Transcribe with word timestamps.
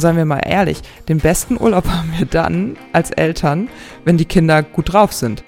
Und 0.00 0.04
seien 0.04 0.16
wir 0.16 0.24
mal 0.24 0.40
ehrlich, 0.46 0.80
den 1.10 1.18
besten 1.18 1.60
Urlaub 1.60 1.86
haben 1.90 2.10
wir 2.16 2.24
dann 2.24 2.78
als 2.94 3.10
Eltern, 3.10 3.68
wenn 4.06 4.16
die 4.16 4.24
Kinder 4.24 4.62
gut 4.62 4.94
drauf 4.94 5.12
sind. 5.12 5.44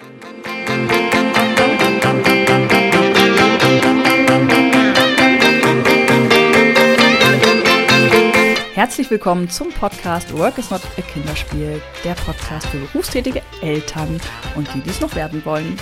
Herzlich 8.74 9.10
willkommen 9.10 9.48
zum 9.48 9.70
Podcast 9.70 10.36
Work 10.36 10.58
is 10.58 10.70
not 10.70 10.82
a 10.98 11.00
Kinderspiel, 11.00 11.80
der 12.04 12.12
Podcast 12.12 12.66
für 12.66 12.76
berufstätige 12.76 13.40
Eltern 13.62 14.20
und 14.54 14.68
die, 14.74 14.82
die 14.82 14.90
es 14.90 15.00
noch 15.00 15.14
werden 15.14 15.42
wollen. 15.46 15.78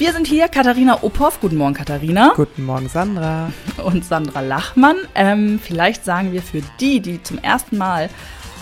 Wir 0.00 0.14
sind 0.14 0.26
hier 0.26 0.48
Katharina 0.48 1.02
Ophoff. 1.02 1.42
Guten 1.42 1.58
Morgen, 1.58 1.74
Katharina. 1.74 2.32
Guten 2.34 2.64
Morgen, 2.64 2.88
Sandra. 2.88 3.52
Und 3.84 4.02
Sandra 4.02 4.40
Lachmann. 4.40 4.96
Ähm, 5.14 5.60
vielleicht 5.62 6.06
sagen 6.06 6.32
wir 6.32 6.40
für 6.40 6.62
die, 6.80 7.00
die 7.00 7.22
zum 7.22 7.36
ersten 7.36 7.76
Mal 7.76 8.08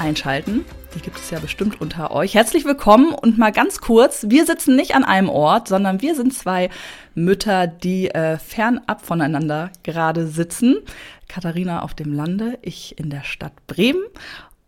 einschalten, 0.01 0.65
die 0.97 1.01
gibt 1.01 1.17
es 1.17 1.31
ja 1.31 1.39
bestimmt 1.39 1.81
unter 1.81 2.11
euch. 2.11 2.35
Herzlich 2.35 2.65
willkommen 2.65 3.15
und 3.15 3.39
mal 3.39 3.53
ganz 3.53 3.81
kurz, 3.81 4.27
wir 4.29 4.47
sitzen 4.47 4.75
nicht 4.75 4.97
an 4.97 5.05
einem 5.05 5.29
Ort, 5.29 5.69
sondern 5.69 6.03
wir 6.03 6.17
sind 6.17 6.35
zwei 6.35 6.71
Mütter, 7.15 7.69
die 7.69 8.11
äh, 8.11 8.37
fernab 8.39 9.07
voneinander 9.07 9.71
gerade 9.85 10.27
sitzen. 10.27 10.79
Katharina 11.29 11.83
auf 11.83 11.95
dem 11.95 12.13
Lande, 12.13 12.59
ich 12.63 12.99
in 12.99 13.11
der 13.11 13.23
Stadt 13.23 13.53
Bremen. 13.69 14.03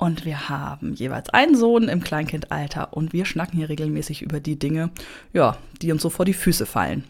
Und 0.01 0.25
wir 0.25 0.49
haben 0.49 0.95
jeweils 0.95 1.29
einen 1.29 1.55
Sohn 1.55 1.89
im 1.89 2.01
Kleinkindalter 2.03 2.95
und 2.95 3.13
wir 3.13 3.27
schnacken 3.27 3.59
hier 3.59 3.69
regelmäßig 3.69 4.23
über 4.23 4.41
die 4.41 4.59
Dinge, 4.59 4.89
ja, 5.35 5.59
die 5.83 5.93
uns 5.93 6.01
so 6.01 6.09
vor 6.09 6.25
die 6.25 6.33
Füße 6.33 6.65
fallen. 6.65 7.05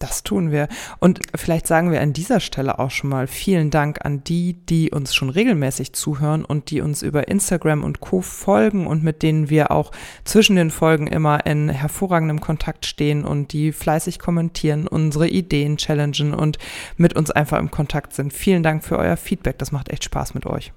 Das 0.00 0.24
tun 0.24 0.50
wir. 0.50 0.66
Und 0.98 1.20
vielleicht 1.36 1.68
sagen 1.68 1.92
wir 1.92 2.00
an 2.00 2.12
dieser 2.12 2.40
Stelle 2.40 2.80
auch 2.80 2.90
schon 2.90 3.10
mal 3.10 3.28
vielen 3.28 3.70
Dank 3.70 4.04
an 4.04 4.24
die, 4.24 4.54
die 4.54 4.90
uns 4.90 5.14
schon 5.14 5.30
regelmäßig 5.30 5.92
zuhören 5.92 6.44
und 6.44 6.70
die 6.70 6.80
uns 6.80 7.02
über 7.02 7.28
Instagram 7.28 7.84
und 7.84 8.00
Co 8.00 8.22
folgen 8.22 8.88
und 8.88 9.04
mit 9.04 9.22
denen 9.22 9.48
wir 9.48 9.70
auch 9.70 9.92
zwischen 10.24 10.56
den 10.56 10.72
Folgen 10.72 11.06
immer 11.06 11.46
in 11.46 11.68
hervorragendem 11.68 12.40
Kontakt 12.40 12.86
stehen 12.86 13.24
und 13.24 13.52
die 13.52 13.70
fleißig 13.70 14.18
kommentieren, 14.18 14.88
unsere 14.88 15.28
Ideen 15.28 15.76
challengen 15.76 16.34
und 16.34 16.58
mit 16.96 17.14
uns 17.14 17.30
einfach 17.30 17.60
im 17.60 17.70
Kontakt 17.70 18.14
sind. 18.14 18.32
Vielen 18.32 18.64
Dank 18.64 18.82
für 18.82 18.98
euer 18.98 19.16
Feedback. 19.16 19.58
Das 19.58 19.70
macht 19.70 19.90
echt 19.90 20.02
Spaß 20.02 20.34
mit 20.34 20.44
euch. 20.44 20.72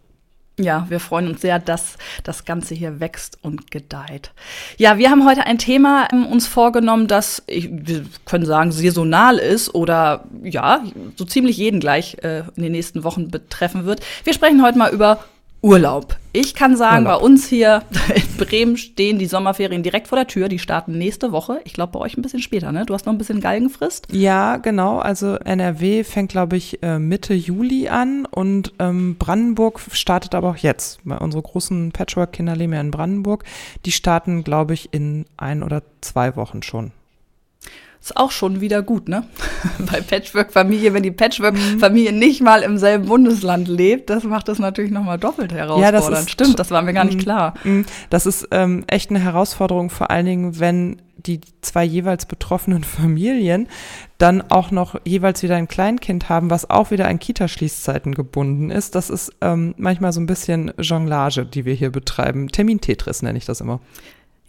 Ja, 0.59 0.85
wir 0.89 0.99
freuen 0.99 1.29
uns 1.29 1.39
sehr, 1.39 1.57
dass 1.57 1.97
das 2.23 2.43
Ganze 2.43 2.75
hier 2.75 2.99
wächst 2.99 3.38
und 3.41 3.71
gedeiht. 3.71 4.31
Ja, 4.77 4.97
wir 4.97 5.09
haben 5.09 5.25
heute 5.25 5.45
ein 5.45 5.57
Thema 5.57 6.09
ähm, 6.11 6.25
uns 6.25 6.47
vorgenommen, 6.47 7.07
das, 7.07 7.43
ich, 7.47 7.69
wir 7.71 8.03
können 8.25 8.45
sagen, 8.45 8.73
saisonal 8.73 9.38
ist 9.38 9.73
oder 9.73 10.25
ja, 10.43 10.83
so 11.16 11.23
ziemlich 11.23 11.55
jeden 11.55 11.79
gleich 11.79 12.17
äh, 12.23 12.43
in 12.57 12.63
den 12.63 12.73
nächsten 12.73 13.05
Wochen 13.05 13.31
betreffen 13.31 13.85
wird. 13.85 14.01
Wir 14.25 14.33
sprechen 14.33 14.61
heute 14.61 14.77
mal 14.77 14.91
über 14.91 15.23
Urlaub. 15.61 16.15
Ich 16.31 16.55
kann 16.55 16.77
sagen, 16.77 17.05
Urlaub. 17.05 17.19
bei 17.19 17.25
uns 17.25 17.47
hier 17.47 17.83
in 18.15 18.38
Bremen 18.38 18.77
stehen 18.77 19.19
die 19.19 19.25
Sommerferien 19.25 19.83
direkt 19.83 20.07
vor 20.07 20.17
der 20.17 20.27
Tür. 20.27 20.47
Die 20.47 20.59
starten 20.59 20.97
nächste 20.97 21.31
Woche. 21.31 21.59
Ich 21.66 21.73
glaube, 21.73 21.93
bei 21.93 21.99
euch 21.99 22.17
ein 22.17 22.21
bisschen 22.21 22.41
später, 22.41 22.71
ne? 22.71 22.85
Du 22.85 22.93
hast 22.93 23.05
noch 23.05 23.13
ein 23.13 23.17
bisschen 23.17 23.41
Galgenfrist? 23.41 24.07
Ja, 24.11 24.57
genau. 24.57 24.99
Also 24.99 25.35
NRW 25.35 26.03
fängt, 26.03 26.31
glaube 26.31 26.55
ich, 26.55 26.81
äh, 26.83 26.99
Mitte 26.99 27.33
Juli 27.33 27.89
an 27.89 28.25
und 28.25 28.73
ähm, 28.79 29.17
Brandenburg 29.17 29.81
startet 29.91 30.35
aber 30.35 30.51
auch 30.51 30.57
jetzt. 30.57 30.99
Unsere 31.03 31.43
großen 31.43 31.91
Patchwork-Kinder 31.91 32.55
leben 32.55 32.73
ja 32.73 32.81
in 32.81 32.91
Brandenburg. 32.91 33.44
Die 33.85 33.91
starten, 33.91 34.44
glaube 34.44 34.73
ich, 34.73 34.94
in 34.94 35.25
ein 35.35 35.63
oder 35.63 35.81
zwei 36.01 36.35
Wochen 36.35 36.63
schon. 36.63 36.91
Ist 38.02 38.16
auch 38.16 38.31
schon 38.31 38.61
wieder 38.61 38.81
gut, 38.81 39.09
ne? 39.09 39.25
Bei 39.80 40.00
Patchwork-Familie, 40.00 40.94
wenn 40.94 41.03
die 41.03 41.11
Patchwork-Familie 41.11 42.14
nicht 42.14 42.41
mal 42.41 42.64
im 42.64 42.78
selben 42.78 43.08
Bundesland 43.08 43.67
lebt, 43.67 44.09
das 44.09 44.23
macht 44.23 44.47
das 44.47 44.58
natürlich 44.58 44.91
nochmal 44.91 45.17
doppelt 45.17 45.52
herausfordernd. 45.52 45.94
Ja, 46.06 46.11
das 46.11 46.22
ist, 46.22 46.30
Stimmt, 46.30 46.59
das 46.59 46.72
war 46.72 46.81
mir 46.81 46.94
gar 46.94 47.03
nicht 47.03 47.17
mm, 47.17 47.23
klar. 47.23 47.53
Mm. 47.66 47.81
Das 48.09 48.25
ist 48.25 48.47
ähm, 48.51 48.85
echt 48.88 49.09
eine 49.09 49.19
Herausforderung, 49.19 49.90
vor 49.90 50.12
allen 50.12 50.25
Dingen, 50.25 50.59
wenn 50.59 51.01
die 51.18 51.41
zwei 51.62 51.84
jeweils 51.84 52.25
betroffenen 52.25 52.84
Familien 52.85 53.68
dann 54.18 54.41
auch 54.41 54.72
noch 54.72 55.00
jeweils 55.06 55.44
wieder 55.44 55.56
ein 55.56 55.68
Kleinkind 55.68 56.29
haben, 56.29 56.50
was 56.50 56.69
auch 56.69 56.91
wieder 56.91 57.07
an 57.07 57.19
Kita-Schließzeiten 57.19 58.16
gebunden 58.16 58.69
ist. 58.72 58.96
Das 58.96 59.09
ist 59.09 59.34
ähm, 59.41 59.73
manchmal 59.78 60.13
so 60.13 60.22
ein 60.22 60.25
bisschen 60.25 60.73
Jonglage, 60.78 61.46
die 61.46 61.66
wir 61.66 61.73
hier 61.73 61.90
betreiben. 61.90 62.50
Termin-Tetris 62.50 63.22
nenne 63.22 63.38
ich 63.38 63.46
das 63.46 63.62
immer. 63.62 63.81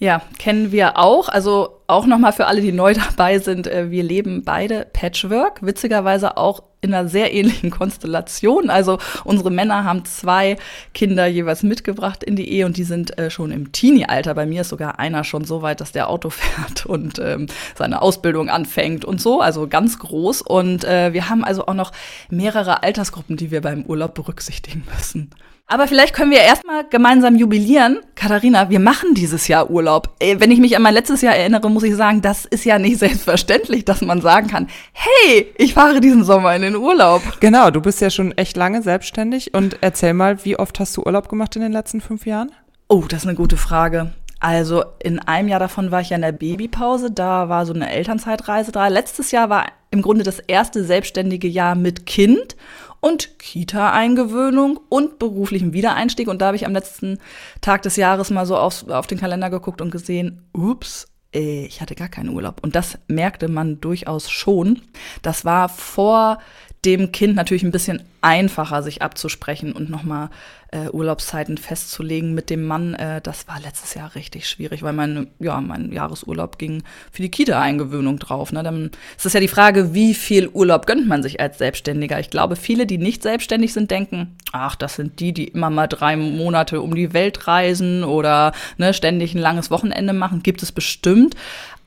Ja, 0.02 0.22
kennen 0.38 0.72
wir 0.72 0.96
auch. 0.96 1.28
Also 1.28 1.82
auch 1.86 2.06
nochmal 2.06 2.32
für 2.32 2.46
alle, 2.46 2.62
die 2.62 2.72
neu 2.72 2.94
dabei 3.10 3.38
sind. 3.38 3.66
Äh, 3.66 3.90
wir 3.90 4.02
leben 4.02 4.44
beide 4.44 4.86
Patchwork. 4.90 5.60
Witzigerweise 5.60 6.38
auch 6.38 6.62
in 6.80 6.94
einer 6.94 7.06
sehr 7.06 7.34
ähnlichen 7.34 7.70
Konstellation. 7.70 8.70
Also 8.70 8.96
unsere 9.24 9.50
Männer 9.50 9.84
haben 9.84 10.06
zwei 10.06 10.56
Kinder 10.94 11.26
jeweils 11.26 11.62
mitgebracht 11.62 12.24
in 12.24 12.34
die 12.34 12.50
Ehe 12.50 12.64
und 12.64 12.78
die 12.78 12.84
sind 12.84 13.18
äh, 13.18 13.28
schon 13.28 13.52
im 13.52 13.72
Teenie-Alter. 13.72 14.32
Bei 14.34 14.46
mir 14.46 14.62
ist 14.62 14.70
sogar 14.70 14.98
einer 14.98 15.22
schon 15.22 15.44
so 15.44 15.60
weit, 15.60 15.82
dass 15.82 15.92
der 15.92 16.08
Auto 16.08 16.30
fährt 16.30 16.86
und 16.86 17.18
ähm, 17.18 17.48
seine 17.74 18.00
Ausbildung 18.00 18.48
anfängt 18.48 19.04
und 19.04 19.20
so. 19.20 19.42
Also 19.42 19.68
ganz 19.68 19.98
groß. 19.98 20.40
Und 20.40 20.84
äh, 20.84 21.12
wir 21.12 21.28
haben 21.28 21.44
also 21.44 21.66
auch 21.66 21.74
noch 21.74 21.92
mehrere 22.30 22.82
Altersgruppen, 22.82 23.36
die 23.36 23.50
wir 23.50 23.60
beim 23.60 23.82
Urlaub 23.84 24.14
berücksichtigen 24.14 24.82
müssen. 24.96 25.34
Aber 25.70 25.86
vielleicht 25.86 26.16
können 26.16 26.32
wir 26.32 26.40
erstmal 26.40 26.84
gemeinsam 26.84 27.36
jubilieren. 27.36 28.00
Katharina, 28.16 28.70
wir 28.70 28.80
machen 28.80 29.14
dieses 29.14 29.46
Jahr 29.46 29.70
Urlaub. 29.70 30.16
Wenn 30.18 30.50
ich 30.50 30.58
mich 30.58 30.76
an 30.76 30.82
mein 30.82 30.94
letztes 30.94 31.22
Jahr 31.22 31.36
erinnere, 31.36 31.70
muss 31.70 31.84
ich 31.84 31.94
sagen, 31.94 32.22
das 32.22 32.44
ist 32.44 32.64
ja 32.64 32.80
nicht 32.80 32.98
selbstverständlich, 32.98 33.84
dass 33.84 34.00
man 34.00 34.20
sagen 34.20 34.48
kann, 34.48 34.66
hey, 34.92 35.46
ich 35.58 35.74
fahre 35.74 36.00
diesen 36.00 36.24
Sommer 36.24 36.56
in 36.56 36.62
den 36.62 36.74
Urlaub. 36.74 37.22
Genau, 37.38 37.70
du 37.70 37.80
bist 37.80 38.00
ja 38.00 38.10
schon 38.10 38.36
echt 38.36 38.56
lange 38.56 38.82
selbstständig 38.82 39.54
und 39.54 39.76
erzähl 39.80 40.12
mal, 40.12 40.44
wie 40.44 40.58
oft 40.58 40.80
hast 40.80 40.96
du 40.96 41.04
Urlaub 41.04 41.28
gemacht 41.28 41.54
in 41.54 41.62
den 41.62 41.70
letzten 41.70 42.00
fünf 42.00 42.26
Jahren? 42.26 42.50
Oh, 42.88 43.04
das 43.08 43.20
ist 43.20 43.28
eine 43.28 43.36
gute 43.36 43.56
Frage. 43.56 44.12
Also 44.40 44.82
in 44.98 45.20
einem 45.20 45.46
Jahr 45.46 45.60
davon 45.60 45.92
war 45.92 46.00
ich 46.00 46.10
ja 46.10 46.16
in 46.16 46.22
der 46.22 46.32
Babypause, 46.32 47.12
da 47.12 47.48
war 47.48 47.64
so 47.64 47.74
eine 47.74 47.92
Elternzeitreise 47.92 48.72
da. 48.72 48.88
Letztes 48.88 49.30
Jahr 49.30 49.50
war 49.50 49.66
im 49.92 50.02
Grunde 50.02 50.24
das 50.24 50.40
erste 50.40 50.82
selbstständige 50.82 51.46
Jahr 51.46 51.76
mit 51.76 52.06
Kind 52.06 52.56
und 53.00 53.38
Kita-Eingewöhnung 53.38 54.78
und 54.88 55.18
beruflichen 55.18 55.72
Wiedereinstieg. 55.72 56.28
Und 56.28 56.40
da 56.40 56.46
habe 56.46 56.56
ich 56.56 56.66
am 56.66 56.72
letzten 56.72 57.18
Tag 57.60 57.82
des 57.82 57.96
Jahres 57.96 58.30
mal 58.30 58.46
so 58.46 58.56
auf, 58.56 58.88
auf 58.88 59.06
den 59.06 59.18
Kalender 59.18 59.50
geguckt 59.50 59.80
und 59.80 59.90
gesehen, 59.90 60.42
ups, 60.52 61.06
ich 61.32 61.80
hatte 61.80 61.94
gar 61.94 62.08
keinen 62.08 62.30
Urlaub. 62.30 62.60
Und 62.62 62.74
das 62.74 62.98
merkte 63.06 63.48
man 63.48 63.80
durchaus 63.80 64.30
schon. 64.30 64.82
Das 65.22 65.44
war 65.44 65.68
vor 65.68 66.40
dem 66.84 67.12
Kind 67.12 67.34
natürlich 67.36 67.62
ein 67.62 67.72
bisschen 67.72 68.02
einfacher, 68.22 68.82
sich 68.82 69.02
abzusprechen 69.02 69.72
und 69.72 69.90
nochmal 69.90 70.30
äh, 70.72 70.88
Urlaubszeiten 70.88 71.58
festzulegen 71.58 72.32
mit 72.34 72.48
dem 72.48 72.64
Mann. 72.64 72.94
Äh, 72.94 73.20
das 73.20 73.48
war 73.48 73.60
letztes 73.60 73.94
Jahr 73.94 74.14
richtig 74.14 74.48
schwierig, 74.48 74.82
weil 74.82 74.92
mein, 74.92 75.28
ja, 75.38 75.60
mein 75.60 75.90
Jahresurlaub 75.92 76.58
ging 76.58 76.82
für 77.10 77.22
die 77.22 77.30
Kita-Eingewöhnung 77.30 78.18
drauf. 78.18 78.52
Ne? 78.52 78.62
Dann 78.62 78.90
ist 79.16 79.26
es 79.26 79.32
ja 79.32 79.40
die 79.40 79.48
Frage, 79.48 79.94
wie 79.94 80.14
viel 80.14 80.48
Urlaub 80.48 80.86
gönnt 80.86 81.08
man 81.08 81.22
sich 81.22 81.40
als 81.40 81.58
Selbstständiger? 81.58 82.20
Ich 82.20 82.30
glaube, 82.30 82.56
viele, 82.56 82.86
die 82.86 82.98
nicht 82.98 83.22
selbstständig 83.22 83.72
sind, 83.72 83.90
denken, 83.90 84.36
ach, 84.52 84.76
das 84.76 84.94
sind 84.94 85.20
die, 85.20 85.32
die 85.32 85.48
immer 85.48 85.70
mal 85.70 85.86
drei 85.86 86.16
Monate 86.16 86.80
um 86.80 86.94
die 86.94 87.12
Welt 87.12 87.46
reisen 87.46 88.04
oder 88.04 88.52
ne, 88.78 88.94
ständig 88.94 89.34
ein 89.34 89.38
langes 89.38 89.70
Wochenende 89.70 90.12
machen. 90.12 90.42
Gibt 90.42 90.62
es 90.62 90.72
bestimmt. 90.72 91.34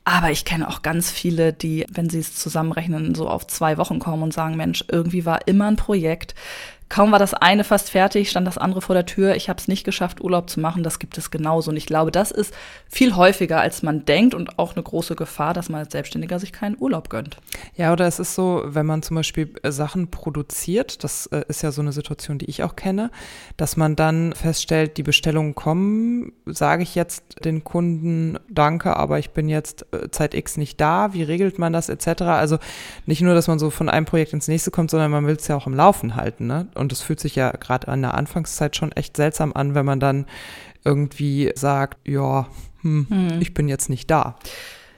Aber 0.05 0.31
ich 0.31 0.43
kenne 0.43 0.67
auch 0.67 0.81
ganz 0.81 1.09
viele, 1.11 1.53
die, 1.53 1.85
wenn 1.89 2.09
sie 2.09 2.19
es 2.19 2.35
zusammenrechnen, 2.35 3.15
so 3.15 3.29
auf 3.29 3.47
zwei 3.47 3.77
Wochen 3.77 3.99
kommen 3.99 4.23
und 4.23 4.33
sagen, 4.33 4.57
Mensch, 4.57 4.83
irgendwie 4.89 5.25
war 5.25 5.47
immer 5.47 5.67
ein 5.67 5.77
Projekt. 5.77 6.35
Kaum 6.89 7.11
war 7.11 7.19
das 7.19 7.33
eine 7.33 7.63
fast 7.63 7.89
fertig, 7.89 8.29
stand 8.29 8.45
das 8.45 8.57
andere 8.57 8.81
vor 8.81 8.95
der 8.95 9.05
Tür. 9.05 9.35
Ich 9.35 9.49
habe 9.49 9.59
es 9.59 9.67
nicht 9.67 9.83
geschafft, 9.83 10.21
Urlaub 10.21 10.49
zu 10.49 10.59
machen. 10.59 10.83
Das 10.83 10.99
gibt 10.99 11.17
es 11.17 11.31
genauso. 11.31 11.71
Und 11.71 11.77
ich 11.77 11.85
glaube, 11.85 12.11
das 12.11 12.31
ist 12.31 12.53
viel 12.87 13.15
häufiger, 13.15 13.59
als 13.59 13.83
man 13.83 14.05
denkt 14.05 14.33
und 14.35 14.59
auch 14.59 14.73
eine 14.75 14.83
große 14.83 15.15
Gefahr, 15.15 15.53
dass 15.53 15.69
man 15.69 15.79
als 15.79 15.91
Selbstständiger 15.91 16.39
sich 16.39 16.51
keinen 16.51 16.77
Urlaub 16.79 17.09
gönnt. 17.09 17.37
Ja, 17.75 17.93
oder 17.93 18.05
es 18.05 18.19
ist 18.19 18.35
so, 18.35 18.63
wenn 18.65 18.85
man 18.85 19.01
zum 19.01 19.15
Beispiel 19.15 19.53
äh, 19.63 19.71
Sachen 19.71 20.11
produziert, 20.11 21.03
das 21.03 21.27
äh, 21.27 21.43
ist 21.47 21.63
ja 21.63 21.71
so 21.71 21.81
eine 21.81 21.93
Situation, 21.93 22.37
die 22.37 22.45
ich 22.45 22.63
auch 22.63 22.75
kenne, 22.75 23.09
dass 23.57 23.77
man 23.77 23.95
dann 23.95 24.33
feststellt, 24.33 24.97
die 24.97 25.03
Bestellungen 25.03 25.55
kommen, 25.55 26.33
sage 26.45 26.83
ich 26.83 26.95
jetzt 26.95 27.43
den 27.43 27.63
Kunden 27.63 28.37
Danke, 28.49 28.95
aber 28.97 29.19
ich 29.19 29.31
bin 29.31 29.49
jetzt 29.49 29.85
äh, 29.93 30.09
Zeit 30.11 30.33
X 30.33 30.57
nicht 30.57 30.79
da. 30.79 31.13
Wie 31.13 31.23
regelt 31.23 31.59
man 31.59 31.73
das 31.73 31.89
etc.? 31.89 32.21
Also 32.23 32.59
nicht 33.05 33.21
nur, 33.21 33.33
dass 33.33 33.47
man 33.47 33.59
so 33.59 33.69
von 33.69 33.89
einem 33.89 34.05
Projekt 34.05 34.33
ins 34.33 34.47
nächste 34.47 34.71
kommt, 34.71 34.91
sondern 34.91 35.11
man 35.11 35.25
will 35.25 35.35
es 35.35 35.47
ja 35.47 35.55
auch 35.55 35.67
im 35.67 35.73
Laufen 35.73 36.15
halten. 36.15 36.47
Ne? 36.47 36.67
Und 36.75 36.91
es 36.91 37.01
fühlt 37.01 37.19
sich 37.19 37.35
ja 37.35 37.51
gerade 37.51 37.87
an 37.87 38.01
der 38.01 38.15
Anfangszeit 38.15 38.75
schon 38.75 38.91
echt 38.91 39.17
seltsam 39.17 39.53
an, 39.53 39.75
wenn 39.75 39.85
man 39.85 39.99
dann 39.99 40.25
irgendwie 40.83 41.51
sagt, 41.55 42.07
ja, 42.07 42.47
hm, 42.81 43.07
hm. 43.09 43.41
ich 43.41 43.53
bin 43.53 43.69
jetzt 43.69 43.89
nicht 43.89 44.09
da. 44.11 44.35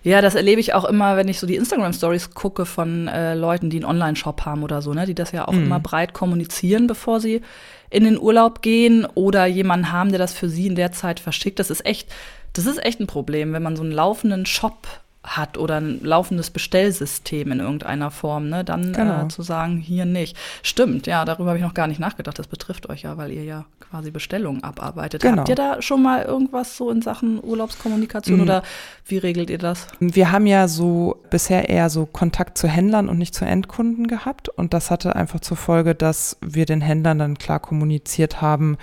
Ja, 0.06 0.22
das 0.22 0.36
erlebe 0.36 0.62
ich 0.62 0.76
auch 0.76 0.86
immer, 0.86 1.18
wenn 1.18 1.28
ich 1.28 1.40
so 1.40 1.48
die 1.48 1.56
Instagram-Stories 1.56 2.36
gucke 2.36 2.68
von 2.68 3.08
äh, 3.08 3.34
Leuten, 3.34 3.72
die 3.72 3.78
einen 3.78 3.86
Online-Shop 3.86 4.46
haben 4.46 4.62
oder 4.62 4.84
so, 4.84 4.94
ne, 4.94 5.08
die 5.08 5.16
das 5.16 5.32
ja 5.32 5.48
auch 5.48 5.54
mhm. 5.54 5.64
immer 5.64 5.80
breit 5.80 6.14
kommunizieren, 6.14 6.86
bevor 6.86 7.20
sie 7.20 7.42
in 7.90 8.04
den 8.04 8.20
Urlaub 8.20 8.62
gehen 8.62 9.08
oder 9.16 9.48
jemanden 9.48 9.92
haben, 9.92 10.10
der 10.10 10.20
das 10.20 10.34
für 10.34 10.48
sie 10.48 10.68
in 10.68 10.76
der 10.76 10.92
Zeit 10.92 11.20
verschickt. 11.20 11.58
Das 11.58 11.72
ist 11.72 11.86
echt, 11.88 12.14
das 12.54 12.68
ist 12.68 12.84
echt 12.86 13.00
ein 13.00 13.08
Problem, 13.08 13.52
wenn 13.54 13.64
man 13.64 13.76
so 13.76 13.82
einen 13.82 13.92
laufenden 13.92 14.46
Shop 14.46 14.88
hat 15.26 15.58
oder 15.58 15.78
ein 15.78 16.00
laufendes 16.04 16.50
Bestellsystem 16.50 17.52
in 17.52 17.60
irgendeiner 17.60 18.12
Form, 18.12 18.50
ne, 18.50 18.64
dann 18.64 18.94
genau. 18.94 19.26
äh, 19.26 19.28
zu 19.28 19.42
sagen, 19.42 19.78
hier 19.78 20.06
nicht. 20.06 20.38
Stimmt, 20.64 21.08
ja, 21.08 21.26
darüber 21.26 21.50
habe 21.50 21.58
ich 21.58 21.64
noch 21.64 21.74
gar 21.74 21.88
nicht 21.88 22.00
nachgedacht. 22.00 22.38
Das 22.38 22.48
betrifft 22.48 22.90
euch 22.90 23.04
ja, 23.04 23.18
weil 23.18 23.32
ihr 23.32 23.44
ja 23.44 23.66
quasi 23.80 24.12
Bestellungen 24.12 24.64
abarbeitet. 24.64 25.22
Genau. 25.22 25.38
Habt 25.38 25.50
ihr 25.50 25.56
da 25.56 25.82
schon 25.82 26.04
mal 26.04 26.24
irgendwas 26.24 26.78
so 26.78 26.92
in 26.92 27.02
Sachen 27.02 27.44
Urlaubskommunikation 27.44 28.38
mhm. 28.38 28.44
oder 28.44 28.64
wie 29.06 29.18
regelt 29.18 29.50
ihr 29.50 29.58
das? 29.58 29.88
Wir 30.00 30.32
haben 30.32 30.48
ja 30.48 30.68
so 30.68 31.22
bisher 31.30 31.70
eher 31.70 31.90
so 31.90 32.06
Kontakt 32.06 32.58
zu 32.58 32.68
Händlern 32.68 33.10
und 33.10 33.18
nicht 33.18 33.34
zu 33.34 33.46
Endkunden 33.46 34.08
gehabt 34.08 34.50
und 34.50 34.74
das 34.74 34.92
hatte 34.92 35.16
einfach 35.16 35.40
zur 35.40 35.58
Folge, 35.58 35.96
dass 35.96 36.38
wir 36.42 36.66
den 36.66 36.82
Händlern 36.82 37.20
dann 37.20 37.38
klar 37.38 37.60
kommuniziert 37.60 38.42
haben 38.42 38.78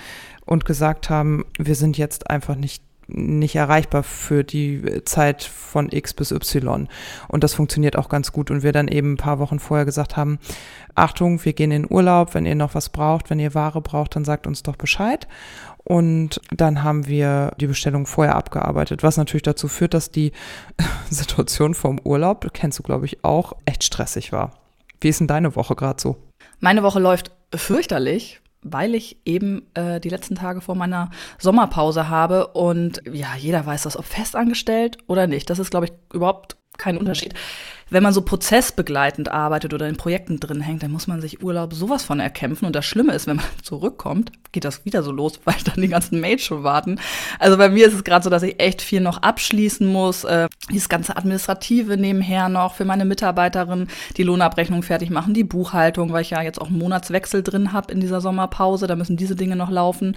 und 0.44 0.64
gesagt 0.64 1.10
haben, 1.10 1.44
wir 1.58 1.74
sind 1.74 1.98
jetzt 1.98 2.30
einfach 2.30 2.56
nicht 2.56 2.82
nicht 3.06 3.56
erreichbar 3.56 4.02
für 4.02 4.44
die 4.44 5.02
Zeit 5.04 5.42
von 5.42 5.90
X 5.90 6.14
bis 6.14 6.30
Y. 6.30 6.88
Und 7.28 7.44
das 7.44 7.54
funktioniert 7.54 7.96
auch 7.96 8.08
ganz 8.08 8.32
gut. 8.32 8.50
Und 8.50 8.62
wir 8.62 8.72
dann 8.72 8.88
eben 8.88 9.12
ein 9.12 9.16
paar 9.16 9.38
Wochen 9.38 9.58
vorher 9.58 9.84
gesagt 9.84 10.16
haben, 10.16 10.38
Achtung, 10.94 11.44
wir 11.44 11.52
gehen 11.52 11.72
in 11.72 11.90
Urlaub, 11.90 12.34
wenn 12.34 12.46
ihr 12.46 12.54
noch 12.54 12.74
was 12.74 12.88
braucht, 12.88 13.30
wenn 13.30 13.40
ihr 13.40 13.54
Ware 13.54 13.80
braucht, 13.80 14.16
dann 14.16 14.24
sagt 14.24 14.46
uns 14.46 14.62
doch 14.62 14.76
Bescheid. 14.76 15.26
Und 15.84 16.40
dann 16.50 16.82
haben 16.82 17.06
wir 17.06 17.52
die 17.58 17.66
Bestellung 17.66 18.06
vorher 18.06 18.36
abgearbeitet, 18.36 19.02
was 19.02 19.16
natürlich 19.16 19.42
dazu 19.42 19.68
führt, 19.68 19.94
dass 19.94 20.10
die 20.10 20.32
Situation 21.10 21.74
vom 21.74 21.98
Urlaub, 22.04 22.46
kennst 22.52 22.78
du 22.78 22.82
glaube 22.82 23.06
ich 23.06 23.24
auch, 23.24 23.54
echt 23.64 23.84
stressig 23.84 24.32
war. 24.32 24.52
Wie 25.00 25.08
ist 25.08 25.18
denn 25.18 25.26
deine 25.26 25.56
Woche 25.56 25.74
gerade 25.74 26.00
so? 26.00 26.16
Meine 26.60 26.84
Woche 26.84 27.00
läuft 27.00 27.32
fürchterlich 27.52 28.40
weil 28.62 28.94
ich 28.94 29.18
eben 29.24 29.66
äh, 29.74 30.00
die 30.00 30.08
letzten 30.08 30.34
Tage 30.34 30.60
vor 30.60 30.74
meiner 30.74 31.10
Sommerpause 31.38 32.08
habe 32.08 32.48
und 32.48 33.02
ja, 33.12 33.34
jeder 33.36 33.64
weiß 33.64 33.82
das, 33.82 33.96
ob 33.96 34.04
festangestellt 34.04 34.98
oder 35.06 35.26
nicht. 35.26 35.50
Das 35.50 35.58
ist, 35.58 35.70
glaube 35.70 35.86
ich, 35.86 35.92
überhaupt 36.12 36.56
kein 36.78 36.98
Unterschied 36.98 37.34
wenn 37.92 38.02
man 38.02 38.14
so 38.14 38.22
prozessbegleitend 38.22 39.30
arbeitet 39.30 39.74
oder 39.74 39.86
in 39.86 39.96
Projekten 39.96 40.40
drin 40.40 40.62
hängt, 40.62 40.82
dann 40.82 40.90
muss 40.90 41.06
man 41.06 41.20
sich 41.20 41.42
Urlaub 41.42 41.74
sowas 41.74 42.02
von 42.02 42.20
erkämpfen. 42.20 42.64
Und 42.64 42.74
das 42.74 42.86
Schlimme 42.86 43.12
ist, 43.12 43.26
wenn 43.26 43.36
man 43.36 43.44
zurückkommt, 43.62 44.32
geht 44.50 44.64
das 44.64 44.84
wieder 44.84 45.02
so 45.02 45.12
los, 45.12 45.40
weil 45.44 45.56
dann 45.64 45.80
die 45.80 45.88
ganzen 45.88 46.20
Mails 46.20 46.42
schon 46.42 46.64
warten. 46.64 46.98
Also 47.38 47.58
bei 47.58 47.68
mir 47.68 47.86
ist 47.86 47.94
es 47.94 48.04
gerade 48.04 48.24
so, 48.24 48.30
dass 48.30 48.42
ich 48.42 48.60
echt 48.60 48.80
viel 48.80 49.00
noch 49.00 49.18
abschließen 49.18 49.86
muss. 49.86 50.24
Äh, 50.24 50.48
dieses 50.70 50.88
ganze 50.88 51.16
Administrative 51.16 51.96
nebenher 51.98 52.48
noch 52.48 52.74
für 52.74 52.86
meine 52.86 53.04
Mitarbeiterin, 53.04 53.88
die 54.16 54.22
Lohnabrechnung 54.22 54.82
fertig 54.82 55.10
machen, 55.10 55.34
die 55.34 55.44
Buchhaltung, 55.44 56.12
weil 56.12 56.22
ich 56.22 56.30
ja 56.30 56.40
jetzt 56.40 56.60
auch 56.60 56.68
einen 56.68 56.78
Monatswechsel 56.78 57.42
drin 57.42 57.72
habe 57.72 57.92
in 57.92 58.00
dieser 58.00 58.22
Sommerpause. 58.22 58.86
Da 58.86 58.96
müssen 58.96 59.16
diese 59.16 59.36
Dinge 59.36 59.56
noch 59.56 59.70
laufen. 59.70 60.16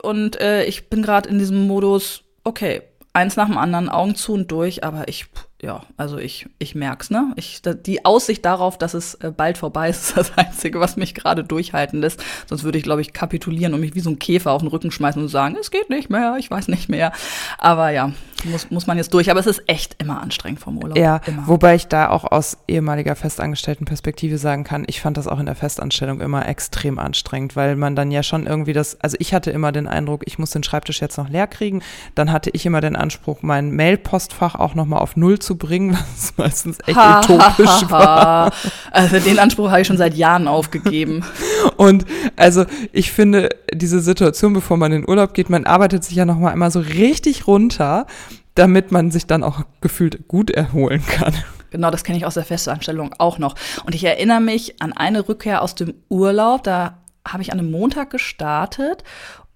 Und 0.00 0.40
äh, 0.40 0.64
ich 0.64 0.88
bin 0.88 1.02
gerade 1.02 1.28
in 1.28 1.38
diesem 1.38 1.66
Modus, 1.66 2.22
okay, 2.44 2.82
eins 3.12 3.36
nach 3.36 3.46
dem 3.46 3.58
anderen, 3.58 3.88
Augen 3.88 4.14
zu 4.14 4.32
und 4.32 4.50
durch, 4.50 4.84
aber 4.84 5.08
ich 5.08 5.26
ja, 5.62 5.82
also 5.96 6.18
ich, 6.18 6.48
ich 6.58 6.74
merk's, 6.74 7.08
ne? 7.08 7.32
Ich, 7.36 7.62
die 7.62 8.04
Aussicht 8.04 8.44
darauf, 8.44 8.78
dass 8.78 8.94
es 8.94 9.14
äh, 9.14 9.30
bald 9.30 9.58
vorbei 9.58 9.90
ist, 9.90 10.08
ist 10.08 10.16
das 10.16 10.36
Einzige, 10.36 10.80
was 10.80 10.96
mich 10.96 11.14
gerade 11.14 11.44
durchhalten 11.44 12.00
lässt. 12.00 12.22
Sonst 12.48 12.64
würde 12.64 12.78
ich, 12.78 12.84
glaube 12.84 13.00
ich, 13.00 13.12
kapitulieren 13.12 13.72
und 13.72 13.80
mich 13.80 13.94
wie 13.94 14.00
so 14.00 14.10
ein 14.10 14.18
Käfer 14.18 14.50
auf 14.50 14.62
den 14.62 14.68
Rücken 14.68 14.90
schmeißen 14.90 15.22
und 15.22 15.28
sagen, 15.28 15.56
es 15.60 15.70
geht 15.70 15.88
nicht 15.88 16.10
mehr, 16.10 16.36
ich 16.36 16.50
weiß 16.50 16.66
nicht 16.66 16.88
mehr. 16.88 17.12
Aber 17.58 17.90
ja, 17.90 18.12
muss, 18.44 18.70
muss 18.70 18.86
man 18.86 18.96
jetzt 18.96 19.12
durch. 19.14 19.30
Aber 19.30 19.40
es 19.40 19.46
ist 19.46 19.62
echt 19.66 19.96
immer 20.02 20.20
anstrengend 20.20 20.60
vom 20.60 20.78
Urlaub. 20.78 20.98
Ja, 20.98 21.20
immer. 21.26 21.46
wobei 21.46 21.74
ich 21.74 21.88
da 21.88 22.08
auch 22.08 22.24
aus 22.24 22.58
ehemaliger 22.68 23.16
Festangestelltenperspektive 23.16 24.38
sagen 24.38 24.64
kann, 24.64 24.84
ich 24.86 25.00
fand 25.00 25.16
das 25.16 25.28
auch 25.28 25.38
in 25.38 25.46
der 25.46 25.54
Festanstellung 25.54 26.20
immer 26.20 26.48
extrem 26.48 26.98
anstrengend, 26.98 27.56
weil 27.56 27.76
man 27.76 27.96
dann 27.96 28.10
ja 28.10 28.22
schon 28.22 28.46
irgendwie 28.46 28.72
das, 28.72 29.00
also 29.00 29.16
ich 29.20 29.34
hatte 29.34 29.50
immer 29.50 29.72
den 29.72 29.86
Eindruck, 29.86 30.22
ich 30.26 30.38
muss 30.38 30.50
den 30.50 30.62
Schreibtisch 30.62 31.00
jetzt 31.00 31.16
noch 31.16 31.28
leer 31.28 31.46
kriegen. 31.46 31.82
Dann 32.14 32.32
hatte 32.32 32.50
ich 32.52 32.66
immer 32.66 32.80
den 32.80 32.96
Anspruch, 32.96 33.38
mein 33.42 33.74
Mailpostfach 33.74 34.54
auch 34.54 34.74
nochmal 34.74 35.00
auf 35.00 35.16
Null 35.16 35.38
zu 35.38 35.56
bringen, 35.56 35.92
was 36.14 36.36
meistens 36.36 36.78
echt 36.86 36.96
ha, 36.96 37.20
utopisch 37.20 37.66
ha, 37.66 37.82
ha, 37.82 37.90
war. 37.90 38.52
Also 38.90 39.18
den 39.18 39.38
Anspruch 39.38 39.70
habe 39.70 39.80
ich 39.80 39.86
schon 39.86 39.96
seit 39.96 40.14
Jahren 40.14 40.48
aufgegeben. 40.48 41.24
Und 41.76 42.04
also 42.36 42.64
ich 42.92 43.12
finde 43.12 43.50
diese 43.72 44.00
Situation, 44.00 44.52
bevor 44.52 44.76
man 44.76 44.92
in 44.92 45.02
den 45.02 45.08
Urlaub 45.08 45.34
geht, 45.34 45.50
man 45.50 45.64
arbeitet 45.64 46.04
sich 46.04 46.16
ja 46.16 46.24
nochmal 46.24 46.52
einmal 46.52 46.70
so 46.70 46.80
richtig 46.80 47.46
runter 47.46 48.06
damit 48.54 48.92
man 48.92 49.10
sich 49.10 49.26
dann 49.26 49.42
auch 49.42 49.62
gefühlt 49.80 50.28
gut 50.28 50.50
erholen 50.50 51.04
kann. 51.06 51.34
Genau, 51.70 51.90
das 51.90 52.04
kenne 52.04 52.18
ich 52.18 52.26
aus 52.26 52.34
der 52.34 52.44
Festanstellung 52.44 53.14
auch 53.18 53.38
noch. 53.38 53.54
Und 53.84 53.94
ich 53.94 54.04
erinnere 54.04 54.40
mich 54.40 54.82
an 54.82 54.92
eine 54.92 55.28
Rückkehr 55.28 55.62
aus 55.62 55.74
dem 55.74 55.94
Urlaub. 56.10 56.62
Da 56.64 56.98
habe 57.26 57.42
ich 57.42 57.52
an 57.52 57.58
einem 57.58 57.70
Montag 57.70 58.10
gestartet 58.10 59.04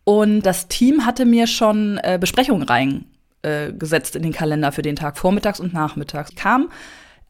und 0.05 0.43
das 0.43 0.69
Team 0.69 1.05
hatte 1.05 1.27
mir 1.27 1.47
schon 1.47 1.99
äh, 1.99 2.17
Besprechungen 2.19 2.63
reingesetzt 2.63 4.15
äh, 4.15 4.19
in 4.19 4.23
den 4.23 4.33
Kalender 4.33 4.73
für 4.73 4.83
den 4.83 4.97
Tag, 4.97 5.19
vormittags 5.19 5.61
und 5.61 5.75
nachmittags. 5.75 6.31
Ich 6.31 6.37
kam 6.37 6.71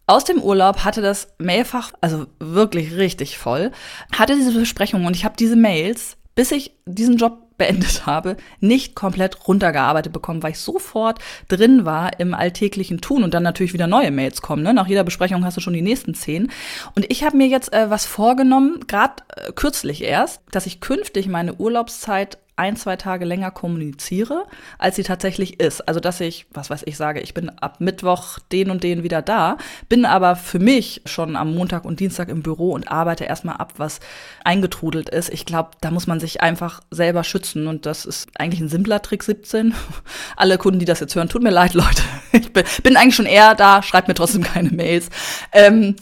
aus 0.06 0.24
dem 0.24 0.40
Urlaub, 0.40 0.84
hatte 0.84 1.00
das 1.00 1.34
Mailfach, 1.38 1.92
also 2.00 2.26
wirklich 2.38 2.94
richtig 2.94 3.38
voll, 3.38 3.72
hatte 4.12 4.36
diese 4.36 4.52
Besprechung 4.52 5.04
und 5.04 5.16
ich 5.16 5.24
habe 5.24 5.36
diese 5.36 5.56
Mails, 5.56 6.16
bis 6.34 6.52
ich 6.52 6.72
diesen 6.84 7.16
Job 7.16 7.45
beendet 7.58 8.06
habe, 8.06 8.36
nicht 8.60 8.94
komplett 8.94 9.48
runtergearbeitet 9.48 10.12
bekommen, 10.12 10.42
weil 10.42 10.52
ich 10.52 10.58
sofort 10.58 11.18
drin 11.48 11.84
war 11.84 12.18
im 12.20 12.34
alltäglichen 12.34 13.00
Tun 13.00 13.22
und 13.22 13.34
dann 13.34 13.42
natürlich 13.42 13.72
wieder 13.72 13.86
neue 13.86 14.10
Mails 14.10 14.42
kommen. 14.42 14.62
Ne? 14.62 14.74
Nach 14.74 14.86
jeder 14.86 15.04
Besprechung 15.04 15.44
hast 15.44 15.56
du 15.56 15.60
schon 15.60 15.72
die 15.72 15.82
nächsten 15.82 16.14
zehn. 16.14 16.50
Und 16.94 17.10
ich 17.10 17.24
habe 17.24 17.36
mir 17.36 17.46
jetzt 17.46 17.72
äh, 17.72 17.90
was 17.90 18.06
vorgenommen, 18.06 18.80
gerade 18.86 19.22
äh, 19.36 19.52
kürzlich 19.52 20.02
erst, 20.02 20.40
dass 20.50 20.66
ich 20.66 20.80
künftig 20.80 21.28
meine 21.28 21.54
Urlaubszeit 21.54 22.38
ein, 22.56 22.76
zwei 22.76 22.96
Tage 22.96 23.24
länger 23.24 23.50
kommuniziere, 23.50 24.46
als 24.78 24.96
sie 24.96 25.02
tatsächlich 25.02 25.60
ist. 25.60 25.86
Also, 25.86 26.00
dass 26.00 26.20
ich, 26.20 26.46
was 26.52 26.70
weiß 26.70 26.82
ich, 26.86 26.96
sage, 26.96 27.20
ich 27.20 27.34
bin 27.34 27.50
ab 27.50 27.80
Mittwoch 27.80 28.38
den 28.50 28.70
und 28.70 28.82
den 28.82 29.02
wieder 29.02 29.22
da, 29.22 29.58
bin 29.88 30.06
aber 30.06 30.36
für 30.36 30.58
mich 30.58 31.02
schon 31.04 31.36
am 31.36 31.54
Montag 31.54 31.84
und 31.84 32.00
Dienstag 32.00 32.28
im 32.28 32.42
Büro 32.42 32.72
und 32.72 32.90
arbeite 32.90 33.24
erstmal 33.24 33.56
ab, 33.56 33.74
was 33.76 34.00
eingetrudelt 34.44 35.10
ist. 35.10 35.28
Ich 35.28 35.44
glaube, 35.44 35.70
da 35.80 35.90
muss 35.90 36.06
man 36.06 36.18
sich 36.18 36.40
einfach 36.40 36.80
selber 36.90 37.24
schützen 37.24 37.66
und 37.66 37.84
das 37.84 38.06
ist 38.06 38.28
eigentlich 38.38 38.60
ein 38.60 38.68
simpler 38.68 39.02
Trick 39.02 39.22
17. 39.22 39.74
Alle 40.36 40.58
Kunden, 40.58 40.80
die 40.80 40.86
das 40.86 41.00
jetzt 41.00 41.14
hören, 41.14 41.28
tut 41.28 41.42
mir 41.42 41.50
leid, 41.50 41.74
Leute. 41.74 42.02
Ich 42.32 42.52
bin, 42.52 42.64
bin 42.82 42.96
eigentlich 42.98 43.14
schon 43.14 43.24
eher 43.24 43.54
da, 43.54 43.82
schreibt 43.82 44.08
mir 44.08 44.14
trotzdem 44.14 44.42
keine 44.42 44.70
Mails. 44.70 45.08
Ähm, 45.52 45.96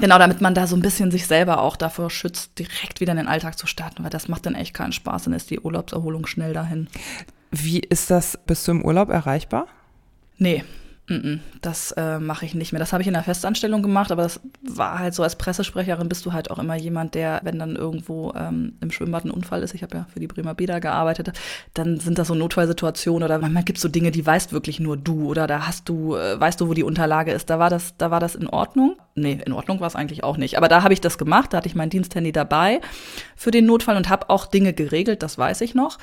Genau, 0.00 0.18
damit 0.18 0.40
man 0.40 0.54
da 0.54 0.66
so 0.66 0.76
ein 0.76 0.82
bisschen 0.82 1.10
sich 1.10 1.26
selber 1.26 1.60
auch 1.60 1.76
davor 1.76 2.10
schützt, 2.10 2.58
direkt 2.58 3.00
wieder 3.00 3.12
in 3.12 3.18
den 3.18 3.28
Alltag 3.28 3.58
zu 3.58 3.66
starten, 3.66 4.02
weil 4.02 4.10
das 4.10 4.28
macht 4.28 4.44
dann 4.46 4.54
echt 4.54 4.74
keinen 4.74 4.92
Spaß, 4.92 5.24
dann 5.24 5.32
ist 5.32 5.50
die 5.50 5.60
Urlaubserholung 5.60 6.26
schnell 6.26 6.52
dahin. 6.52 6.88
Wie 7.50 7.78
ist 7.78 8.10
das, 8.10 8.38
bist 8.46 8.66
du 8.66 8.72
im 8.72 8.84
Urlaub 8.84 9.08
erreichbar? 9.08 9.66
Nee, 10.36 10.64
das 11.60 11.92
äh, 11.92 12.18
mache 12.18 12.46
ich 12.46 12.54
nicht 12.54 12.72
mehr. 12.72 12.78
Das 12.78 12.94
habe 12.94 13.02
ich 13.02 13.06
in 13.06 13.12
der 13.12 13.22
Festanstellung 13.22 13.82
gemacht, 13.82 14.10
aber 14.10 14.22
das 14.22 14.40
war 14.62 14.98
halt 14.98 15.12
so 15.12 15.22
als 15.22 15.36
Pressesprecherin 15.36 16.08
bist 16.08 16.24
du 16.24 16.32
halt 16.32 16.50
auch 16.50 16.58
immer 16.58 16.76
jemand, 16.76 17.14
der, 17.14 17.42
wenn 17.44 17.58
dann 17.58 17.76
irgendwo 17.76 18.32
ähm, 18.34 18.78
im 18.80 18.90
Schwimmbad 18.90 19.26
ein 19.26 19.30
Unfall 19.30 19.62
ist, 19.62 19.74
ich 19.74 19.82
habe 19.82 19.98
ja 19.98 20.06
für 20.10 20.18
die 20.18 20.26
Bremer 20.26 20.54
Bäder 20.54 20.80
gearbeitet, 20.80 21.32
dann 21.74 22.00
sind 22.00 22.18
das 22.18 22.28
so 22.28 22.34
Notfallsituationen 22.34 23.22
oder 23.22 23.38
manchmal 23.38 23.64
gibt 23.64 23.76
es 23.76 23.82
so 23.82 23.88
Dinge, 23.88 24.12
die 24.12 24.24
weißt 24.24 24.54
wirklich 24.54 24.80
nur 24.80 24.96
du 24.96 25.26
oder 25.28 25.46
da 25.46 25.66
hast 25.66 25.90
du, 25.90 26.16
äh, 26.16 26.40
weißt 26.40 26.62
du, 26.62 26.68
wo 26.68 26.74
die 26.74 26.84
Unterlage 26.84 27.32
ist. 27.32 27.50
Da 27.50 27.58
war 27.58 27.68
das, 27.68 27.98
da 27.98 28.10
war 28.10 28.20
das 28.20 28.34
in 28.34 28.48
Ordnung. 28.48 28.96
Nee, 29.14 29.40
in 29.44 29.52
Ordnung 29.52 29.80
war 29.80 29.88
es 29.88 29.96
eigentlich 29.96 30.24
auch 30.24 30.38
nicht. 30.38 30.56
Aber 30.56 30.68
da 30.68 30.82
habe 30.82 30.94
ich 30.94 31.02
das 31.02 31.18
gemacht, 31.18 31.52
da 31.52 31.58
hatte 31.58 31.68
ich 31.68 31.74
mein 31.74 31.90
Diensthandy 31.90 32.32
dabei 32.32 32.80
für 33.36 33.50
den 33.50 33.66
Notfall 33.66 33.98
und 33.98 34.08
habe 34.08 34.30
auch 34.30 34.46
Dinge 34.46 34.72
geregelt, 34.72 35.22
das 35.22 35.36
weiß 35.36 35.60
ich 35.60 35.74
noch. 35.74 35.98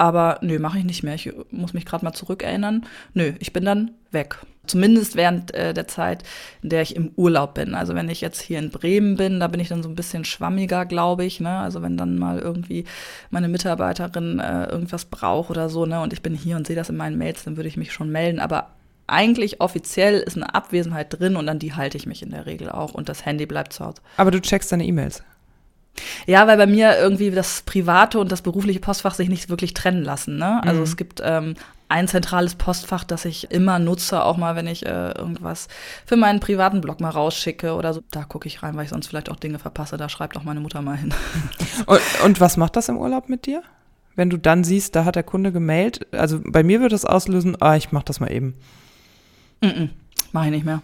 Aber 0.00 0.38
nö, 0.40 0.58
mache 0.58 0.78
ich 0.78 0.84
nicht 0.84 1.02
mehr. 1.02 1.14
Ich 1.14 1.30
muss 1.50 1.74
mich 1.74 1.84
gerade 1.84 2.06
mal 2.06 2.14
zurückerinnern. 2.14 2.86
Nö, 3.12 3.34
ich 3.38 3.52
bin 3.52 3.66
dann 3.66 3.90
weg. 4.10 4.38
Zumindest 4.66 5.14
während 5.14 5.52
äh, 5.52 5.74
der 5.74 5.88
Zeit, 5.88 6.22
in 6.62 6.70
der 6.70 6.80
ich 6.80 6.96
im 6.96 7.12
Urlaub 7.16 7.52
bin. 7.52 7.74
Also 7.74 7.94
wenn 7.94 8.08
ich 8.08 8.22
jetzt 8.22 8.40
hier 8.40 8.58
in 8.60 8.70
Bremen 8.70 9.16
bin, 9.16 9.40
da 9.40 9.48
bin 9.48 9.60
ich 9.60 9.68
dann 9.68 9.82
so 9.82 9.90
ein 9.90 9.94
bisschen 9.94 10.24
schwammiger, 10.24 10.86
glaube 10.86 11.26
ich. 11.26 11.38
Ne? 11.38 11.50
Also 11.50 11.82
wenn 11.82 11.98
dann 11.98 12.18
mal 12.18 12.38
irgendwie 12.38 12.86
meine 13.28 13.48
Mitarbeiterin 13.48 14.38
äh, 14.38 14.70
irgendwas 14.70 15.04
braucht 15.04 15.50
oder 15.50 15.68
so, 15.68 15.84
ne, 15.84 16.00
und 16.00 16.14
ich 16.14 16.22
bin 16.22 16.34
hier 16.34 16.56
und 16.56 16.66
sehe 16.66 16.76
das 16.76 16.88
in 16.88 16.96
meinen 16.96 17.18
Mails, 17.18 17.44
dann 17.44 17.58
würde 17.58 17.68
ich 17.68 17.76
mich 17.76 17.92
schon 17.92 18.10
melden. 18.10 18.40
Aber 18.40 18.68
eigentlich 19.06 19.60
offiziell 19.60 20.20
ist 20.20 20.36
eine 20.36 20.54
Abwesenheit 20.54 21.18
drin 21.18 21.36
und 21.36 21.46
an 21.46 21.58
die 21.58 21.74
halte 21.74 21.98
ich 21.98 22.06
mich 22.06 22.22
in 22.22 22.30
der 22.30 22.46
Regel 22.46 22.70
auch 22.70 22.94
und 22.94 23.10
das 23.10 23.26
Handy 23.26 23.44
bleibt 23.44 23.74
zu 23.74 23.84
Hause. 23.84 24.00
Aber 24.16 24.30
du 24.30 24.40
checkst 24.40 24.72
deine 24.72 24.86
E-Mails. 24.86 25.22
Ja, 26.26 26.46
weil 26.46 26.56
bei 26.56 26.66
mir 26.66 26.98
irgendwie 26.98 27.30
das 27.30 27.62
private 27.62 28.18
und 28.18 28.32
das 28.32 28.42
berufliche 28.42 28.80
Postfach 28.80 29.14
sich 29.14 29.28
nicht 29.28 29.48
wirklich 29.48 29.74
trennen 29.74 30.04
lassen. 30.04 30.36
Ne? 30.36 30.62
Also 30.62 30.78
mhm. 30.78 30.84
es 30.84 30.96
gibt 30.96 31.20
ähm, 31.24 31.54
ein 31.90 32.06
zentrales 32.06 32.54
Postfach, 32.54 33.02
das 33.02 33.24
ich 33.24 33.50
immer 33.50 33.80
nutze, 33.80 34.24
auch 34.24 34.36
mal, 34.36 34.54
wenn 34.54 34.68
ich 34.68 34.86
äh, 34.86 35.10
irgendwas 35.10 35.66
für 36.06 36.16
meinen 36.16 36.38
privaten 36.38 36.80
Blog 36.80 37.00
mal 37.00 37.10
rausschicke 37.10 37.74
oder 37.74 37.92
so. 37.92 38.02
Da 38.12 38.22
gucke 38.22 38.46
ich 38.46 38.62
rein, 38.62 38.76
weil 38.76 38.84
ich 38.84 38.90
sonst 38.90 39.08
vielleicht 39.08 39.30
auch 39.30 39.36
Dinge 39.36 39.58
verpasse. 39.58 39.96
Da 39.96 40.08
schreibt 40.08 40.36
auch 40.36 40.44
meine 40.44 40.60
Mutter 40.60 40.82
mal 40.82 40.96
hin. 40.96 41.12
Und, 41.86 42.00
und 42.24 42.40
was 42.40 42.56
macht 42.56 42.76
das 42.76 42.88
im 42.88 42.98
Urlaub 42.98 43.28
mit 43.28 43.46
dir? 43.46 43.62
Wenn 44.14 44.28
du 44.28 44.36
dann 44.36 44.64
siehst, 44.64 44.94
da 44.94 45.04
hat 45.04 45.16
der 45.16 45.22
Kunde 45.22 45.50
gemailt. 45.50 46.06
Also 46.12 46.40
bei 46.44 46.62
mir 46.62 46.80
würde 46.80 46.94
das 46.94 47.04
auslösen, 47.04 47.56
ah, 47.60 47.76
ich 47.76 47.90
mach 47.90 48.02
das 48.02 48.20
mal 48.20 48.30
eben. 48.30 48.54
Mm 49.60 49.66
-mm. 49.66 49.88
Mache 50.32 50.46
ich 50.46 50.50
nicht 50.50 50.64
mehr. 50.64 50.82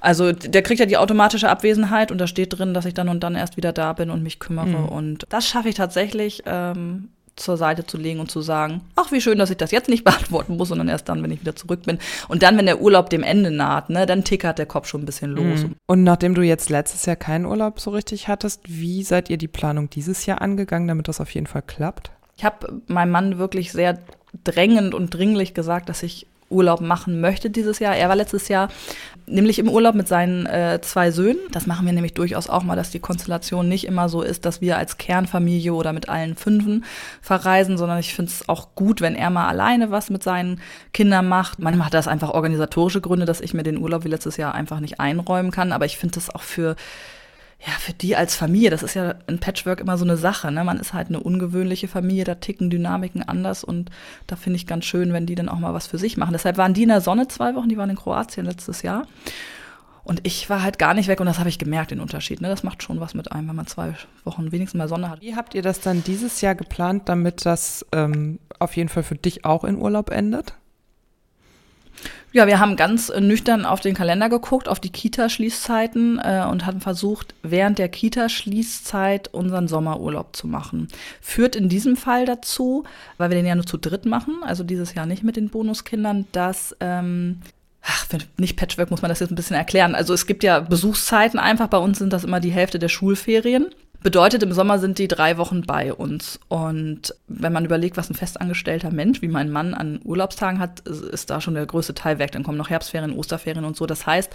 Also 0.00 0.32
der 0.32 0.62
kriegt 0.62 0.80
ja 0.80 0.86
die 0.86 0.96
automatische 0.96 1.48
Abwesenheit 1.48 2.12
und 2.12 2.18
da 2.18 2.26
steht 2.26 2.58
drin, 2.58 2.74
dass 2.74 2.84
ich 2.84 2.94
dann 2.94 3.08
und 3.08 3.20
dann 3.22 3.34
erst 3.34 3.56
wieder 3.56 3.72
da 3.72 3.92
bin 3.92 4.10
und 4.10 4.22
mich 4.22 4.38
kümmere. 4.38 4.66
Mhm. 4.66 4.88
Und 4.88 5.26
das 5.28 5.48
schaffe 5.48 5.68
ich 5.68 5.74
tatsächlich 5.74 6.44
ähm, 6.46 7.08
zur 7.36 7.56
Seite 7.56 7.86
zu 7.86 7.98
legen 7.98 8.20
und 8.20 8.30
zu 8.30 8.40
sagen, 8.40 8.80
ach, 8.96 9.12
wie 9.12 9.20
schön, 9.20 9.38
dass 9.38 9.50
ich 9.50 9.56
das 9.56 9.70
jetzt 9.70 9.88
nicht 9.88 10.04
beantworten 10.04 10.56
muss, 10.56 10.68
sondern 10.68 10.88
erst 10.88 11.08
dann, 11.08 11.22
wenn 11.22 11.30
ich 11.30 11.40
wieder 11.40 11.54
zurück 11.54 11.82
bin. 11.82 11.98
Und 12.28 12.42
dann, 12.42 12.56
wenn 12.56 12.66
der 12.66 12.80
Urlaub 12.80 13.10
dem 13.10 13.22
Ende 13.22 13.50
naht, 13.50 13.90
ne, 13.90 14.06
dann 14.06 14.24
tickert 14.24 14.58
der 14.58 14.66
Kopf 14.66 14.88
schon 14.88 15.02
ein 15.02 15.06
bisschen 15.06 15.32
los. 15.32 15.64
Mhm. 15.64 15.76
Und 15.86 16.02
nachdem 16.02 16.34
du 16.34 16.42
jetzt 16.42 16.70
letztes 16.70 17.04
Jahr 17.06 17.16
keinen 17.16 17.46
Urlaub 17.46 17.80
so 17.80 17.90
richtig 17.90 18.28
hattest, 18.28 18.62
wie 18.66 19.02
seid 19.02 19.28
ihr 19.28 19.38
die 19.38 19.48
Planung 19.48 19.90
dieses 19.90 20.26
Jahr 20.26 20.40
angegangen, 20.40 20.88
damit 20.88 21.08
das 21.08 21.20
auf 21.20 21.30
jeden 21.30 21.46
Fall 21.46 21.62
klappt? 21.62 22.10
Ich 22.36 22.44
habe 22.44 22.82
meinem 22.86 23.10
Mann 23.10 23.38
wirklich 23.38 23.72
sehr 23.72 23.98
drängend 24.44 24.94
und 24.94 25.12
dringlich 25.12 25.54
gesagt, 25.54 25.88
dass 25.88 26.02
ich 26.02 26.26
Urlaub 26.48 26.80
machen 26.80 27.20
möchte 27.20 27.50
dieses 27.50 27.78
Jahr. 27.78 27.96
Er 27.96 28.08
war 28.08 28.16
letztes 28.16 28.48
Jahr 28.48 28.68
nämlich 29.26 29.58
im 29.58 29.68
Urlaub 29.68 29.94
mit 29.94 30.06
seinen 30.06 30.46
äh, 30.46 30.80
zwei 30.80 31.10
Söhnen. 31.10 31.38
Das 31.50 31.66
machen 31.66 31.86
wir 31.86 31.92
nämlich 31.92 32.14
durchaus 32.14 32.48
auch 32.48 32.62
mal, 32.62 32.76
dass 32.76 32.90
die 32.90 33.00
Konstellation 33.00 33.68
nicht 33.68 33.86
immer 33.86 34.08
so 34.08 34.22
ist, 34.22 34.44
dass 34.44 34.60
wir 34.60 34.78
als 34.78 34.98
Kernfamilie 34.98 35.72
oder 35.72 35.92
mit 35.92 36.08
allen 36.08 36.36
Fünfen 36.36 36.84
verreisen, 37.20 37.76
sondern 37.76 37.98
ich 37.98 38.14
finde 38.14 38.30
es 38.30 38.48
auch 38.48 38.68
gut, 38.74 39.00
wenn 39.00 39.16
er 39.16 39.30
mal 39.30 39.48
alleine 39.48 39.90
was 39.90 40.10
mit 40.10 40.22
seinen 40.22 40.60
Kindern 40.92 41.28
macht. 41.28 41.58
Manchmal 41.58 41.86
hat 41.86 41.94
das 41.94 42.08
einfach 42.08 42.30
organisatorische 42.30 43.00
Gründe, 43.00 43.26
dass 43.26 43.40
ich 43.40 43.54
mir 43.54 43.64
den 43.64 43.78
Urlaub 43.78 44.04
wie 44.04 44.08
letztes 44.08 44.36
Jahr 44.36 44.54
einfach 44.54 44.80
nicht 44.80 45.00
einräumen 45.00 45.50
kann. 45.50 45.72
Aber 45.72 45.86
ich 45.86 45.98
finde 45.98 46.14
das 46.14 46.30
auch 46.30 46.42
für 46.42 46.76
ja, 47.58 47.72
für 47.78 47.92
die 47.92 48.16
als 48.16 48.36
Familie, 48.36 48.70
das 48.70 48.82
ist 48.82 48.94
ja 48.94 49.14
in 49.26 49.40
Patchwork 49.40 49.80
immer 49.80 49.96
so 49.96 50.04
eine 50.04 50.16
Sache, 50.16 50.52
ne? 50.52 50.62
Man 50.62 50.78
ist 50.78 50.92
halt 50.92 51.08
eine 51.08 51.20
ungewöhnliche 51.20 51.88
Familie, 51.88 52.24
da 52.24 52.34
ticken 52.34 52.68
Dynamiken 52.70 53.22
anders 53.22 53.64
und 53.64 53.90
da 54.26 54.36
finde 54.36 54.56
ich 54.56 54.66
ganz 54.66 54.84
schön, 54.84 55.12
wenn 55.12 55.26
die 55.26 55.34
dann 55.34 55.48
auch 55.48 55.58
mal 55.58 55.74
was 55.74 55.86
für 55.86 55.98
sich 55.98 56.16
machen. 56.16 56.32
Deshalb 56.32 56.58
waren 56.58 56.74
die 56.74 56.82
in 56.82 56.90
der 56.90 57.00
Sonne 57.00 57.28
zwei 57.28 57.54
Wochen, 57.54 57.68
die 57.68 57.78
waren 57.78 57.90
in 57.90 57.96
Kroatien 57.96 58.46
letztes 58.46 58.82
Jahr. 58.82 59.06
Und 60.04 60.20
ich 60.24 60.48
war 60.48 60.62
halt 60.62 60.78
gar 60.78 60.94
nicht 60.94 61.08
weg 61.08 61.18
und 61.18 61.26
das 61.26 61.40
habe 61.40 61.48
ich 61.48 61.58
gemerkt, 61.58 61.90
den 61.90 61.98
Unterschied. 61.98 62.40
Ne? 62.40 62.46
Das 62.46 62.62
macht 62.62 62.84
schon 62.84 63.00
was 63.00 63.14
mit 63.14 63.32
einem, 63.32 63.48
wenn 63.48 63.56
man 63.56 63.66
zwei 63.66 63.94
Wochen 64.22 64.52
wenigstens 64.52 64.78
mal 64.78 64.86
Sonne 64.86 65.10
hat. 65.10 65.20
Wie 65.20 65.34
habt 65.34 65.52
ihr 65.56 65.62
das 65.62 65.80
dann 65.80 66.04
dieses 66.04 66.40
Jahr 66.42 66.54
geplant, 66.54 67.08
damit 67.08 67.44
das 67.44 67.84
ähm, 67.90 68.38
auf 68.60 68.76
jeden 68.76 68.88
Fall 68.88 69.02
für 69.02 69.16
dich 69.16 69.44
auch 69.44 69.64
in 69.64 69.76
Urlaub 69.76 70.10
endet? 70.10 70.54
Ja, 72.36 72.46
wir 72.46 72.60
haben 72.60 72.76
ganz 72.76 73.10
nüchtern 73.18 73.64
auf 73.64 73.80
den 73.80 73.94
Kalender 73.94 74.28
geguckt, 74.28 74.68
auf 74.68 74.78
die 74.78 74.90
Kita-Schließzeiten 74.90 76.20
äh, 76.22 76.44
und 76.46 76.66
hatten 76.66 76.82
versucht, 76.82 77.34
während 77.42 77.78
der 77.78 77.88
Kita-Schließzeit 77.88 79.32
unseren 79.32 79.68
Sommerurlaub 79.68 80.36
zu 80.36 80.46
machen. 80.46 80.88
Führt 81.22 81.56
in 81.56 81.70
diesem 81.70 81.96
Fall 81.96 82.26
dazu, 82.26 82.84
weil 83.16 83.30
wir 83.30 83.38
den 83.38 83.46
ja 83.46 83.54
nur 83.54 83.64
zu 83.64 83.78
dritt 83.78 84.04
machen, 84.04 84.42
also 84.42 84.64
dieses 84.64 84.92
Jahr 84.92 85.06
nicht 85.06 85.22
mit 85.22 85.36
den 85.36 85.48
Bonuskindern, 85.48 86.26
dass 86.32 86.76
ähm, 86.80 87.40
Ach, 87.82 88.06
nicht 88.36 88.58
Patchwork 88.58 88.90
muss 88.90 89.00
man 89.00 89.08
das 89.08 89.20
jetzt 89.20 89.30
ein 89.30 89.36
bisschen 89.36 89.56
erklären. 89.56 89.94
Also 89.94 90.12
es 90.12 90.26
gibt 90.26 90.44
ja 90.44 90.60
Besuchszeiten 90.60 91.38
einfach. 91.38 91.68
Bei 91.68 91.78
uns 91.78 91.98
sind 91.98 92.12
das 92.12 92.24
immer 92.24 92.40
die 92.40 92.50
Hälfte 92.50 92.78
der 92.78 92.88
Schulferien. 92.88 93.68
Bedeutet, 94.06 94.44
im 94.44 94.52
Sommer 94.52 94.78
sind 94.78 95.00
die 95.00 95.08
drei 95.08 95.36
Wochen 95.36 95.62
bei 95.62 95.92
uns. 95.92 96.38
Und 96.46 97.12
wenn 97.26 97.52
man 97.52 97.64
überlegt, 97.64 97.96
was 97.96 98.08
ein 98.08 98.14
festangestellter 98.14 98.92
Mensch, 98.92 99.20
wie 99.20 99.26
mein 99.26 99.50
Mann 99.50 99.74
an 99.74 99.98
Urlaubstagen 100.04 100.60
hat, 100.60 100.78
ist 100.86 101.28
da 101.28 101.40
schon 101.40 101.54
der 101.54 101.66
größte 101.66 101.92
Teil 101.92 102.20
weg. 102.20 102.30
Dann 102.30 102.44
kommen 102.44 102.56
noch 102.56 102.70
Herbstferien, 102.70 103.12
Osterferien 103.12 103.64
und 103.64 103.76
so. 103.76 103.84
Das 103.84 104.06
heißt, 104.06 104.32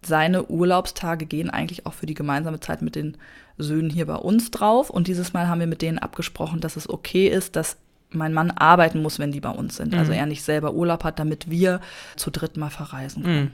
seine 0.00 0.46
Urlaubstage 0.46 1.26
gehen 1.26 1.50
eigentlich 1.50 1.84
auch 1.84 1.92
für 1.92 2.06
die 2.06 2.14
gemeinsame 2.14 2.60
Zeit 2.60 2.80
mit 2.80 2.96
den 2.96 3.18
Söhnen 3.58 3.90
hier 3.90 4.06
bei 4.06 4.16
uns 4.16 4.52
drauf. 4.52 4.88
Und 4.88 5.06
dieses 5.06 5.34
Mal 5.34 5.48
haben 5.48 5.60
wir 5.60 5.66
mit 5.66 5.82
denen 5.82 5.98
abgesprochen, 5.98 6.60
dass 6.60 6.76
es 6.76 6.88
okay 6.88 7.28
ist, 7.28 7.56
dass 7.56 7.76
mein 8.08 8.32
Mann 8.32 8.50
arbeiten 8.50 9.02
muss, 9.02 9.18
wenn 9.18 9.32
die 9.32 9.40
bei 9.40 9.50
uns 9.50 9.76
sind. 9.76 9.92
Also 9.92 9.96
mhm. 9.96 10.00
Also 10.00 10.12
er 10.12 10.24
nicht 10.24 10.44
selber 10.44 10.72
Urlaub 10.72 11.04
hat, 11.04 11.18
damit 11.18 11.50
wir 11.50 11.82
zu 12.16 12.30
dritt 12.30 12.56
mal 12.56 12.70
verreisen 12.70 13.22
können. 13.22 13.42
Mhm. 13.42 13.50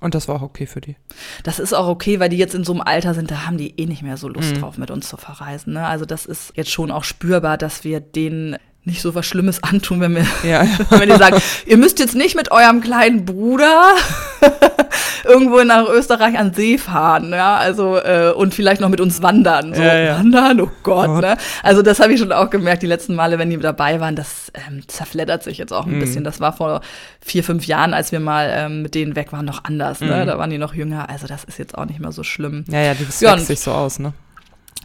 Und 0.00 0.14
das 0.14 0.28
war 0.28 0.36
auch 0.36 0.42
okay 0.42 0.66
für 0.66 0.80
die. 0.80 0.96
Das 1.42 1.58
ist 1.58 1.74
auch 1.74 1.86
okay, 1.86 2.20
weil 2.20 2.30
die 2.30 2.38
jetzt 2.38 2.54
in 2.54 2.64
so 2.64 2.72
einem 2.72 2.80
Alter 2.80 3.12
sind, 3.12 3.30
da 3.30 3.46
haben 3.46 3.58
die 3.58 3.78
eh 3.78 3.86
nicht 3.86 4.02
mehr 4.02 4.16
so 4.16 4.28
Lust 4.28 4.54
mhm. 4.54 4.60
drauf, 4.60 4.78
mit 4.78 4.90
uns 4.90 5.08
zu 5.08 5.18
verreisen. 5.18 5.74
Ne? 5.74 5.86
Also 5.86 6.06
das 6.06 6.24
ist 6.24 6.52
jetzt 6.56 6.70
schon 6.70 6.90
auch 6.90 7.04
spürbar, 7.04 7.58
dass 7.58 7.84
wir 7.84 8.00
denen 8.00 8.56
nicht 8.90 9.00
so 9.00 9.14
was 9.14 9.24
Schlimmes 9.24 9.62
antun, 9.62 10.00
wenn 10.00 10.14
wir, 10.14 10.26
ja. 10.42 10.66
wenn 10.90 11.08
wir 11.08 11.16
sagen, 11.16 11.40
ihr 11.64 11.76
müsst 11.76 11.98
jetzt 11.98 12.14
nicht 12.14 12.34
mit 12.34 12.50
eurem 12.50 12.80
kleinen 12.80 13.24
Bruder 13.24 13.94
irgendwo 15.24 15.62
nach 15.62 15.88
Österreich 15.88 16.36
an 16.36 16.52
See 16.52 16.76
fahren, 16.76 17.30
ja, 17.32 17.56
also 17.56 17.96
äh, 17.96 18.32
und 18.34 18.52
vielleicht 18.52 18.80
noch 18.80 18.88
mit 18.88 19.00
uns 19.00 19.22
wandern, 19.22 19.74
so 19.74 19.80
ja, 19.80 19.98
ja. 19.98 20.18
wandern, 20.18 20.60
oh 20.60 20.70
Gott, 20.82 21.06
Gott. 21.06 21.22
ne? 21.22 21.36
Also 21.62 21.82
das 21.82 22.00
habe 22.00 22.12
ich 22.12 22.20
schon 22.20 22.32
auch 22.32 22.50
gemerkt, 22.50 22.82
die 22.82 22.86
letzten 22.86 23.14
Male, 23.14 23.38
wenn 23.38 23.48
die 23.48 23.58
dabei 23.58 24.00
waren, 24.00 24.16
das 24.16 24.50
ähm, 24.54 24.82
zerfleddert 24.88 25.42
sich 25.42 25.58
jetzt 25.58 25.72
auch 25.72 25.86
ein 25.86 25.96
mhm. 25.96 26.00
bisschen. 26.00 26.24
Das 26.24 26.40
war 26.40 26.52
vor 26.52 26.80
vier, 27.20 27.44
fünf 27.44 27.66
Jahren, 27.66 27.94
als 27.94 28.12
wir 28.12 28.20
mal 28.20 28.50
ähm, 28.52 28.82
mit 28.82 28.94
denen 28.94 29.14
weg 29.14 29.32
waren, 29.32 29.46
noch 29.46 29.64
anders, 29.64 30.00
ne? 30.00 30.22
Mhm. 30.22 30.26
Da 30.26 30.38
waren 30.38 30.50
die 30.50 30.58
noch 30.58 30.74
jünger, 30.74 31.08
also 31.08 31.26
das 31.26 31.44
ist 31.44 31.58
jetzt 31.58 31.78
auch 31.78 31.86
nicht 31.86 32.00
mehr 32.00 32.12
so 32.12 32.24
schlimm. 32.24 32.64
Ja, 32.68 32.80
ja, 32.80 32.94
das 32.94 33.20
ja, 33.20 33.38
sich 33.38 33.60
so 33.60 33.70
aus, 33.72 33.98
ne? 33.98 34.12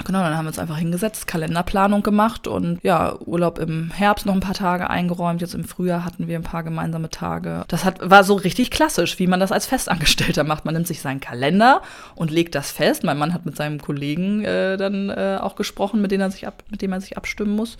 Genau, 0.03 0.19
dann 0.19 0.35
haben 0.35 0.45
wir 0.45 0.49
uns 0.49 0.59
einfach 0.59 0.77
hingesetzt, 0.77 1.25
Kalenderplanung 1.25 2.03
gemacht 2.03 2.47
und 2.47 2.83
ja, 2.83 3.17
Urlaub 3.21 3.59
im 3.59 3.91
Herbst 3.91 4.25
noch 4.25 4.33
ein 4.33 4.41
paar 4.41 4.53
Tage 4.53 4.89
eingeräumt. 4.89 5.39
Jetzt 5.39 5.55
im 5.55 5.63
Frühjahr 5.63 6.03
hatten 6.03 6.27
wir 6.27 6.37
ein 6.37 6.43
paar 6.43 6.63
gemeinsame 6.63 7.09
Tage. 7.09 7.63
Das 7.69 7.85
hat, 7.85 8.07
war 8.07 8.25
so 8.25 8.33
richtig 8.33 8.71
klassisch, 8.71 9.19
wie 9.19 9.27
man 9.27 9.39
das 9.39 9.53
als 9.53 9.65
Festangestellter 9.65 10.43
macht. 10.43 10.65
Man 10.65 10.73
nimmt 10.73 10.87
sich 10.87 11.01
seinen 11.01 11.21
Kalender 11.21 11.81
und 12.13 12.29
legt 12.29 12.55
das 12.55 12.71
fest. 12.71 13.05
Mein 13.05 13.17
Mann 13.17 13.33
hat 13.33 13.45
mit 13.45 13.55
seinem 13.55 13.79
Kollegen 13.79 14.43
äh, 14.43 14.75
dann 14.75 15.09
äh, 15.09 15.39
auch 15.41 15.55
gesprochen, 15.55 16.01
mit 16.01 16.11
dem 16.11 16.19
er 16.19 16.29
sich 16.29 16.45
ab, 16.45 16.63
mit 16.69 16.81
dem 16.81 16.91
er 16.91 16.99
sich 16.99 17.15
abstimmen 17.15 17.55
muss. 17.55 17.77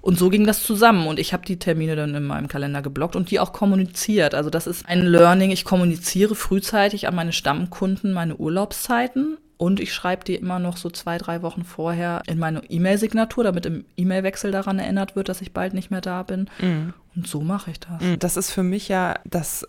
Und 0.00 0.18
so 0.18 0.30
ging 0.30 0.46
das 0.46 0.62
zusammen. 0.62 1.06
Und 1.08 1.18
ich 1.18 1.32
habe 1.32 1.44
die 1.44 1.58
Termine 1.58 1.96
dann 1.96 2.14
in 2.14 2.24
meinem 2.24 2.48
Kalender 2.48 2.82
geblockt 2.82 3.16
und 3.16 3.30
die 3.30 3.40
auch 3.40 3.52
kommuniziert. 3.52 4.34
Also 4.34 4.48
das 4.48 4.68
ist 4.68 4.88
ein 4.88 5.02
Learning. 5.02 5.50
Ich 5.50 5.64
kommuniziere 5.64 6.36
frühzeitig 6.36 7.08
an 7.08 7.16
meine 7.16 7.32
Stammkunden 7.32 8.12
meine 8.12 8.36
Urlaubszeiten 8.36 9.38
und 9.62 9.78
ich 9.78 9.94
schreibe 9.94 10.24
die 10.24 10.34
immer 10.34 10.58
noch 10.58 10.76
so 10.76 10.90
zwei, 10.90 11.18
drei 11.18 11.40
Wochen 11.42 11.62
vorher 11.62 12.22
in 12.26 12.36
meine 12.40 12.68
E-Mail-Signatur, 12.68 13.44
damit 13.44 13.64
im 13.64 13.84
E-Mail-Wechsel 13.96 14.50
daran 14.50 14.80
erinnert 14.80 15.14
wird, 15.14 15.28
dass 15.28 15.40
ich 15.40 15.52
bald 15.52 15.72
nicht 15.72 15.88
mehr 15.88 16.00
da 16.00 16.24
bin. 16.24 16.50
Mhm. 16.58 16.94
Und 17.14 17.28
so 17.28 17.42
mache 17.42 17.70
ich 17.70 17.78
das. 17.78 18.02
Mhm. 18.02 18.18
Das 18.18 18.36
ist 18.36 18.50
für 18.50 18.64
mich 18.64 18.88
ja 18.88 19.20
das 19.24 19.64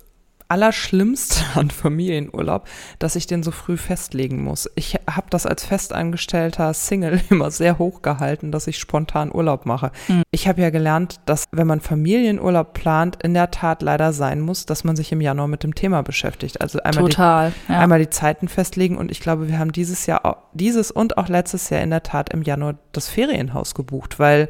Allerschlimmste 0.54 1.44
an 1.56 1.72
Familienurlaub, 1.72 2.68
dass 3.00 3.16
ich 3.16 3.26
den 3.26 3.42
so 3.42 3.50
früh 3.50 3.76
festlegen 3.76 4.44
muss. 4.44 4.70
Ich 4.76 5.00
habe 5.10 5.26
das 5.32 5.48
als 5.48 5.66
festangestellter 5.66 6.76
Single 6.76 7.20
immer 7.32 7.50
sehr 7.50 7.80
hoch 7.80 8.04
gehalten, 8.04 8.52
dass 8.52 8.68
ich 8.68 8.78
spontan 8.78 9.34
Urlaub 9.34 9.66
mache. 9.66 9.92
Mhm. 10.08 10.22
Ich 10.30 10.48
habe 10.48 10.62
ja 10.62 10.70
gelernt, 10.70 11.20
dass 11.26 11.46
wenn 11.52 11.66
man 11.66 11.82
Familienurlaub 11.82 12.74
plant, 12.74 13.18
in 13.24 13.34
der 13.34 13.50
Tat 13.50 13.82
leider 13.82 14.14
sein 14.14 14.42
muss, 14.42 14.68
dass 14.68 14.84
man 14.84 14.96
sich 14.96 15.12
im 15.12 15.22
Januar 15.22 15.48
mit 15.48 15.64
dem 15.64 15.74
Thema 15.74 16.04
beschäftigt. 16.04 16.62
Also 16.62 16.80
einmal, 16.84 17.06
Total, 17.06 17.52
die, 17.68 17.72
ja. 17.72 17.80
einmal 17.80 17.98
die 17.98 18.12
Zeiten 18.12 18.48
festlegen 18.48 18.98
und 18.98 19.10
ich 19.10 19.22
glaube, 19.22 19.48
wir 19.48 19.58
haben 19.58 19.72
dieses 19.72 20.06
Jahr, 20.06 20.50
dieses 20.54 20.92
und 20.92 21.18
auch 21.18 21.30
letztes 21.30 21.72
Jahr 21.72 21.82
in 21.82 21.90
der 21.90 22.04
Tat 22.04 22.32
im 22.32 22.44
Januar 22.44 22.76
das 22.92 23.10
Ferienhaus 23.10 23.74
gebucht, 23.74 24.20
weil 24.20 24.50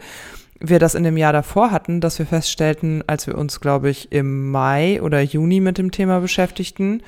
wir 0.64 0.80
das 0.80 0.96
in 0.96 1.04
dem 1.04 1.18
Jahr 1.18 1.34
davor 1.34 1.72
hatten, 1.72 2.00
dass 2.00 2.18
wir 2.18 2.26
feststellten, 2.26 3.04
als 3.06 3.28
wir 3.28 3.38
uns, 3.38 3.60
glaube 3.60 3.90
ich, 3.90 4.12
im 4.12 4.50
Mai 4.50 5.02
oder 5.02 5.22
Juni 5.22 5.60
mit 5.60 5.78
dem 5.78 5.92
Thema 5.92 6.22
beschäftigten, 6.22 7.04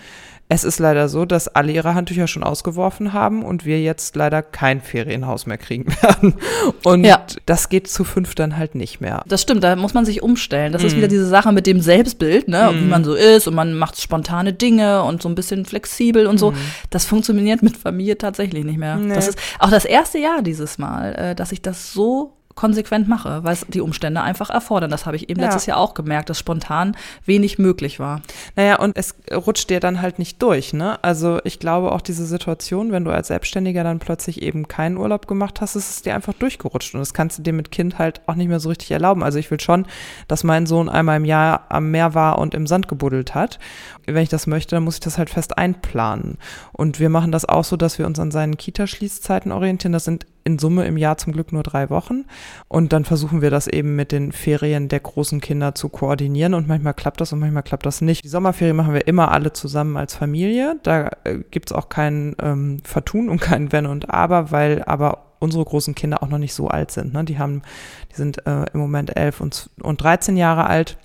es 0.48 0.64
ist 0.64 0.78
leider 0.78 1.10
so, 1.10 1.26
dass 1.26 1.48
alle 1.48 1.72
ihre 1.72 1.96
Handtücher 1.96 2.28
schon 2.28 2.44
ausgeworfen 2.44 3.14
haben 3.14 3.44
und 3.44 3.66
wir 3.66 3.82
jetzt 3.82 4.16
leider 4.16 4.44
kein 4.44 4.80
Ferienhaus 4.80 5.48
mehr 5.48 5.58
kriegen 5.58 5.88
werden. 6.02 6.36
Und 6.84 7.04
ja. 7.04 7.26
das 7.48 7.70
geht 7.70 7.88
zu 7.88 8.04
fünf 8.04 8.36
dann 8.36 8.56
halt 8.56 8.76
nicht 8.76 9.02
mehr. 9.02 9.24
Das 9.26 9.42
stimmt, 9.42 9.64
da 9.64 9.76
muss 9.76 9.96
man 9.96 10.06
sich 10.06 10.22
umstellen. 10.22 10.72
Das 10.72 10.84
mm. 10.84 10.86
ist 10.86 10.94
mhm. 10.94 10.98
wieder 10.98 11.08
diese 11.08 11.26
Sache 11.26 11.52
mit 11.52 11.66
dem 11.66 11.82
Selbstbild, 11.82 12.48
ne? 12.48 12.72
Mm. 12.72 12.80
wie 12.80 12.88
man 12.88 13.04
so 13.04 13.16
ist 13.16 13.48
und 13.48 13.56
man 13.56 13.74
macht 13.74 14.00
spontane 14.00 14.54
Dinge 14.54 15.02
und 15.02 15.24
so 15.24 15.30
ein 15.30 15.36
bisschen 15.36 15.66
flexibel 15.66 16.28
und 16.28 16.38
so. 16.38 16.52
Mm. 16.52 16.56
Das 16.92 17.06
funktioniert 17.06 17.64
mit 17.64 17.76
Familie 17.76 18.18
tatsächlich 18.18 18.66
nicht 18.66 18.78
mehr. 18.78 18.98
Nee. 18.98 19.16
Das 19.16 19.28
ist 19.28 19.40
auch 19.58 19.72
das 19.72 19.86
erste 19.86 20.20
Jahr 20.20 20.44
dieses 20.44 20.78
Mal, 20.78 21.16
äh, 21.16 21.36
dass 21.36 21.54
ich 21.54 21.64
das 21.64 21.92
so 21.92 22.34
konsequent 22.56 23.08
mache, 23.08 23.44
weil 23.44 23.54
es 23.54 23.66
die 23.68 23.82
Umstände 23.82 24.22
einfach 24.22 24.50
erfordern. 24.50 24.90
Das 24.90 25.06
habe 25.06 25.18
ich 25.18 25.30
eben 25.30 25.42
ja. 25.42 25.48
letztes 25.48 25.66
Jahr 25.66 25.78
auch 25.78 25.94
gemerkt, 25.94 26.30
dass 26.30 26.40
spontan 26.40 26.96
wenig 27.26 27.60
möglich 27.60 28.00
war. 28.00 28.22
Naja, 28.56 28.80
und 28.80 28.98
es 28.98 29.16
rutscht 29.32 29.70
dir 29.70 29.82
dann 29.82 30.02
halt 30.02 30.20
nicht 30.20 30.42
durch, 30.42 30.74
ne? 30.74 30.98
Also 31.04 31.40
ich 31.44 31.60
glaube 31.60 31.92
auch 31.92 32.02
diese 32.02 32.26
Situation, 32.26 32.94
wenn 32.94 33.04
du 33.04 33.12
als 33.12 33.28
Selbstständiger 33.28 33.84
dann 33.84 34.00
plötzlich 34.00 34.42
eben 34.42 34.68
keinen 34.70 34.98
Urlaub 34.98 35.28
gemacht 35.28 35.60
hast, 35.60 35.76
ist 35.76 35.90
es 35.90 36.02
dir 36.02 36.16
einfach 36.16 36.34
durchgerutscht. 36.34 36.94
Und 36.94 37.02
das 37.02 37.14
kannst 37.14 37.38
du 37.38 37.44
dir 37.44 37.54
mit 37.54 37.72
Kind 37.72 38.00
halt 38.00 38.22
auch 38.26 38.36
nicht 38.36 38.48
mehr 38.48 38.62
so 38.62 38.70
richtig 38.70 38.92
erlauben. 38.92 39.22
Also 39.22 39.38
ich 39.38 39.52
will 39.52 39.60
schon, 39.60 39.86
dass 40.30 40.46
mein 40.46 40.66
Sohn 40.66 40.88
einmal 40.88 41.18
im 41.18 41.26
Jahr 41.26 41.66
am 41.70 41.92
Meer 41.92 42.14
war 42.14 42.40
und 42.40 42.54
im 42.54 42.68
Sand 42.68 42.88
gebuddelt 42.88 43.36
hat. 43.36 43.60
Wenn 44.06 44.24
ich 44.24 44.30
das 44.30 44.48
möchte, 44.48 44.76
dann 44.76 44.84
muss 44.84 44.96
ich 44.96 45.02
das 45.02 45.18
halt 45.18 45.30
fest 45.30 45.58
einplanen. 45.58 46.38
Und 46.72 47.02
wir 47.02 47.10
machen 47.10 47.34
das 47.34 47.44
auch 47.44 47.66
so, 47.66 47.76
dass 47.76 48.00
wir 48.00 48.06
uns 48.06 48.20
an 48.20 48.32
seinen 48.32 48.56
Kita-Schließzeiten 48.56 49.52
orientieren. 49.52 49.92
Das 49.92 50.06
sind 50.06 50.26
in 50.46 50.60
Summe 50.60 50.86
im 50.86 50.96
Jahr 50.96 51.18
zum 51.18 51.34
Glück 51.34 51.52
nur 51.52 51.64
drei 51.64 51.90
Wochen. 51.90 52.26
Und 52.68 52.94
dann 52.94 53.04
versuchen 53.04 53.42
wir 53.42 53.50
das 53.50 53.68
eben 53.68 53.96
mit 53.96 54.12
den 54.12 54.32
Ferien 54.32 54.88
der 54.88 55.00
großen 55.00 55.42
Kinder 55.42 55.74
zu 55.74 55.90
koordinieren. 55.90 56.54
Und 56.54 56.68
manchmal 56.68 56.94
klappt 56.94 57.20
das 57.20 57.34
und 57.34 57.40
manchmal 57.40 57.64
klappt 57.64 57.86
das 57.86 58.02
nicht. 58.02 58.24
Die 58.24 58.30
Sommerferien 58.30 58.76
machen 58.76 58.94
wir 58.94 59.08
immer 59.08 59.32
alle 59.32 59.54
zusammen 59.54 59.98
als 59.98 60.16
Familie. 60.16 60.80
Da 60.84 61.10
äh, 61.24 61.40
gibt 61.50 61.72
es 61.72 61.76
auch 61.76 61.90
kein 61.90 62.36
ähm, 62.42 62.78
Vertun 62.84 63.30
und 63.30 63.42
kein 63.42 63.72
Wenn 63.72 63.88
und 63.88 64.12
Aber, 64.12 64.52
weil 64.52 64.84
aber 64.84 65.26
unsere 65.40 65.66
großen 65.66 65.96
Kinder 65.96 66.22
auch 66.22 66.30
noch 66.30 66.38
nicht 66.38 66.54
so 66.54 66.68
alt 66.68 66.92
sind. 66.92 67.14
Ne? 67.14 67.24
Die 67.24 67.40
haben, 67.40 67.64
die 68.12 68.16
sind 68.16 68.46
äh, 68.46 68.66
im 68.72 68.80
Moment 68.80 69.18
elf 69.18 69.42
und, 69.42 69.72
und 69.82 70.02
13 70.02 70.38
Jahre 70.38 70.68
alt. 70.68 70.98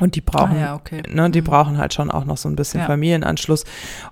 Und 0.00 0.14
die 0.16 0.20
brauchen, 0.22 0.56
Ah 0.56 0.60
ja, 0.60 0.74
okay. 0.74 1.02
ne, 1.08 1.30
die 1.30 1.42
Mhm. 1.42 1.44
brauchen 1.44 1.78
halt 1.78 1.92
schon 1.92 2.10
auch 2.10 2.24
noch 2.24 2.38
so 2.38 2.48
ein 2.48 2.56
bisschen 2.56 2.80
Ja. 2.80 2.86
Familienanschluss. 2.86 3.64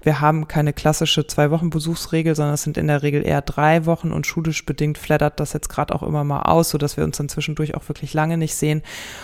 Wir 0.03 0.21
haben 0.21 0.47
keine 0.47 0.73
klassische 0.75 1.27
zwei 1.27 1.51
Wochen 1.51 1.71
Besuchsregel, 1.71 2.35
sondern 2.37 2.55
es 2.55 2.63
sind 2.63 2.77
in 2.77 2.87
der 2.87 3.03
Regel 3.03 3.27
eher 3.27 3.41
drei 3.41 3.87
Wochen 3.87 4.13
und 4.13 4.27
schulisch 4.27 4.65
bedingt 4.67 4.99
flattert 4.99 5.41
das 5.41 5.55
jetzt 5.55 5.69
gerade 5.69 5.95
auch 5.95 6.03
immer 6.03 6.23
mal 6.23 6.43
aus, 6.43 6.69
sodass 6.71 6.97
wir 6.99 7.05
uns 7.05 7.17
dann 7.17 7.31
zwischendurch 7.31 7.75
auch 7.75 7.89
wirklich 7.89 8.13
lange 8.13 8.37
nicht 8.37 8.55
sehen. 8.55 8.83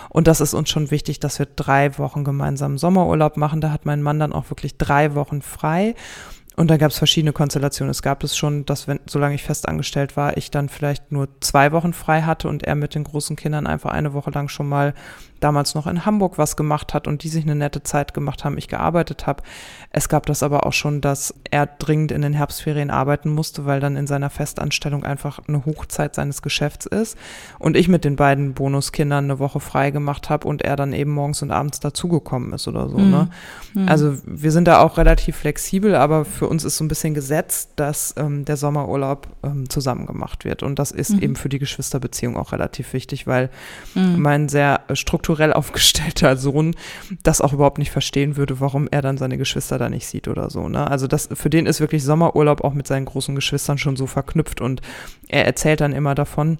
Und 0.08 0.26
das 0.28 0.40
ist 0.40 0.54
uns 0.54 0.70
schon 0.70 0.90
wichtig, 0.90 1.20
dass 1.20 1.38
wir 1.38 1.46
drei 1.46 1.98
Wochen 1.98 2.24
gemeinsam 2.24 2.78
Sommerurlaub 2.78 3.36
machen. 3.36 3.60
Da 3.60 3.70
hat 3.70 3.84
mein 3.84 4.02
Mann 4.02 4.18
dann 4.18 4.32
auch 4.32 4.50
wirklich 4.50 4.78
drei 4.78 5.14
Wochen 5.14 5.42
frei. 5.42 5.94
Und 6.58 6.70
dann 6.70 6.78
gab 6.78 6.90
es 6.90 6.96
verschiedene 6.96 7.34
Konstellationen. 7.34 7.90
Es 7.90 8.00
gab 8.00 8.24
es 8.24 8.34
schon, 8.34 8.64
dass, 8.64 8.88
wenn, 8.88 8.98
solange 9.06 9.34
ich 9.34 9.42
festangestellt 9.42 10.16
war, 10.16 10.38
ich 10.38 10.50
dann 10.50 10.70
vielleicht 10.70 11.12
nur 11.12 11.28
zwei 11.42 11.70
Wochen 11.72 11.92
frei 11.92 12.22
hatte 12.22 12.48
und 12.48 12.62
er 12.64 12.74
mit 12.76 12.94
den 12.94 13.04
großen 13.04 13.36
Kindern 13.36 13.66
einfach 13.66 13.90
eine 13.90 14.14
Woche 14.14 14.30
lang 14.30 14.48
schon 14.48 14.66
mal 14.66 14.94
damals 15.40 15.74
noch 15.74 15.86
in 15.86 16.06
Hamburg 16.06 16.38
was 16.38 16.56
gemacht 16.56 16.94
hat 16.94 17.06
und 17.06 17.22
die 17.22 17.28
sich 17.28 17.44
eine 17.44 17.54
nette 17.54 17.82
Zeit 17.82 18.14
gemacht 18.14 18.44
haben, 18.44 18.58
ich 18.58 18.68
gearbeitet 18.68 19.26
habe. 19.26 19.42
Es 19.90 20.08
gab 20.08 20.26
das 20.26 20.42
aber 20.42 20.66
auch 20.66 20.72
schon, 20.72 21.00
dass 21.00 21.34
er 21.50 21.66
dringend 21.66 22.12
in 22.12 22.22
den 22.22 22.32
Herbstferien 22.32 22.90
arbeiten 22.90 23.30
musste, 23.30 23.64
weil 23.66 23.80
dann 23.80 23.96
in 23.96 24.06
seiner 24.06 24.30
Festanstellung 24.30 25.04
einfach 25.04 25.40
eine 25.48 25.64
Hochzeit 25.64 26.14
seines 26.14 26.42
Geschäfts 26.42 26.86
ist 26.86 27.16
und 27.58 27.76
ich 27.76 27.88
mit 27.88 28.04
den 28.04 28.16
beiden 28.16 28.54
Bonuskindern 28.54 29.24
eine 29.24 29.38
Woche 29.38 29.60
frei 29.60 29.90
gemacht 29.90 30.30
habe 30.30 30.46
und 30.46 30.62
er 30.62 30.76
dann 30.76 30.92
eben 30.92 31.12
morgens 31.12 31.42
und 31.42 31.50
abends 31.50 31.80
dazugekommen 31.80 32.52
ist 32.52 32.68
oder 32.68 32.88
so. 32.88 32.98
Mhm. 32.98 33.10
Ne? 33.10 33.28
Mhm. 33.74 33.88
Also 33.88 34.16
wir 34.24 34.52
sind 34.52 34.66
da 34.68 34.80
auch 34.80 34.98
relativ 34.98 35.36
flexibel, 35.36 35.94
aber 35.94 36.24
für 36.24 36.48
uns 36.48 36.64
ist 36.64 36.76
so 36.76 36.84
ein 36.84 36.88
bisschen 36.88 37.14
gesetzt, 37.14 37.70
dass 37.76 38.14
ähm, 38.16 38.44
der 38.44 38.56
Sommerurlaub 38.56 39.28
ähm, 39.42 39.68
zusammen 39.68 40.06
gemacht 40.06 40.44
wird. 40.44 40.62
Und 40.62 40.78
das 40.78 40.90
ist 40.90 41.10
Mhm. 41.10 41.22
eben 41.22 41.36
für 41.36 41.48
die 41.48 41.58
Geschwisterbeziehung 41.58 42.36
auch 42.36 42.52
relativ 42.52 42.92
wichtig, 42.92 43.26
weil 43.26 43.50
Mhm. 43.94 44.20
mein 44.20 44.48
sehr 44.48 44.80
äh, 44.88 44.96
strukturell 45.26 45.52
aufgestellter 45.52 46.36
Sohn 46.36 46.76
das 47.22 47.40
auch 47.40 47.52
überhaupt 47.52 47.78
nicht 47.78 47.90
verstehen 47.90 48.36
würde, 48.36 48.60
warum 48.60 48.88
er 48.90 49.02
dann 49.02 49.18
seine 49.18 49.38
Geschwister 49.38 49.78
da 49.78 49.88
nicht 49.88 50.06
sieht 50.06 50.28
oder 50.28 50.50
so. 50.50 50.68
Ne? 50.68 50.88
Also 50.88 51.06
das 51.08 51.28
für 51.32 51.50
den 51.50 51.66
ist 51.66 51.80
wirklich 51.80 52.04
Sommerurlaub 52.04 52.62
auch 52.62 52.74
mit 52.74 52.86
seinen 52.86 53.06
großen 53.06 53.34
Geschwistern 53.34 53.78
schon 53.78 53.96
so 53.96 54.06
verknüpft 54.06 54.60
und 54.60 54.80
er 55.28 55.44
erzählt 55.44 55.80
dann 55.80 55.92
immer 55.92 56.14
davon. 56.14 56.58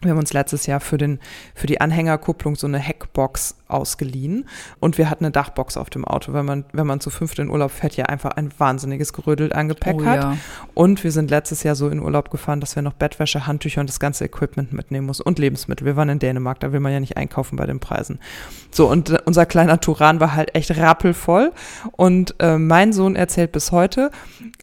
Wir 0.00 0.10
haben 0.10 0.18
uns 0.18 0.32
letztes 0.32 0.66
Jahr 0.66 0.80
für, 0.80 0.98
den, 0.98 1.20
für 1.54 1.68
die 1.68 1.80
Anhängerkupplung 1.80 2.56
so 2.56 2.66
eine 2.66 2.80
Heckbox 2.80 3.54
ausgeliehen 3.72 4.48
und 4.80 4.98
wir 4.98 5.10
hatten 5.10 5.24
eine 5.24 5.32
Dachbox 5.32 5.76
auf 5.76 5.90
dem 5.90 6.04
Auto, 6.04 6.32
weil 6.32 6.42
man, 6.42 6.64
wenn 6.72 6.86
man 6.86 7.00
zu 7.00 7.10
fünft 7.10 7.38
in 7.38 7.50
Urlaub 7.50 7.70
fährt, 7.70 7.96
ja 7.96 8.06
einfach 8.06 8.32
ein 8.32 8.50
wahnsinniges 8.58 9.12
Gerödel 9.12 9.52
an 9.52 9.68
Gepäck 9.68 9.96
oh, 10.00 10.04
hat. 10.04 10.22
ja. 10.22 10.36
Und 10.74 11.02
wir 11.04 11.12
sind 11.12 11.30
letztes 11.30 11.62
Jahr 11.62 11.74
so 11.74 11.88
in 11.88 12.00
Urlaub 12.00 12.30
gefahren, 12.30 12.60
dass 12.60 12.76
wir 12.76 12.82
noch 12.82 12.94
Bettwäsche, 12.94 13.46
Handtücher 13.46 13.80
und 13.80 13.88
das 13.88 14.00
ganze 14.00 14.24
Equipment 14.24 14.72
mitnehmen 14.72 15.06
mussten 15.06 15.24
und 15.24 15.38
Lebensmittel. 15.38 15.86
Wir 15.86 15.96
waren 15.96 16.08
in 16.08 16.18
Dänemark, 16.18 16.60
da 16.60 16.72
will 16.72 16.80
man 16.80 16.92
ja 16.92 17.00
nicht 17.00 17.16
einkaufen 17.16 17.56
bei 17.56 17.66
den 17.66 17.80
Preisen. 17.80 18.18
So, 18.70 18.88
und 18.88 19.10
äh, 19.10 19.18
unser 19.24 19.46
kleiner 19.46 19.80
Turan 19.80 20.20
war 20.20 20.34
halt 20.34 20.54
echt 20.54 20.76
rappelvoll. 20.76 21.52
Und 21.92 22.34
äh, 22.38 22.58
mein 22.58 22.92
Sohn 22.92 23.16
erzählt 23.16 23.52
bis 23.52 23.72
heute, 23.72 24.10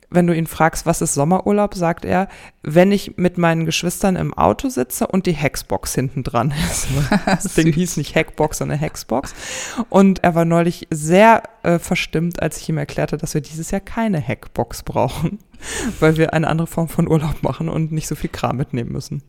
wenn 0.09 0.27
du 0.27 0.35
ihn 0.35 0.47
fragst, 0.47 0.85
was 0.85 1.01
ist 1.01 1.13
Sommerurlaub, 1.13 1.75
sagt 1.75 2.03
er, 2.03 2.27
wenn 2.63 2.91
ich 2.91 3.17
mit 3.17 3.37
meinen 3.37 3.65
Geschwistern 3.65 4.15
im 4.15 4.33
Auto 4.33 4.69
sitze 4.69 5.07
und 5.07 5.25
die 5.25 5.33
Hexbox 5.33 5.93
hinten 5.93 6.23
dran 6.23 6.53
ist. 6.69 6.87
Das 7.25 7.53
Ding 7.53 7.71
hieß 7.71 7.97
nicht 7.97 8.15
Hackbox, 8.15 8.57
sondern 8.57 8.79
Hexbox. 8.99 9.33
Und 9.89 10.23
er 10.23 10.35
war 10.35 10.45
neulich 10.45 10.87
sehr 10.91 11.43
äh, 11.63 11.79
verstimmt, 11.79 12.41
als 12.41 12.57
ich 12.61 12.69
ihm 12.69 12.77
erklärte, 12.77 13.17
dass 13.17 13.33
wir 13.33 13.41
dieses 13.41 13.71
Jahr 13.71 13.81
keine 13.81 14.21
Hackbox 14.25 14.83
brauchen, 14.83 15.39
weil 15.99 16.17
wir 16.17 16.33
eine 16.33 16.47
andere 16.47 16.67
Form 16.67 16.89
von 16.89 17.07
Urlaub 17.07 17.41
machen 17.41 17.69
und 17.69 17.91
nicht 17.91 18.07
so 18.07 18.15
viel 18.15 18.29
Kram 18.29 18.57
mitnehmen 18.57 18.91
müssen. 18.91 19.23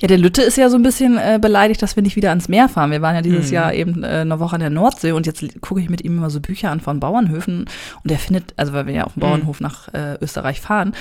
Ja, 0.00 0.06
der 0.06 0.18
Lütte 0.18 0.42
ist 0.42 0.56
ja 0.56 0.68
so 0.68 0.76
ein 0.76 0.84
bisschen 0.84 1.18
äh, 1.18 1.38
beleidigt, 1.40 1.82
dass 1.82 1.96
wir 1.96 2.02
nicht 2.02 2.14
wieder 2.14 2.28
ans 2.28 2.48
Meer 2.48 2.68
fahren. 2.68 2.92
Wir 2.92 3.02
waren 3.02 3.16
ja 3.16 3.22
dieses 3.22 3.48
Mhm. 3.48 3.54
Jahr 3.54 3.74
eben 3.74 4.04
äh, 4.04 4.06
eine 4.06 4.38
Woche 4.38 4.54
an 4.54 4.60
der 4.60 4.70
Nordsee 4.70 5.12
und 5.12 5.26
jetzt 5.26 5.42
gucke 5.60 5.80
ich 5.80 5.90
mit 5.90 6.02
ihm 6.04 6.16
immer 6.18 6.30
so 6.30 6.40
Bücher 6.40 6.70
an 6.70 6.80
von 6.80 7.00
Bauernhöfen 7.00 7.64
und 8.04 8.10
er 8.10 8.18
findet, 8.18 8.54
also 8.56 8.72
weil 8.72 8.86
wir 8.86 8.94
ja 8.94 9.04
auf 9.04 9.14
dem 9.14 9.20
Mhm. 9.20 9.22
Bauernhof 9.22 9.60
nach 9.60 9.92
äh, 9.92 10.16
Österreich 10.20 10.60
fahren, 10.60 10.92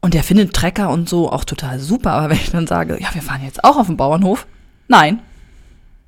und 0.00 0.12
der 0.12 0.22
findet 0.22 0.52
Trecker 0.52 0.90
und 0.90 1.08
so 1.08 1.32
auch 1.32 1.44
total 1.44 1.78
super. 1.78 2.10
Aber 2.12 2.28
wenn 2.28 2.36
ich 2.36 2.50
dann 2.50 2.66
sage, 2.66 2.98
ja, 3.00 3.08
wir 3.14 3.22
fahren 3.22 3.40
jetzt 3.42 3.64
auch 3.64 3.78
auf 3.78 3.86
den 3.86 3.96
Bauernhof, 3.96 4.46
nein. 4.86 5.20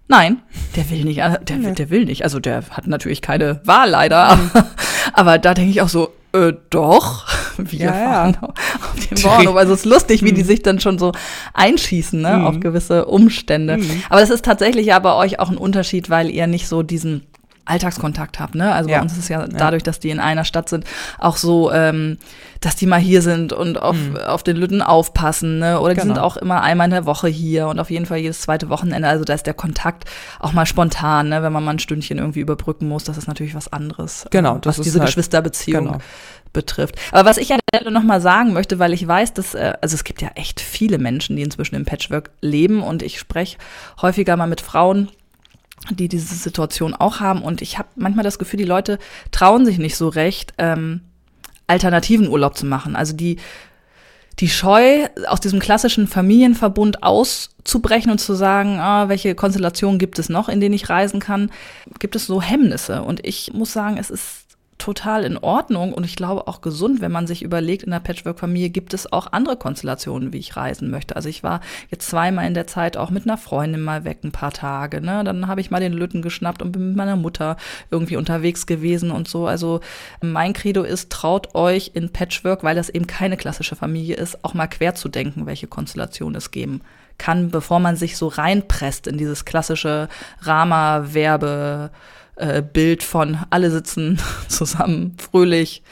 Nein, 0.08 0.40
der 0.76 0.88
will 0.90 1.04
nicht, 1.04 1.18
der, 1.18 1.62
will- 1.62 1.74
der 1.74 1.90
will 1.90 2.04
nicht. 2.04 2.22
Also 2.22 2.38
der 2.38 2.62
hat 2.70 2.86
natürlich 2.86 3.22
keine 3.22 3.60
Wahl 3.64 3.90
leider. 3.90 4.36
Mhm. 4.36 4.50
Aber, 5.12 5.38
da 5.38 5.52
denke 5.54 5.70
ich 5.70 5.80
auch 5.82 5.88
so, 5.88 6.10
äh, 6.32 6.52
doch, 6.70 7.26
wir 7.56 7.78
Ja, 7.78 7.86
ja. 7.86 8.04
fahren 8.04 8.36
auf 8.42 9.06
den 9.08 9.22
Bauernhof. 9.22 9.56
Also 9.56 9.72
es 9.72 9.80
ist 9.80 9.86
lustig, 9.86 10.22
wie 10.22 10.32
die 10.32 10.42
sich 10.42 10.62
dann 10.62 10.78
schon 10.80 10.98
so 10.98 11.12
einschießen, 11.54 12.20
ne, 12.20 12.36
Mhm. 12.38 12.44
auf 12.46 12.60
gewisse 12.60 13.06
Umstände. 13.06 13.78
Mhm. 13.78 14.02
Aber 14.08 14.20
das 14.20 14.30
ist 14.30 14.44
tatsächlich 14.44 14.86
ja 14.86 14.98
bei 14.98 15.12
euch 15.14 15.38
auch 15.40 15.50
ein 15.50 15.56
Unterschied, 15.56 16.08
weil 16.10 16.30
ihr 16.30 16.46
nicht 16.46 16.68
so 16.68 16.82
diesen 16.82 17.22
Alltagskontakt 17.66 18.40
habt, 18.40 18.54
ne? 18.54 18.72
Also 18.72 18.88
Ja. 18.90 18.96
bei 18.98 19.02
uns 19.02 19.12
ist 19.12 19.18
es 19.18 19.28
ja 19.28 19.46
dadurch, 19.46 19.82
dass 19.82 20.00
die 20.00 20.10
in 20.10 20.20
einer 20.20 20.44
Stadt 20.44 20.68
sind, 20.68 20.84
auch 21.18 21.36
so, 21.36 21.70
ähm, 21.72 22.16
dass 22.60 22.76
die 22.76 22.86
mal 22.86 22.98
hier 23.00 23.20
sind 23.22 23.52
und 23.52 23.80
auf, 23.80 23.96
auf 24.26 24.42
den 24.42 24.56
Lütten 24.56 24.80
aufpassen, 24.82 25.58
ne? 25.58 25.80
Oder 25.80 25.94
die 25.94 26.00
Genau. 26.00 26.14
sind 26.14 26.22
auch 26.22 26.36
immer 26.36 26.62
einmal 26.62 26.86
in 26.86 26.92
der 26.92 27.06
Woche 27.06 27.28
hier 27.28 27.68
und 27.68 27.78
auf 27.78 27.90
jeden 27.90 28.06
Fall 28.06 28.18
jedes 28.18 28.40
zweite 28.40 28.68
Wochenende. 28.70 29.08
Also 29.08 29.24
da 29.24 29.34
ist 29.34 29.46
der 29.46 29.54
Kontakt 29.54 30.04
auch 30.40 30.52
mal 30.52 30.64
spontan, 30.66 31.28
ne? 31.28 31.42
Wenn 31.42 31.52
man 31.52 31.64
mal 31.64 31.72
ein 31.72 31.78
Stündchen 31.78 32.18
irgendwie 32.18 32.40
überbrücken 32.40 32.88
muss, 32.88 33.04
das 33.04 33.18
ist 33.18 33.28
natürlich 33.28 33.54
was 33.54 33.72
anderes. 33.72 34.26
Genau, 34.30 34.56
äh, 34.56 34.60
das 34.60 34.74
was 34.74 34.78
ist 34.78 34.84
diese 34.86 35.00
halt- 35.00 35.08
Geschwisterbeziehung 35.08 35.84
genau. 35.86 35.98
betrifft. 36.52 36.96
Aber 37.12 37.28
was 37.28 37.36
ich 37.36 37.52
an 37.52 37.58
der 37.72 37.80
Stelle 37.80 37.92
nochmal 37.92 38.20
sagen 38.20 38.52
möchte, 38.52 38.78
weil 38.78 38.92
ich 38.92 39.06
weiß, 39.06 39.34
dass, 39.34 39.54
äh, 39.54 39.74
also 39.82 39.94
es 39.94 40.04
gibt 40.04 40.22
ja 40.22 40.28
echt 40.36 40.60
viele 40.60 40.98
Menschen, 40.98 41.36
die 41.36 41.42
inzwischen 41.42 41.74
im 41.74 41.84
Patchwork 41.84 42.30
leben 42.40 42.82
und 42.82 43.02
ich 43.02 43.18
spreche 43.18 43.58
häufiger 44.00 44.36
mal 44.36 44.46
mit 44.46 44.60
Frauen, 44.62 45.10
die 45.90 46.08
diese 46.08 46.34
Situation 46.34 46.94
auch 46.94 47.20
haben 47.20 47.42
und 47.42 47.62
ich 47.62 47.78
habe 47.78 47.88
manchmal 47.96 48.24
das 48.24 48.38
Gefühl, 48.38 48.58
die 48.58 48.64
Leute 48.64 48.98
trauen 49.30 49.64
sich 49.64 49.78
nicht 49.78 49.96
so 49.96 50.08
recht, 50.08 50.54
ähm, 50.58 51.00
alternativen 51.66 52.28
Urlaub 52.28 52.56
zu 52.56 52.66
machen. 52.66 52.96
Also 52.96 53.14
die, 53.14 53.36
die 54.38 54.48
Scheu, 54.48 55.06
aus 55.28 55.40
diesem 55.40 55.60
klassischen 55.60 56.06
Familienverbund 56.06 57.02
auszubrechen 57.02 58.10
und 58.10 58.18
zu 58.18 58.34
sagen, 58.34 58.78
ah, 58.78 59.08
welche 59.08 59.34
Konstellationen 59.34 59.98
gibt 59.98 60.18
es 60.18 60.28
noch, 60.28 60.48
in 60.48 60.60
denen 60.60 60.74
ich 60.74 60.88
reisen 60.88 61.20
kann, 61.20 61.50
gibt 61.98 62.16
es 62.16 62.26
so 62.26 62.42
Hemmnisse. 62.42 63.02
Und 63.02 63.24
ich 63.26 63.52
muss 63.54 63.72
sagen, 63.72 63.96
es 63.98 64.10
ist 64.10 64.45
total 64.78 65.24
in 65.24 65.38
Ordnung 65.38 65.92
und 65.92 66.04
ich 66.04 66.16
glaube 66.16 66.46
auch 66.48 66.60
gesund, 66.60 67.00
wenn 67.00 67.12
man 67.12 67.26
sich 67.26 67.42
überlegt, 67.42 67.82
in 67.82 67.90
der 67.90 68.00
Patchwork-Familie 68.00 68.70
gibt 68.70 68.94
es 68.94 69.10
auch 69.12 69.32
andere 69.32 69.56
Konstellationen, 69.56 70.32
wie 70.32 70.38
ich 70.38 70.56
reisen 70.56 70.90
möchte. 70.90 71.16
Also 71.16 71.28
ich 71.28 71.42
war 71.42 71.60
jetzt 71.90 72.08
zweimal 72.08 72.46
in 72.46 72.54
der 72.54 72.66
Zeit 72.66 72.96
auch 72.96 73.10
mit 73.10 73.24
einer 73.24 73.38
Freundin 73.38 73.80
mal 73.80 74.04
weg, 74.04 74.18
ein 74.22 74.32
paar 74.32 74.52
Tage. 74.52 75.00
Ne? 75.00 75.24
Dann 75.24 75.46
habe 75.46 75.60
ich 75.60 75.70
mal 75.70 75.80
den 75.80 75.92
Lütten 75.92 76.22
geschnappt 76.22 76.62
und 76.62 76.72
bin 76.72 76.88
mit 76.88 76.96
meiner 76.96 77.16
Mutter 77.16 77.56
irgendwie 77.90 78.16
unterwegs 78.16 78.66
gewesen 78.66 79.10
und 79.10 79.28
so. 79.28 79.46
Also 79.46 79.80
mein 80.20 80.52
Credo 80.52 80.82
ist, 80.82 81.10
traut 81.10 81.54
euch 81.54 81.92
in 81.94 82.12
Patchwork, 82.12 82.62
weil 82.62 82.76
das 82.76 82.88
eben 82.88 83.06
keine 83.06 83.36
klassische 83.36 83.76
Familie 83.76 84.16
ist, 84.16 84.44
auch 84.44 84.54
mal 84.54 84.66
quer 84.66 84.94
zu 84.94 85.08
denken, 85.08 85.46
welche 85.46 85.66
Konstellationen 85.66 86.36
es 86.36 86.50
geben 86.50 86.82
kann, 87.18 87.50
bevor 87.50 87.80
man 87.80 87.96
sich 87.96 88.16
so 88.18 88.28
reinpresst 88.28 89.06
in 89.06 89.16
dieses 89.16 89.46
klassische 89.46 90.08
Rama-Werbe- 90.42 91.90
äh, 92.36 92.62
Bild 92.62 93.02
von 93.02 93.38
alle 93.50 93.70
sitzen 93.70 94.18
zusammen 94.48 95.16
fröhlich 95.18 95.82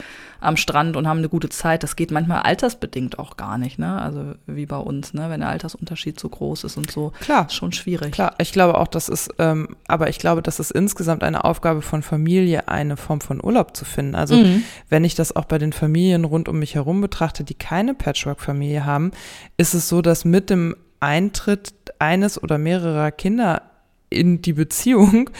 am 0.41 0.57
Strand 0.57 0.95
und 0.95 1.07
haben 1.07 1.17
eine 1.19 1.29
gute 1.29 1.49
Zeit. 1.49 1.81
Das 1.81 1.95
geht 1.95 2.11
manchmal 2.11 2.41
altersbedingt 2.43 3.17
auch 3.17 3.35
gar 3.35 3.57
nicht, 3.57 3.79
ne? 3.79 3.99
Also 3.99 4.33
wie 4.45 4.67
bei 4.67 4.77
uns, 4.77 5.13
ne? 5.15 5.27
Wenn 5.31 5.39
der 5.39 5.49
Altersunterschied 5.49 6.19
so 6.19 6.29
groß 6.29 6.65
ist 6.65 6.77
und 6.77 6.91
so. 6.91 7.13
Klar. 7.21 7.49
Schon 7.49 7.71
schwierig. 7.71 8.11
Klar, 8.11 8.35
ich 8.37 8.51
glaube 8.51 8.77
auch, 8.77 8.87
das 8.87 9.09
ist, 9.09 9.33
ähm, 9.39 9.75
aber 9.87 10.09
ich 10.09 10.19
glaube, 10.19 10.43
das 10.43 10.59
ist 10.59 10.69
insgesamt 10.69 11.23
eine 11.23 11.45
Aufgabe 11.45 11.81
von 11.81 12.03
Familie, 12.03 12.67
eine 12.67 12.95
Form 12.95 13.21
von 13.21 13.43
Urlaub 13.43 13.75
zu 13.75 13.85
finden. 13.85 14.13
Also 14.13 14.35
Mhm. 14.35 14.63
wenn 14.89 15.03
ich 15.03 15.15
das 15.15 15.35
auch 15.35 15.45
bei 15.45 15.57
den 15.57 15.73
Familien 15.73 16.25
rund 16.25 16.47
um 16.47 16.59
mich 16.59 16.75
herum 16.75 17.01
betrachte, 17.01 17.43
die 17.43 17.55
keine 17.55 17.95
Patchwork-Familie 17.95 18.85
haben, 18.85 19.11
ist 19.57 19.73
es 19.73 19.89
so, 19.89 20.03
dass 20.03 20.25
mit 20.25 20.51
dem 20.51 20.75
Eintritt 20.99 21.73
eines 21.97 22.41
oder 22.43 22.59
mehrerer 22.59 23.11
Kinder 23.11 23.63
in 24.11 24.43
die 24.43 24.53
Beziehung 24.53 25.31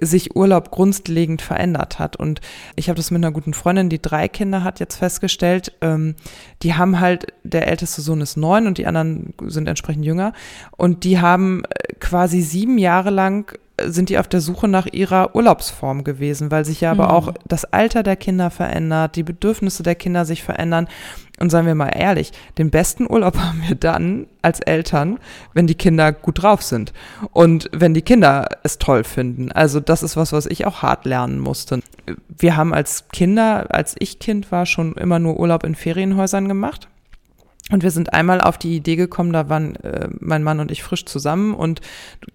sich 0.00 0.34
Urlaub 0.36 0.70
grundlegend 0.70 1.42
verändert 1.42 1.98
hat. 1.98 2.16
Und 2.16 2.40
ich 2.76 2.88
habe 2.88 2.96
das 2.96 3.10
mit 3.10 3.22
einer 3.22 3.32
guten 3.32 3.54
Freundin, 3.54 3.88
die 3.88 4.00
drei 4.00 4.28
Kinder 4.28 4.64
hat, 4.64 4.80
jetzt 4.80 4.96
festgestellt. 4.96 5.72
Ähm, 5.80 6.14
die 6.62 6.74
haben 6.74 7.00
halt, 7.00 7.26
der 7.42 7.68
älteste 7.68 8.00
Sohn 8.02 8.20
ist 8.20 8.36
neun 8.36 8.66
und 8.66 8.78
die 8.78 8.86
anderen 8.86 9.34
sind 9.46 9.68
entsprechend 9.68 10.04
jünger. 10.04 10.32
Und 10.76 11.04
die 11.04 11.20
haben 11.20 11.62
äh, 11.64 11.94
quasi 12.00 12.40
sieben 12.40 12.78
Jahre 12.78 13.10
lang 13.10 13.56
äh, 13.76 13.88
sind 13.90 14.08
die 14.08 14.18
auf 14.18 14.28
der 14.28 14.40
Suche 14.40 14.68
nach 14.68 14.86
ihrer 14.86 15.34
Urlaubsform 15.34 16.04
gewesen, 16.04 16.50
weil 16.50 16.64
sich 16.64 16.80
ja 16.80 16.90
aber 16.92 17.04
Mhm. 17.06 17.10
auch 17.10 17.34
das 17.46 17.64
Alter 17.64 18.02
der 18.02 18.16
Kinder 18.16 18.50
verändert, 18.50 19.16
die 19.16 19.22
Bedürfnisse 19.22 19.82
der 19.82 19.94
Kinder 19.94 20.24
sich 20.24 20.42
verändern. 20.42 20.88
Und 21.42 21.50
seien 21.50 21.66
wir 21.66 21.74
mal 21.74 21.88
ehrlich, 21.88 22.30
den 22.56 22.70
besten 22.70 23.10
Urlaub 23.10 23.36
haben 23.38 23.64
wir 23.66 23.74
dann 23.74 24.28
als 24.42 24.60
Eltern, 24.60 25.18
wenn 25.54 25.66
die 25.66 25.74
Kinder 25.74 26.12
gut 26.12 26.40
drauf 26.40 26.62
sind 26.62 26.92
und 27.32 27.68
wenn 27.72 27.94
die 27.94 28.02
Kinder 28.02 28.46
es 28.62 28.78
toll 28.78 29.02
finden. 29.02 29.50
Also 29.50 29.80
das 29.80 30.04
ist 30.04 30.16
was, 30.16 30.32
was 30.32 30.46
ich 30.46 30.66
auch 30.66 30.82
hart 30.82 31.04
lernen 31.04 31.40
musste. 31.40 31.80
Wir 32.28 32.56
haben 32.56 32.72
als 32.72 33.08
Kinder, 33.08 33.74
als 33.74 33.96
ich 33.98 34.20
Kind 34.20 34.52
war, 34.52 34.66
schon 34.66 34.94
immer 34.94 35.18
nur 35.18 35.40
Urlaub 35.40 35.64
in 35.64 35.74
Ferienhäusern 35.74 36.46
gemacht. 36.46 36.86
Und 37.72 37.82
wir 37.82 37.90
sind 37.90 38.12
einmal 38.12 38.42
auf 38.42 38.58
die 38.58 38.76
Idee 38.76 38.96
gekommen, 38.96 39.32
da 39.32 39.48
waren 39.48 39.76
äh, 39.76 40.08
mein 40.20 40.42
Mann 40.42 40.60
und 40.60 40.70
ich 40.70 40.82
frisch 40.82 41.06
zusammen 41.06 41.54
und 41.54 41.80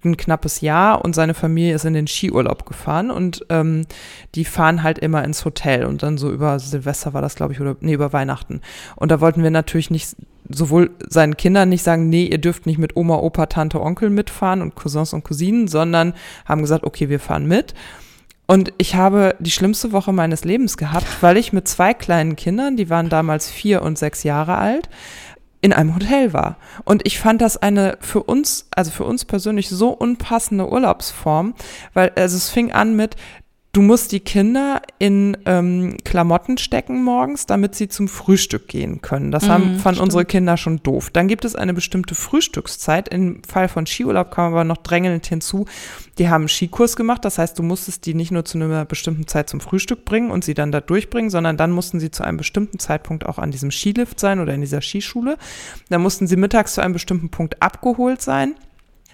ein 0.04 0.18
knappes 0.18 0.62
Jahr 0.62 1.06
und 1.06 1.14
seine 1.14 1.36
Familie 1.36 1.76
ist 1.76 1.86
in 1.86 1.94
den 1.94 2.08
Skiurlaub 2.08 2.66
gefahren 2.66 3.12
und 3.12 3.46
ähm, 3.50 3.86
die 4.34 4.46
fahren 4.46 4.82
halt 4.82 4.98
immer 4.98 5.24
ins 5.24 5.46
Hotel 5.46 5.86
und 5.86 6.02
dann 6.02 6.18
so 6.18 6.32
über 6.32 6.58
Silvester 6.58 7.14
war 7.14 7.22
das, 7.22 7.36
glaube 7.36 7.54
ich, 7.54 7.62
oder 7.62 7.76
nee, 7.82 7.94
über 7.94 8.14
Weihnachten. 8.14 8.62
Und 8.96 9.12
da 9.12 9.22
wollten 9.22 9.44
wir 9.44 9.52
natürlich 9.52 9.92
nicht 9.92 10.16
sowohl 10.50 10.90
seinen 11.08 11.38
Kindern 11.38 11.70
nicht 11.70 11.84
sagen, 11.84 12.10
nee, 12.10 12.26
ihr 12.26 12.40
dürft 12.40 12.66
nicht 12.66 12.80
mit 12.80 12.96
Oma, 12.96 13.18
Opa, 13.18 13.46
Tante, 13.46 13.80
Onkel 13.80 14.10
mitfahren 14.10 14.64
und 14.64 14.74
Cousins 14.74 15.14
und 15.14 15.24
Cousinen, 15.24 15.68
sondern 15.68 16.14
haben 16.46 16.62
gesagt, 16.62 16.84
okay, 16.84 17.10
wir 17.10 17.20
fahren 17.20 17.48
mit. 17.48 17.76
Und 18.50 18.72
ich 18.78 18.96
habe 18.96 19.36
die 19.40 19.52
schlimmste 19.52 19.92
Woche 19.92 20.14
meines 20.14 20.46
Lebens 20.46 20.78
gehabt, 20.78 21.22
weil 21.22 21.36
ich 21.36 21.52
mit 21.52 21.68
zwei 21.68 21.94
kleinen 21.94 22.38
Kindern, 22.38 22.78
die 22.78 22.90
waren 22.90 23.10
damals 23.10 23.52
vier 23.52 23.82
und 23.82 23.98
sechs 23.98 24.24
Jahre 24.24 24.56
alt, 24.56 24.90
in 25.68 25.74
einem 25.74 25.96
Hotel 25.96 26.32
war. 26.32 26.56
Und 26.86 27.06
ich 27.06 27.20
fand 27.20 27.42
das 27.42 27.58
eine 27.58 27.98
für 28.00 28.24
uns, 28.24 28.68
also 28.74 28.90
für 28.90 29.04
uns 29.04 29.26
persönlich 29.26 29.68
so 29.68 29.90
unpassende 29.90 30.70
Urlaubsform, 30.70 31.56
weil 31.94 32.14
also 32.16 32.38
es 32.38 32.50
fing 32.50 32.72
an 32.72 32.96
mit, 32.96 33.18
Du 33.78 33.84
musst 33.84 34.12
die 34.12 34.22
Kinder 34.22 34.82
in 34.98 35.38
ähm, 35.46 35.98
Klamotten 36.04 36.58
stecken 36.58 37.04
morgens, 37.04 37.46
damit 37.46 37.76
sie 37.76 37.88
zum 37.88 38.08
Frühstück 38.08 38.68
gehen 38.68 39.04
können. 39.04 39.30
Das 39.30 39.46
mm, 39.46 39.50
haben 39.50 39.74
mhm, 39.74 39.78
fanden 39.78 40.02
unsere 40.02 40.26
Kinder 40.26 40.58
schon 40.58 40.82
doof. 40.82 41.12
Dann 41.12 41.28
gibt 41.28 41.46
es 41.46 41.56
eine 41.56 41.76
bestimmte 41.76 42.16
Frühstückszeit. 42.16 43.08
Im 43.08 43.44
Fall 43.44 43.68
von 43.68 43.86
Skiurlaub 43.86 44.32
kam 44.32 44.52
aber 44.52 44.64
noch 44.64 44.78
drängelnd 44.78 45.28
hinzu. 45.28 45.68
Die 46.18 46.28
haben 46.28 46.42
einen 46.42 46.50
Skikurs 46.50 46.96
gemacht. 46.96 47.24
Das 47.24 47.38
heißt, 47.38 47.60
du 47.60 47.62
musstest 47.62 48.08
die 48.08 48.16
nicht 48.16 48.32
nur 48.32 48.46
zu 48.46 48.58
einer 48.58 48.84
bestimmten 48.84 49.28
Zeit 49.28 49.48
zum 49.48 49.60
Frühstück 49.60 50.06
bringen 50.06 50.32
und 50.32 50.44
sie 50.44 50.56
dann 50.56 50.72
da 50.72 50.82
durchbringen, 50.82 51.30
sondern 51.30 51.56
dann 51.56 51.70
mussten 51.70 52.00
sie 52.00 52.10
zu 52.10 52.24
einem 52.24 52.38
bestimmten 52.38 52.80
Zeitpunkt 52.80 53.28
auch 53.28 53.38
an 53.38 53.52
diesem 53.52 53.70
Skilift 53.70 54.20
sein 54.20 54.40
oder 54.40 54.56
in 54.56 54.62
dieser 54.62 54.82
Skischule. 54.82 55.38
Dann 55.90 56.02
mussten 56.02 56.26
sie 56.26 56.36
mittags 56.36 56.74
zu 56.74 56.82
einem 56.82 56.94
bestimmten 56.94 57.30
Punkt 57.30 57.62
abgeholt 57.62 58.24
sein. 58.24 58.56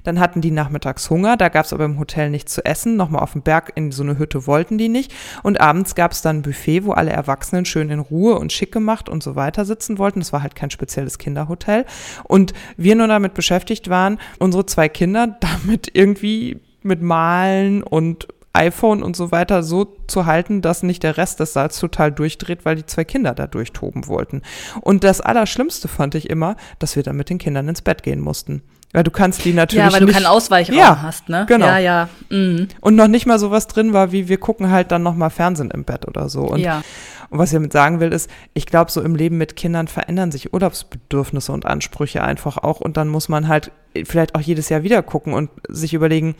Dann 0.03 0.19
hatten 0.19 0.41
die 0.41 0.51
nachmittags 0.51 1.09
Hunger, 1.09 1.37
da 1.37 1.49
gab 1.49 1.65
es 1.65 1.73
aber 1.73 1.85
im 1.85 1.99
Hotel 1.99 2.29
nichts 2.29 2.53
zu 2.53 2.65
essen. 2.65 2.95
Nochmal 2.95 3.23
auf 3.23 3.33
dem 3.33 3.41
Berg 3.41 3.71
in 3.75 3.91
so 3.91 4.03
eine 4.03 4.17
Hütte 4.17 4.47
wollten 4.47 4.77
die 4.77 4.89
nicht. 4.89 5.13
Und 5.43 5.61
abends 5.61 5.95
gab 5.95 6.11
es 6.11 6.21
dann 6.21 6.37
ein 6.37 6.41
Buffet, 6.41 6.85
wo 6.85 6.91
alle 6.91 7.11
Erwachsenen 7.11 7.65
schön 7.65 7.89
in 7.89 7.99
Ruhe 7.99 8.37
und 8.37 8.51
schick 8.51 8.71
gemacht 8.71 9.09
und 9.09 9.23
so 9.23 9.35
weiter 9.35 9.65
sitzen 9.65 9.97
wollten. 9.97 10.19
Das 10.19 10.33
war 10.33 10.43
halt 10.43 10.55
kein 10.55 10.71
spezielles 10.71 11.17
Kinderhotel. 11.17 11.85
Und 12.23 12.53
wir 12.77 12.95
nur 12.95 13.07
damit 13.07 13.33
beschäftigt 13.33 13.89
waren, 13.89 14.19
unsere 14.39 14.65
zwei 14.65 14.89
Kinder 14.89 15.27
damit 15.39 15.89
irgendwie 15.93 16.59
mit 16.81 17.01
Malen 17.01 17.81
und 17.81 18.27
iPhone 18.53 19.01
und 19.01 19.15
so 19.15 19.31
weiter 19.31 19.63
so 19.63 19.97
zu 20.07 20.27
halten, 20.27 20.61
dass 20.61 20.83
nicht 20.83 21.01
der 21.01 21.17
Rest 21.17 21.39
des 21.39 21.53
Saals 21.53 21.79
total 21.79 22.11
durchdreht, 22.11 22.65
weil 22.65 22.75
die 22.75 22.85
zwei 22.85 23.03
Kinder 23.03 23.33
da 23.33 23.47
durchtoben 23.47 24.07
wollten. 24.07 24.43
Und 24.81 25.03
das 25.03 25.21
Allerschlimmste 25.21 25.87
fand 25.87 26.13
ich 26.13 26.29
immer, 26.29 26.55
dass 26.77 26.95
wir 26.95 27.01
dann 27.01 27.15
mit 27.15 27.29
den 27.29 27.39
Kindern 27.39 27.67
ins 27.67 27.81
Bett 27.81 28.03
gehen 28.03 28.19
mussten. 28.19 28.61
Ja, 28.93 29.01
du 29.01 29.09
kannst 29.09 29.43
die 29.43 29.53
natürlich. 29.53 29.85
Ja, 29.85 29.91
weil 29.91 30.05
du 30.05 30.11
keinen 30.11 30.27
Ausweichraum 30.27 30.77
ja, 30.77 31.01
hast, 31.01 31.27
ne? 31.27 31.45
Genau. 31.47 31.65
Ja, 31.65 31.77
ja. 31.79 32.09
Mhm. 32.29 32.67
Und 32.79 32.95
noch 32.95 33.07
nicht 33.07 33.25
mal 33.25 33.39
sowas 33.39 33.67
drin 33.67 33.91
war, 33.91 34.11
wie 34.11 34.29
wir 34.29 34.37
gucken 34.37 34.69
halt 34.69 34.91
dann 34.91 35.01
nochmal 35.01 35.31
Fernsehen 35.31 35.71
im 35.71 35.83
Bett 35.83 36.07
oder 36.07 36.29
so. 36.29 36.41
Und, 36.41 36.59
ja. 36.59 36.83
und 37.29 37.39
was 37.39 37.49
ich 37.49 37.55
damit 37.55 37.73
sagen 37.73 37.99
will, 37.99 38.13
ist, 38.13 38.29
ich 38.53 38.67
glaube, 38.67 38.91
so 38.91 39.01
im 39.01 39.15
Leben 39.15 39.37
mit 39.37 39.55
Kindern 39.55 39.87
verändern 39.87 40.31
sich 40.31 40.53
Urlaubsbedürfnisse 40.53 41.51
und 41.51 41.65
Ansprüche 41.65 42.23
einfach 42.23 42.57
auch. 42.57 42.81
Und 42.81 42.95
dann 42.95 43.07
muss 43.07 43.29
man 43.29 43.47
halt 43.47 43.71
vielleicht 44.05 44.35
auch 44.35 44.41
jedes 44.41 44.69
Jahr 44.69 44.83
wieder 44.83 45.01
gucken 45.01 45.33
und 45.33 45.49
sich 45.67 45.95
überlegen, 45.95 46.35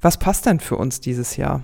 was 0.00 0.16
passt 0.16 0.46
denn 0.46 0.58
für 0.58 0.76
uns 0.76 1.00
dieses 1.00 1.36
Jahr? 1.36 1.62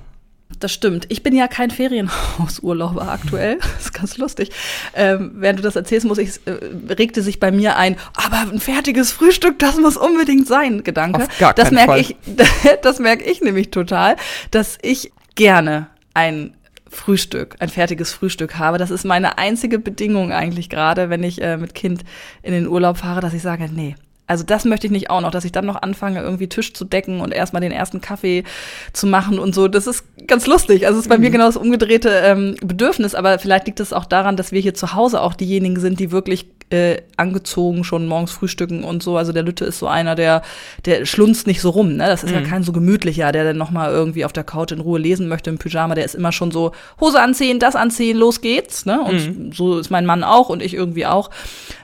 Das 0.60 0.72
stimmt. 0.72 1.06
Ich 1.08 1.22
bin 1.22 1.36
ja 1.36 1.46
kein 1.46 1.70
Ferienhausurlauber 1.70 3.08
aktuell. 3.08 3.58
Das 3.78 3.86
ist 3.86 3.94
ganz 3.94 4.18
lustig. 4.18 4.50
Ähm, 4.94 5.32
während 5.34 5.60
du 5.60 5.62
das 5.62 5.76
erzählst, 5.76 6.06
muss 6.06 6.18
ich, 6.18 6.40
äh, 6.46 6.58
regte 6.94 7.22
sich 7.22 7.38
bei 7.38 7.52
mir 7.52 7.76
ein, 7.76 7.96
aber 8.14 8.38
ein 8.50 8.58
fertiges 8.58 9.12
Frühstück, 9.12 9.58
das 9.58 9.78
muss 9.78 9.96
unbedingt 9.96 10.48
sein, 10.48 10.82
Gedanke. 10.82 11.22
Auf 11.22 11.38
gar 11.38 11.54
das 11.54 11.70
merke 11.70 11.98
ich, 11.98 12.16
das 12.82 12.98
merke 12.98 13.24
ich 13.24 13.40
nämlich 13.40 13.70
total, 13.70 14.16
dass 14.50 14.78
ich 14.82 15.12
gerne 15.36 15.88
ein 16.14 16.54
Frühstück, 16.88 17.56
ein 17.60 17.68
fertiges 17.68 18.12
Frühstück 18.12 18.58
habe. 18.58 18.78
Das 18.78 18.90
ist 18.90 19.04
meine 19.04 19.38
einzige 19.38 19.78
Bedingung 19.78 20.32
eigentlich 20.32 20.68
gerade, 20.68 21.10
wenn 21.10 21.22
ich 21.22 21.40
äh, 21.40 21.56
mit 21.56 21.74
Kind 21.74 22.02
in 22.42 22.52
den 22.52 22.66
Urlaub 22.66 22.98
fahre, 22.98 23.20
dass 23.20 23.34
ich 23.34 23.42
sage, 23.42 23.68
nee, 23.72 23.94
also 24.28 24.44
das 24.44 24.66
möchte 24.66 24.86
ich 24.86 24.92
nicht 24.92 25.10
auch 25.10 25.22
noch, 25.22 25.30
dass 25.30 25.44
ich 25.44 25.52
dann 25.52 25.64
noch 25.64 25.80
anfange, 25.80 26.20
irgendwie 26.20 26.48
Tisch 26.48 26.74
zu 26.74 26.84
decken 26.84 27.20
und 27.20 27.32
erstmal 27.32 27.62
den 27.62 27.72
ersten 27.72 28.00
Kaffee 28.00 28.44
zu 28.92 29.06
machen 29.06 29.38
und 29.38 29.54
so. 29.54 29.68
Das 29.68 29.86
ist 29.86 30.04
ganz 30.26 30.46
lustig. 30.46 30.86
Also 30.86 30.98
es 30.98 31.06
ist 31.06 31.08
bei 31.08 31.16
mhm. 31.16 31.24
mir 31.24 31.30
genau 31.30 31.46
das 31.46 31.56
umgedrehte 31.56 32.10
ähm, 32.10 32.56
Bedürfnis, 32.62 33.14
aber 33.14 33.38
vielleicht 33.38 33.66
liegt 33.66 33.80
es 33.80 33.94
auch 33.94 34.04
daran, 34.04 34.36
dass 34.36 34.52
wir 34.52 34.60
hier 34.60 34.74
zu 34.74 34.92
Hause 34.92 35.22
auch 35.22 35.34
diejenigen 35.34 35.80
sind, 35.80 35.98
die 35.98 36.10
wirklich 36.12 36.46
äh, 36.70 36.98
angezogen 37.16 37.84
schon 37.84 38.06
morgens 38.06 38.30
frühstücken 38.30 38.84
und 38.84 39.02
so. 39.02 39.16
Also 39.16 39.32
der 39.32 39.42
Lütte 39.42 39.64
ist 39.64 39.78
so 39.78 39.86
einer, 39.86 40.14
der, 40.14 40.42
der 40.84 41.06
schlunzt 41.06 41.46
nicht 41.46 41.62
so 41.62 41.70
rum. 41.70 41.96
Ne? 41.96 42.06
Das 42.06 42.22
ist 42.22 42.30
mhm. 42.34 42.42
ja 42.42 42.42
kein 42.42 42.62
so 42.62 42.72
gemütlicher, 42.72 43.32
der 43.32 43.44
dann 43.44 43.56
nochmal 43.56 43.90
irgendwie 43.90 44.26
auf 44.26 44.34
der 44.34 44.44
Couch 44.44 44.72
in 44.72 44.80
Ruhe 44.80 44.98
lesen 44.98 45.28
möchte 45.28 45.48
im 45.48 45.56
Pyjama. 45.56 45.94
Der 45.94 46.04
ist 46.04 46.14
immer 46.14 46.32
schon 46.32 46.50
so, 46.50 46.72
Hose 47.00 47.22
anziehen, 47.22 47.58
das 47.58 47.76
anziehen, 47.76 48.18
los 48.18 48.42
geht's. 48.42 48.84
Ne? 48.84 49.00
Und 49.00 49.38
mhm. 49.38 49.52
so 49.52 49.78
ist 49.78 49.88
mein 49.90 50.04
Mann 50.04 50.22
auch 50.22 50.50
und 50.50 50.62
ich 50.62 50.74
irgendwie 50.74 51.06
auch. 51.06 51.30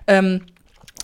Ähm, 0.07 0.43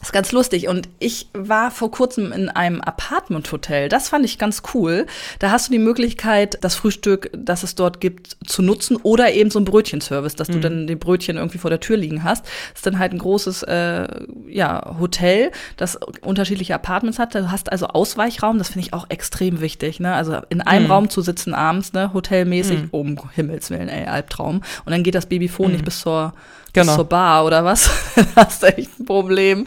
das 0.01 0.09
ist 0.09 0.13
ganz 0.13 0.33
lustig. 0.33 0.67
Und 0.67 0.89
ich 0.99 1.29
war 1.35 1.71
vor 1.71 1.91
kurzem 1.91 2.33
in 2.33 2.49
einem 2.49 2.81
Apartment-Hotel. 2.81 3.91
Das 3.91 4.09
fand 4.09 4.25
ich 4.25 4.39
ganz 4.39 4.63
cool. 4.73 5.07
Da 5.39 5.51
hast 5.51 5.69
du 5.69 5.73
die 5.73 5.79
Möglichkeit, 5.79 6.57
das 6.63 6.75
Frühstück, 6.75 7.31
das 7.37 7.63
es 7.63 7.75
dort 7.75 8.01
gibt, 8.01 8.39
zu 8.47 8.63
nutzen 8.63 8.97
oder 8.97 9.31
eben 9.33 9.51
so 9.51 9.59
ein 9.59 9.67
Brötchenservice, 9.67 10.37
dass 10.37 10.49
mhm. 10.49 10.53
du 10.53 10.61
dann 10.61 10.87
die 10.87 10.97
Brötchen 10.97 11.37
irgendwie 11.37 11.59
vor 11.59 11.69
der 11.69 11.81
Tür 11.81 11.99
liegen 11.99 12.25
hast. 12.25 12.47
Das 12.47 12.79
ist 12.79 12.87
dann 12.87 12.99
halt 12.99 13.13
ein 13.13 13.19
großes 13.19 13.63
äh, 13.65 14.09
ja, 14.49 14.97
Hotel, 14.99 15.53
das 15.77 15.99
unterschiedliche 16.23 16.75
Apartments 16.75 17.19
hat. 17.19 17.35
Du 17.35 17.51
hast 17.51 17.71
also 17.71 17.89
Ausweichraum. 17.89 18.57
Das 18.57 18.69
finde 18.69 18.87
ich 18.87 18.95
auch 18.95 19.05
extrem 19.11 19.61
wichtig. 19.61 20.01
Ne? 20.01 20.15
Also 20.15 20.39
in 20.49 20.63
einem 20.63 20.87
mhm. 20.87 20.93
Raum 20.93 21.11
zu 21.11 21.21
sitzen 21.21 21.53
abends, 21.53 21.93
ne? 21.93 22.15
hotelmäßig, 22.15 22.85
mhm. 22.85 22.89
um 22.91 23.31
Himmels 23.35 23.69
Willen, 23.69 23.91
ey, 23.91 24.07
Albtraum. 24.07 24.63
Und 24.87 24.93
dann 24.93 25.03
geht 25.03 25.15
das 25.15 25.27
Babyphone 25.27 25.67
mhm. 25.67 25.73
nicht 25.73 25.85
bis 25.85 26.01
zur 26.01 26.33
genau. 26.73 26.97
zur 26.97 27.05
Bar 27.05 27.45
oder 27.45 27.65
was. 27.65 27.91
das 28.35 28.55
ist 28.55 28.65
echt 28.65 29.01
ein 29.01 29.05
Problem. 29.05 29.67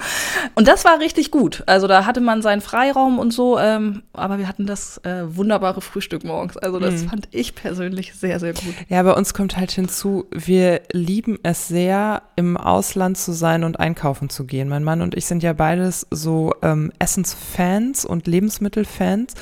Und 0.55 0.67
das 0.67 0.85
war 0.85 0.99
richtig 0.99 1.31
gut. 1.31 1.63
Also 1.65 1.87
da 1.87 2.05
hatte 2.05 2.21
man 2.21 2.41
seinen 2.41 2.61
Freiraum 2.61 3.19
und 3.19 3.31
so, 3.31 3.59
ähm, 3.59 4.03
aber 4.13 4.37
wir 4.37 4.47
hatten 4.47 4.65
das 4.65 4.97
äh, 4.99 5.23
wunderbare 5.35 5.81
Frühstück 5.81 6.23
morgens. 6.23 6.57
Also 6.57 6.79
das 6.79 7.03
mhm. 7.03 7.09
fand 7.09 7.27
ich 7.31 7.55
persönlich 7.55 8.13
sehr, 8.15 8.39
sehr 8.39 8.53
gut. 8.53 8.73
Ja, 8.89 9.03
bei 9.03 9.13
uns 9.13 9.33
kommt 9.33 9.57
halt 9.57 9.71
hinzu, 9.71 10.25
wir 10.31 10.81
lieben 10.91 11.39
es 11.43 11.67
sehr, 11.67 12.23
im 12.35 12.57
Ausland 12.57 13.17
zu 13.17 13.31
sein 13.31 13.63
und 13.63 13.79
einkaufen 13.79 14.29
zu 14.29 14.45
gehen. 14.45 14.69
Mein 14.69 14.83
Mann 14.83 15.01
und 15.01 15.15
ich 15.15 15.25
sind 15.25 15.43
ja 15.43 15.53
beides 15.53 16.07
so 16.09 16.53
ähm, 16.61 16.91
Essensfans 16.99 18.05
und 18.05 18.27
Lebensmittelfans. 18.27 19.33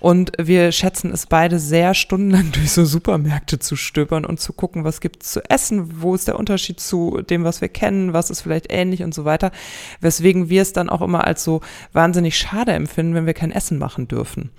Und 0.00 0.32
wir 0.38 0.72
schätzen 0.72 1.12
es 1.12 1.26
beide 1.26 1.58
sehr, 1.58 1.94
stundenlang 1.94 2.50
durch 2.52 2.72
so 2.72 2.84
Supermärkte 2.84 3.58
zu 3.58 3.76
stöbern 3.76 4.24
und 4.24 4.40
zu 4.40 4.52
gucken, 4.52 4.84
was 4.84 5.00
gibt 5.00 5.22
es 5.22 5.32
zu 5.32 5.50
essen, 5.50 6.00
wo 6.02 6.14
ist 6.14 6.28
der 6.28 6.38
Unterschied 6.38 6.80
zu 7.00 7.22
dem, 7.22 7.44
was 7.44 7.60
wir 7.60 7.68
kennen, 7.68 8.12
was 8.12 8.30
ist 8.30 8.42
vielleicht 8.42 8.66
ähnlich 8.70 9.02
und 9.02 9.14
so 9.14 9.24
weiter. 9.24 9.50
Weswegen 10.00 10.50
wir 10.50 10.62
es 10.62 10.72
dann 10.72 10.90
auch 10.90 11.02
immer 11.02 11.26
als 11.26 11.44
so 11.44 11.60
wahnsinnig 11.92 12.36
schade 12.36 12.72
empfinden, 12.72 13.14
wenn 13.14 13.26
wir 13.26 13.34
kein 13.34 13.52
Essen 13.52 13.78
machen 13.78 14.08
dürfen. 14.08 14.50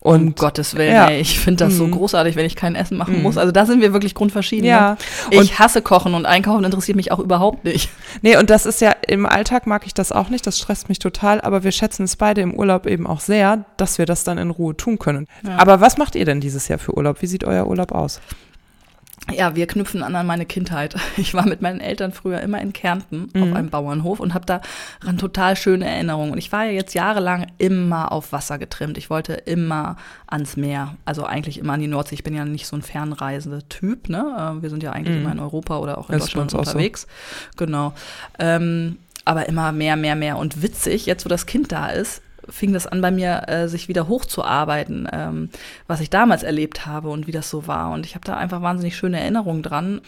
Und 0.00 0.20
um 0.20 0.34
Gottes 0.34 0.74
Willen, 0.76 0.94
ja. 0.94 1.08
ey, 1.08 1.20
ich 1.20 1.38
finde 1.38 1.64
das 1.64 1.74
mm. 1.74 1.76
so 1.76 1.86
mhm. 1.86 1.92
großartig, 1.92 2.36
wenn 2.36 2.46
ich 2.46 2.54
kein 2.54 2.74
Essen 2.74 2.96
machen 2.96 3.18
mm. 3.18 3.22
muss. 3.22 3.38
Also 3.38 3.50
da 3.50 3.66
sind 3.66 3.80
wir 3.80 3.92
wirklich 3.92 4.14
grundverschieden. 4.14 4.66
Ja. 4.66 4.96
Ne? 5.30 5.42
Ich 5.42 5.58
hasse 5.58 5.82
Kochen 5.82 6.14
und 6.14 6.26
Einkaufen 6.26 6.64
interessiert 6.64 6.96
mich 6.96 7.12
auch 7.12 7.18
überhaupt 7.18 7.64
nicht. 7.64 7.90
Nee, 8.22 8.36
und 8.36 8.50
das 8.50 8.66
ist 8.66 8.80
ja, 8.80 8.94
im 9.08 9.26
Alltag 9.26 9.66
mag 9.66 9.86
ich 9.86 9.94
das 9.94 10.12
auch 10.12 10.28
nicht, 10.28 10.46
das 10.46 10.58
stresst 10.58 10.88
mich 10.88 10.98
total, 10.98 11.40
aber 11.40 11.64
wir 11.64 11.72
schätzen 11.72 12.04
es 12.04 12.16
beide 12.16 12.40
im 12.40 12.54
Urlaub 12.54 12.86
eben 12.86 13.06
auch 13.06 13.20
sehr, 13.20 13.64
dass 13.76 13.98
wir 13.98 14.06
das 14.06 14.24
dann 14.24 14.38
in 14.38 14.50
Ruhe 14.50 14.76
tun 14.76 14.98
können. 14.98 15.26
Ja. 15.44 15.56
Aber 15.58 15.80
was 15.80 15.98
macht 15.98 16.14
ihr 16.14 16.24
denn 16.24 16.40
dieses 16.40 16.68
Jahr 16.68 16.78
für 16.78 16.96
Urlaub? 16.96 17.22
Wie 17.22 17.26
sieht 17.26 17.44
euer 17.44 17.66
Urlaub 17.66 17.92
aus? 17.92 18.20
Ja, 19.32 19.56
wir 19.56 19.66
knüpfen 19.66 20.02
an 20.02 20.14
an 20.14 20.26
meine 20.26 20.46
Kindheit. 20.46 20.94
Ich 21.16 21.32
war 21.34 21.46
mit 21.46 21.62
meinen 21.62 21.80
Eltern 21.80 22.12
früher 22.12 22.40
immer 22.40 22.60
in 22.60 22.72
Kärnten 22.72 23.30
mhm. 23.32 23.42
auf 23.42 23.54
einem 23.54 23.70
Bauernhof 23.70 24.20
und 24.20 24.34
habe 24.34 24.44
daran 24.44 25.18
total 25.18 25.56
schöne 25.56 25.86
Erinnerungen. 25.86 26.32
Und 26.32 26.38
ich 26.38 26.52
war 26.52 26.64
ja 26.64 26.72
jetzt 26.72 26.94
jahrelang 26.94 27.46
immer 27.58 28.12
auf 28.12 28.32
Wasser 28.32 28.58
getrimmt. 28.58 28.98
Ich 28.98 29.08
wollte 29.08 29.32
immer 29.32 29.96
ans 30.26 30.56
Meer, 30.56 30.96
also 31.04 31.24
eigentlich 31.24 31.58
immer 31.58 31.72
an 31.72 31.80
die 31.80 31.86
Nordsee. 31.86 32.14
Ich 32.14 32.22
bin 32.22 32.34
ja 32.34 32.44
nicht 32.44 32.66
so 32.66 32.76
ein 32.76 32.82
fernreisender 32.82 33.66
Typ. 33.68 34.08
Ne? 34.08 34.58
Äh, 34.58 34.62
wir 34.62 34.70
sind 34.70 34.82
ja 34.82 34.92
eigentlich 34.92 35.16
mhm. 35.16 35.22
immer 35.22 35.32
in 35.32 35.40
Europa 35.40 35.78
oder 35.78 35.98
auch 35.98 36.10
in 36.10 36.18
das 36.18 36.26
Deutschland 36.26 36.52
unterwegs. 36.54 37.02
So. 37.56 37.64
Genau. 37.64 37.94
Ähm, 38.38 38.98
aber 39.24 39.48
immer 39.48 39.72
mehr, 39.72 39.96
mehr, 39.96 40.16
mehr. 40.16 40.36
Und 40.36 40.62
witzig, 40.62 41.06
jetzt 41.06 41.24
wo 41.24 41.28
das 41.28 41.46
Kind 41.46 41.72
da 41.72 41.88
ist, 41.88 42.22
fing 42.48 42.72
das 42.72 42.86
an 42.86 43.00
bei 43.00 43.10
mir, 43.10 43.48
äh, 43.48 43.68
sich 43.68 43.88
wieder 43.88 44.08
hochzuarbeiten, 44.08 45.08
ähm, 45.12 45.50
was 45.86 46.00
ich 46.00 46.10
damals 46.10 46.42
erlebt 46.42 46.86
habe 46.86 47.08
und 47.10 47.26
wie 47.26 47.32
das 47.32 47.50
so 47.50 47.66
war. 47.66 47.92
Und 47.92 48.06
ich 48.06 48.14
habe 48.14 48.24
da 48.24 48.36
einfach 48.36 48.62
wahnsinnig 48.62 48.96
schöne 48.96 49.20
Erinnerungen 49.20 49.62
dran. 49.62 50.00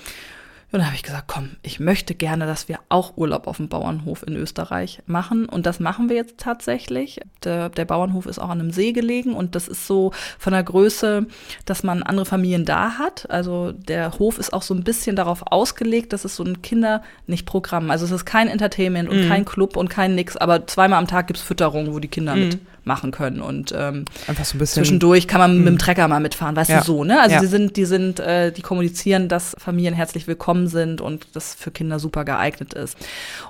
Und 0.70 0.80
dann 0.80 0.86
habe 0.86 0.96
ich 0.96 1.02
gesagt, 1.02 1.28
komm, 1.28 1.52
ich 1.62 1.80
möchte 1.80 2.14
gerne, 2.14 2.44
dass 2.44 2.68
wir 2.68 2.78
auch 2.90 3.16
Urlaub 3.16 3.46
auf 3.46 3.56
dem 3.56 3.68
Bauernhof 3.68 4.22
in 4.26 4.36
Österreich 4.36 5.00
machen. 5.06 5.46
Und 5.46 5.64
das 5.64 5.80
machen 5.80 6.10
wir 6.10 6.16
jetzt 6.16 6.36
tatsächlich. 6.36 7.20
Der, 7.42 7.70
der 7.70 7.86
Bauernhof 7.86 8.26
ist 8.26 8.38
auch 8.38 8.50
an 8.50 8.60
einem 8.60 8.70
See 8.70 8.92
gelegen 8.92 9.32
und 9.32 9.54
das 9.54 9.66
ist 9.66 9.86
so 9.86 10.12
von 10.38 10.52
der 10.52 10.62
Größe, 10.62 11.26
dass 11.64 11.84
man 11.84 12.02
andere 12.02 12.26
Familien 12.26 12.66
da 12.66 12.98
hat. 12.98 13.30
Also 13.30 13.72
der 13.72 14.18
Hof 14.18 14.38
ist 14.38 14.52
auch 14.52 14.60
so 14.60 14.74
ein 14.74 14.84
bisschen 14.84 15.16
darauf 15.16 15.42
ausgelegt, 15.50 16.12
dass 16.12 16.26
es 16.26 16.36
so 16.36 16.44
ein 16.44 16.60
Kinder, 16.60 17.02
nicht 17.26 17.46
Programm. 17.46 17.90
Also 17.90 18.04
es 18.04 18.10
ist 18.10 18.26
kein 18.26 18.48
Entertainment 18.48 19.08
und 19.08 19.24
mhm. 19.24 19.28
kein 19.28 19.44
Club 19.46 19.74
und 19.74 19.88
kein 19.88 20.14
nix, 20.14 20.36
aber 20.36 20.66
zweimal 20.66 20.98
am 20.98 21.06
Tag 21.06 21.28
gibt's 21.28 21.42
Fütterung, 21.42 21.94
wo 21.94 21.98
die 21.98 22.08
Kinder 22.08 22.36
mhm. 22.36 22.42
mit 22.42 22.58
machen 22.88 23.12
können. 23.12 23.40
Und 23.40 23.72
ähm, 23.76 24.04
einfach 24.26 24.44
so 24.44 24.56
ein 24.56 24.58
bisschen. 24.58 24.82
Zwischendurch 24.82 25.28
kann 25.28 25.40
man 25.40 25.58
mit 25.58 25.66
dem 25.66 25.74
hm. 25.74 25.78
Trecker 25.78 26.08
mal 26.08 26.18
mitfahren, 26.18 26.56
weißt 26.56 26.70
ja. 26.70 26.80
du 26.80 26.84
so, 26.84 27.04
ne? 27.04 27.20
Also 27.20 27.36
ja. 27.36 27.40
die 27.40 27.46
sind, 27.46 27.76
die 27.76 27.84
sind, 27.84 28.18
äh, 28.18 28.50
die 28.50 28.62
kommunizieren, 28.62 29.28
dass 29.28 29.54
Familien 29.58 29.94
herzlich 29.94 30.26
willkommen 30.26 30.66
sind 30.66 31.00
und 31.00 31.28
das 31.34 31.54
für 31.54 31.70
Kinder 31.70 32.00
super 32.00 32.24
geeignet 32.24 32.74
ist. 32.74 32.98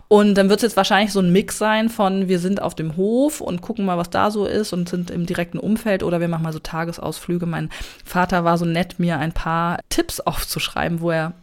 Und 0.08 0.36
dann 0.36 0.48
wird 0.48 0.60
es 0.60 0.62
jetzt 0.62 0.76
wahrscheinlich 0.78 1.12
so 1.12 1.20
ein 1.20 1.32
Mix 1.32 1.58
sein 1.58 1.90
von, 1.90 2.28
wir 2.28 2.38
sind 2.38 2.62
auf 2.62 2.74
dem 2.74 2.96
Hof 2.96 3.42
und 3.42 3.60
gucken 3.60 3.84
mal, 3.84 3.98
was 3.98 4.08
da 4.08 4.30
so 4.30 4.46
ist 4.46 4.72
und 4.72 4.88
sind 4.88 5.10
im 5.10 5.26
direkten 5.26 5.58
Umfeld 5.58 6.02
oder 6.02 6.18
wir 6.18 6.28
machen 6.28 6.44
mal 6.44 6.52
so 6.54 6.60
Tagesausflüge. 6.60 7.44
Mein 7.44 7.68
Vater 8.06 8.42
war 8.42 8.56
so 8.56 8.64
nett, 8.64 8.98
mir 8.98 9.18
ein 9.18 9.32
paar 9.32 9.80
Tipps 9.90 10.20
aufzuschreiben, 10.20 11.02
wo 11.02 11.10
er, 11.10 11.34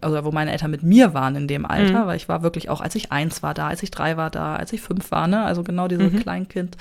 also 0.00 0.24
wo 0.24 0.32
meine 0.32 0.50
Eltern 0.50 0.72
mit 0.72 0.82
mir 0.82 1.14
waren 1.14 1.36
in 1.36 1.46
dem 1.46 1.64
Alter, 1.64 2.02
mhm. 2.02 2.06
weil 2.08 2.16
ich 2.16 2.28
war 2.28 2.42
wirklich 2.42 2.70
auch, 2.70 2.80
als 2.80 2.96
ich 2.96 3.12
eins 3.12 3.44
war 3.44 3.54
da, 3.54 3.68
als 3.68 3.84
ich 3.84 3.92
drei 3.92 4.16
war 4.16 4.30
da, 4.30 4.56
als 4.56 4.72
ich 4.72 4.80
fünf 4.80 5.12
war, 5.12 5.28
ne? 5.28 5.44
Also 5.44 5.62
genau 5.62 5.86
diese 5.86 6.02
mhm. 6.02 6.18
Kleinkind. 6.18 6.76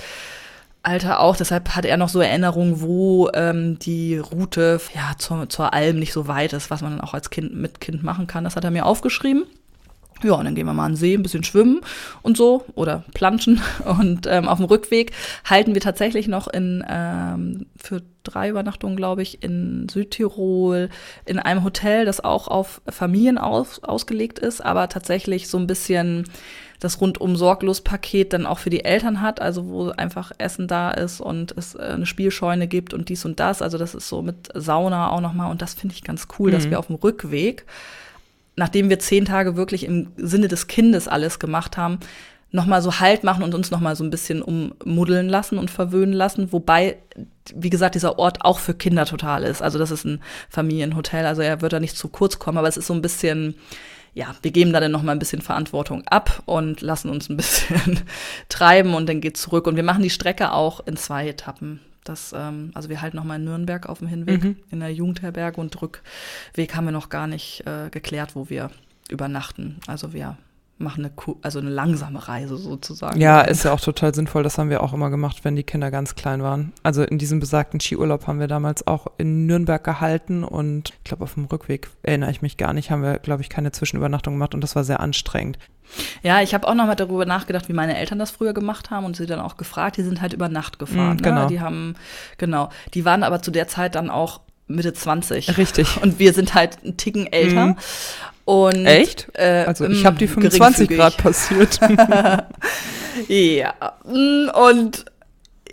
Alter 0.81 1.19
auch. 1.19 1.35
Deshalb 1.35 1.75
hat 1.75 1.85
er 1.85 1.97
noch 1.97 2.09
so 2.09 2.19
Erinnerungen, 2.19 2.81
wo 2.81 3.29
ähm, 3.33 3.77
die 3.79 4.17
Route 4.17 4.79
ja, 4.95 5.13
zur, 5.17 5.49
zur 5.49 5.73
Alm 5.73 5.99
nicht 5.99 6.13
so 6.13 6.27
weit 6.27 6.53
ist, 6.53 6.69
was 6.71 6.81
man 6.81 6.97
dann 6.97 7.01
auch 7.01 7.13
als 7.13 7.29
Kind 7.29 7.55
mit 7.55 7.79
Kind 7.79 8.03
machen 8.03 8.25
kann. 8.25 8.43
Das 8.43 8.55
hat 8.55 8.63
er 8.63 8.71
mir 8.71 8.85
aufgeschrieben. 8.85 9.43
Ja, 10.23 10.33
und 10.33 10.45
dann 10.45 10.55
gehen 10.55 10.65
wir 10.65 10.73
mal 10.73 10.85
an 10.85 10.93
den 10.93 10.97
See, 10.97 11.13
ein 11.13 11.23
bisschen 11.23 11.43
schwimmen 11.43 11.81
und 12.21 12.37
so 12.37 12.65
oder 12.75 13.03
planschen. 13.13 13.61
Und 13.85 14.27
ähm, 14.27 14.47
auf 14.47 14.59
dem 14.59 14.65
Rückweg 14.65 15.11
halten 15.43 15.73
wir 15.73 15.81
tatsächlich 15.81 16.27
noch 16.27 16.47
in 16.47 16.83
ähm, 16.89 17.65
für 17.75 18.01
drei 18.23 18.49
Übernachtungen, 18.49 18.95
glaube 18.95 19.21
ich, 19.21 19.43
in 19.43 19.87
Südtirol 19.89 20.89
in 21.25 21.37
einem 21.37 21.63
Hotel, 21.63 22.05
das 22.05 22.23
auch 22.23 22.47
auf 22.47 22.81
Familien 22.87 23.37
aus, 23.37 23.83
ausgelegt 23.83 24.39
ist, 24.39 24.61
aber 24.65 24.89
tatsächlich 24.89 25.47
so 25.47 25.57
ein 25.57 25.67
bisschen 25.67 26.25
das 26.79 26.99
rundum 27.01 27.35
sorglos 27.35 27.81
Paket 27.81 28.33
dann 28.33 28.45
auch 28.45 28.59
für 28.59 28.69
die 28.69 28.83
Eltern 28.83 29.21
hat, 29.21 29.41
also 29.41 29.67
wo 29.67 29.89
einfach 29.89 30.31
Essen 30.37 30.67
da 30.67 30.91
ist 30.91 31.21
und 31.21 31.53
es 31.57 31.75
äh, 31.75 31.79
eine 31.79 32.05
Spielscheune 32.05 32.67
gibt 32.67 32.93
und 32.93 33.09
dies 33.09 33.25
und 33.25 33.39
das. 33.39 33.61
Also 33.61 33.77
das 33.77 33.95
ist 33.95 34.09
so 34.09 34.21
mit 34.21 34.49
Sauna 34.53 35.11
auch 35.11 35.21
nochmal 35.21 35.51
und 35.51 35.61
das 35.61 35.73
finde 35.73 35.95
ich 35.95 36.03
ganz 36.03 36.27
cool, 36.37 36.49
mhm. 36.49 36.53
dass 36.53 36.69
wir 36.69 36.79
auf 36.79 36.87
dem 36.87 36.95
Rückweg, 36.95 37.65
nachdem 38.55 38.89
wir 38.89 38.99
zehn 38.99 39.25
Tage 39.25 39.55
wirklich 39.55 39.83
im 39.83 40.11
Sinne 40.17 40.47
des 40.47 40.67
Kindes 40.67 41.07
alles 41.07 41.39
gemacht 41.39 41.77
haben, 41.77 41.99
nochmal 42.51 42.81
so 42.81 42.99
Halt 42.99 43.23
machen 43.23 43.43
und 43.43 43.53
uns 43.53 43.69
nochmal 43.69 43.95
so 43.95 44.03
ein 44.03 44.09
bisschen 44.09 44.41
ummuddeln 44.41 45.27
lassen 45.27 45.57
und 45.57 45.69
verwöhnen 45.69 46.13
lassen, 46.13 46.51
wobei, 46.51 46.97
wie 47.53 47.69
gesagt, 47.69 47.95
dieser 47.95 48.17
Ort 48.17 48.43
auch 48.43 48.59
für 48.59 48.73
Kinder 48.73 49.05
total 49.05 49.43
ist. 49.43 49.61
Also 49.61 49.77
das 49.77 49.91
ist 49.91 50.05
ein 50.05 50.21
Familienhotel, 50.49 51.25
also 51.25 51.41
er 51.41 51.61
wird 51.61 51.73
da 51.73 51.79
nicht 51.79 51.97
zu 51.97 52.07
kurz 52.07 52.39
kommen, 52.39 52.57
aber 52.57 52.67
es 52.67 52.77
ist 52.77 52.87
so 52.87 52.93
ein 52.93 53.01
bisschen, 53.01 53.55
ja, 54.13 54.33
wir 54.41 54.51
geben 54.51 54.71
da 54.71 54.79
dann 54.79 54.91
noch 54.91 55.03
mal 55.03 55.11
ein 55.11 55.19
bisschen 55.19 55.41
Verantwortung 55.41 56.03
ab 56.07 56.41
und 56.45 56.81
lassen 56.81 57.09
uns 57.09 57.29
ein 57.29 57.37
bisschen 57.37 57.99
treiben 58.49 58.93
und 58.93 59.07
dann 59.07 59.21
geht 59.21 59.37
zurück. 59.37 59.67
Und 59.67 59.75
wir 59.75 59.83
machen 59.83 60.03
die 60.03 60.09
Strecke 60.09 60.53
auch 60.53 60.85
in 60.87 60.95
zwei 60.95 61.27
Etappen. 61.27 61.81
Das, 62.05 62.33
ähm, 62.37 62.71
also 62.75 62.87
wir 62.87 63.01
halten 63.01 63.17
noch 63.17 63.25
mal 63.25 63.35
in 63.35 63.43
Nürnberg 63.43 63.89
auf 63.89 63.99
dem 63.99 64.07
Hinweg 64.07 64.43
mhm. 64.43 64.55
in 64.71 64.79
der 64.79 64.93
Jugendherberge 64.93 65.59
und 65.59 65.81
Rückweg 65.81 66.75
haben 66.75 66.85
wir 66.85 66.91
noch 66.91 67.09
gar 67.09 67.27
nicht 67.27 67.65
äh, 67.67 67.89
geklärt, 67.89 68.35
wo 68.35 68.49
wir 68.49 68.71
übernachten. 69.09 69.79
Also 69.87 70.13
wir 70.13 70.37
machen 70.77 71.05
eine, 71.05 71.37
also 71.41 71.59
eine 71.59 71.69
langsame 71.69 72.27
Reise 72.27 72.57
sozusagen. 72.57 73.19
Ja, 73.19 73.41
ist 73.41 73.63
ja 73.63 73.71
auch 73.71 73.79
total 73.79 74.13
sinnvoll. 74.13 74.43
Das 74.43 74.57
haben 74.57 74.69
wir 74.69 74.83
auch 74.83 74.93
immer 74.93 75.09
gemacht, 75.09 75.43
wenn 75.43 75.55
die 75.55 75.63
Kinder 75.63 75.89
ganz 75.89 76.15
klein 76.15 76.43
waren. 76.43 76.73
Also 76.83 77.03
in 77.03 77.17
diesem 77.17 77.39
besagten 77.39 77.79
Skiurlaub 77.79 78.27
haben 78.27 78.39
wir 78.39 78.47
damals 78.47 78.85
auch 78.85 79.07
in 79.17 79.45
Nürnberg 79.45 79.83
gehalten 79.83 80.43
und 80.43 80.89
ich 80.89 81.03
glaube 81.05 81.23
auf 81.23 81.35
dem 81.35 81.45
Rückweg 81.45 81.89
erinnere 82.03 82.31
ich 82.31 82.41
mich 82.41 82.57
gar 82.57 82.73
nicht, 82.73 82.91
haben 82.91 83.03
wir 83.03 83.19
glaube 83.19 83.41
ich 83.41 83.49
keine 83.49 83.71
Zwischenübernachtung 83.71 84.33
gemacht 84.33 84.53
und 84.53 84.61
das 84.61 84.75
war 84.75 84.83
sehr 84.83 84.99
anstrengend. 84.99 85.57
Ja, 86.23 86.41
ich 86.41 86.53
habe 86.53 86.67
auch 86.67 86.73
noch 86.73 86.87
mal 86.87 86.95
darüber 86.95 87.25
nachgedacht, 87.25 87.69
wie 87.69 87.73
meine 87.73 87.97
Eltern 87.97 88.19
das 88.19 88.31
früher 88.31 88.53
gemacht 88.53 88.89
haben 88.89 89.05
und 89.05 89.15
sie 89.15 89.27
dann 89.27 89.39
auch 89.39 89.55
gefragt. 89.55 89.97
Die 89.97 90.03
sind 90.03 90.21
halt 90.21 90.33
über 90.33 90.49
Nacht 90.49 90.79
gefahren. 90.79 91.17
Mm, 91.17 91.21
genau. 91.21 91.41
Ne? 91.43 91.47
Die 91.47 91.61
haben 91.61 91.95
genau. 92.37 92.69
Die 92.93 93.05
waren 93.05 93.23
aber 93.23 93.41
zu 93.41 93.51
der 93.51 93.67
Zeit 93.67 93.95
dann 93.95 94.09
auch 94.09 94.41
Mitte 94.67 94.93
20. 94.93 95.57
Richtig. 95.57 96.01
Und 96.01 96.19
wir 96.19 96.33
sind 96.33 96.53
halt 96.53 96.79
einen 96.83 96.97
Ticken 96.97 97.31
älter. 97.31 97.67
Mhm. 97.67 97.77
Und, 98.45 98.85
Echt? 98.85 99.27
Äh, 99.33 99.65
also 99.67 99.85
ich 99.87 100.05
habe 100.05 100.17
die 100.17 100.27
25 100.27 100.89
Grad 100.89 101.17
passiert. 101.17 101.79
ja. 103.27 103.73
Und 104.03 105.05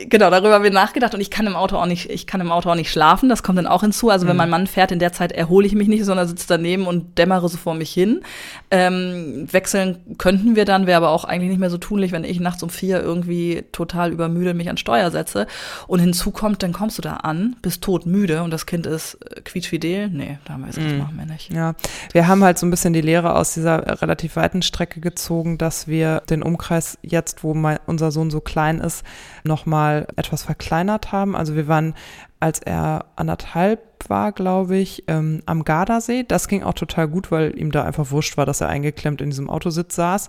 genau, 0.09 0.31
darüber 0.31 0.55
haben 0.55 0.65
wir 0.65 0.71
nachgedacht 0.71 1.15
und 1.15 1.21
ich 1.21 1.31
kann 1.31 1.47
im 1.47 1.55
Auto 1.55 1.77
auch 1.77 1.87
nicht, 1.87 2.09
ich 2.11 2.27
kann 2.27 2.41
im 2.41 2.51
Auto 2.51 2.71
auch 2.71 2.75
nicht 2.75 2.91
schlafen, 2.91 3.29
das 3.29 3.43
kommt 3.43 3.59
dann 3.59 3.67
auch 3.67 3.83
hinzu. 3.83 4.11
Also 4.11 4.27
wenn 4.27 4.35
mhm. 4.35 4.39
mein 4.39 4.51
Mann 4.51 4.67
fährt, 4.67 4.91
in 4.91 4.99
der 4.99 5.13
Zeit 5.13 5.33
erhole 5.33 5.67
ich 5.67 5.75
mich 5.75 5.89
nicht, 5.89 6.05
sondern 6.05 6.27
sitze 6.27 6.47
daneben 6.49 6.87
und 6.87 7.19
dämmere 7.19 7.49
so 7.49 7.59
vor 7.59 7.75
mich 7.75 7.93
hin. 7.93 8.23
Ähm, 8.71 9.47
wechseln 9.51 9.99
könnten 10.19 10.57
wir 10.57 10.65
dann, 10.65 10.87
wäre 10.87 10.97
aber 10.97 11.11
auch 11.11 11.25
eigentlich 11.25 11.51
nicht 11.51 11.61
mehr 11.61 11.71
so 11.71 11.79
tunlich, 11.79 12.13
wenn 12.13 12.25
ich 12.25 12.41
nachts 12.41 12.63
um 12.63 12.71
vier 12.71 13.03
irgendwie 13.03 13.65
total 13.73 14.13
übermüde 14.13 14.55
mich 14.55 14.71
an 14.71 14.79
Steuer 14.79 15.11
setze. 15.11 15.47
Und 15.87 16.01
hinzu 16.01 16.31
kommt, 16.31 16.63
dann 16.63 16.73
kommst 16.73 16.97
du 16.97 17.03
da 17.03 17.17
an, 17.17 17.57
bist 17.61 17.83
todmüde 17.83 18.43
und 18.43 18.51
das 18.51 18.67
Kind 18.67 18.87
ist 18.87 19.15
äh, 19.15 19.43
quietschfidel. 19.43 20.09
Nee, 20.09 20.39
da 20.47 20.55
haben 20.55 20.63
wir 20.63 20.69
gesagt, 20.69 20.87
mhm. 20.87 20.99
machen 20.99 21.19
wir 21.19 21.27
nicht. 21.27 21.53
Ja, 21.53 21.75
wir 22.13 22.29
haben 22.29 22.43
halt 22.43 22.59
so 22.59 22.67
ein 22.67 22.71
bisschen 22.71 22.95
die 22.95 23.01
Lehre 23.03 23.35
aus 23.35 23.55
dieser 23.55 24.01
relativ 24.01 24.37
weiten 24.37 24.63
Strecke 24.63 25.01
gezogen, 25.01 25.59
dass 25.59 25.87
wir 25.87 26.23
den 26.31 26.43
Umkreis 26.43 26.99
jetzt, 27.03 27.45
wo 27.45 27.53
mein, 27.53 27.79
unser 27.87 28.11
Sohn 28.11 28.31
so 28.31 28.41
klein 28.41 28.81
ist, 28.81 29.05
nochmal 29.45 29.82
etwas 29.91 30.43
verkleinert 30.43 31.13
haben. 31.13 31.37
Also 31.37 31.55
wir 31.55 31.69
waren, 31.69 31.95
als 32.41 32.61
er 32.61 33.07
anderthalb 33.17 33.81
war, 34.09 34.33
glaube 34.33 34.77
ich, 34.77 35.05
ähm, 35.09 35.43
am 35.47 35.65
Gardasee. 35.65 36.25
Das 36.27 36.49
ging 36.49 36.63
auch 36.63 36.75
total 36.75 37.09
gut, 37.09 37.31
weil 37.31 37.59
ihm 37.59 37.71
da 37.71 37.85
einfach 37.85 38.11
wurscht 38.11 38.37
war, 38.37 38.47
dass 38.47 38.61
er 38.61 38.69
eingeklemmt 38.69 39.21
in 39.21 39.31
diesem 39.31 39.49
Autositz 39.51 39.95
saß. 39.95 40.29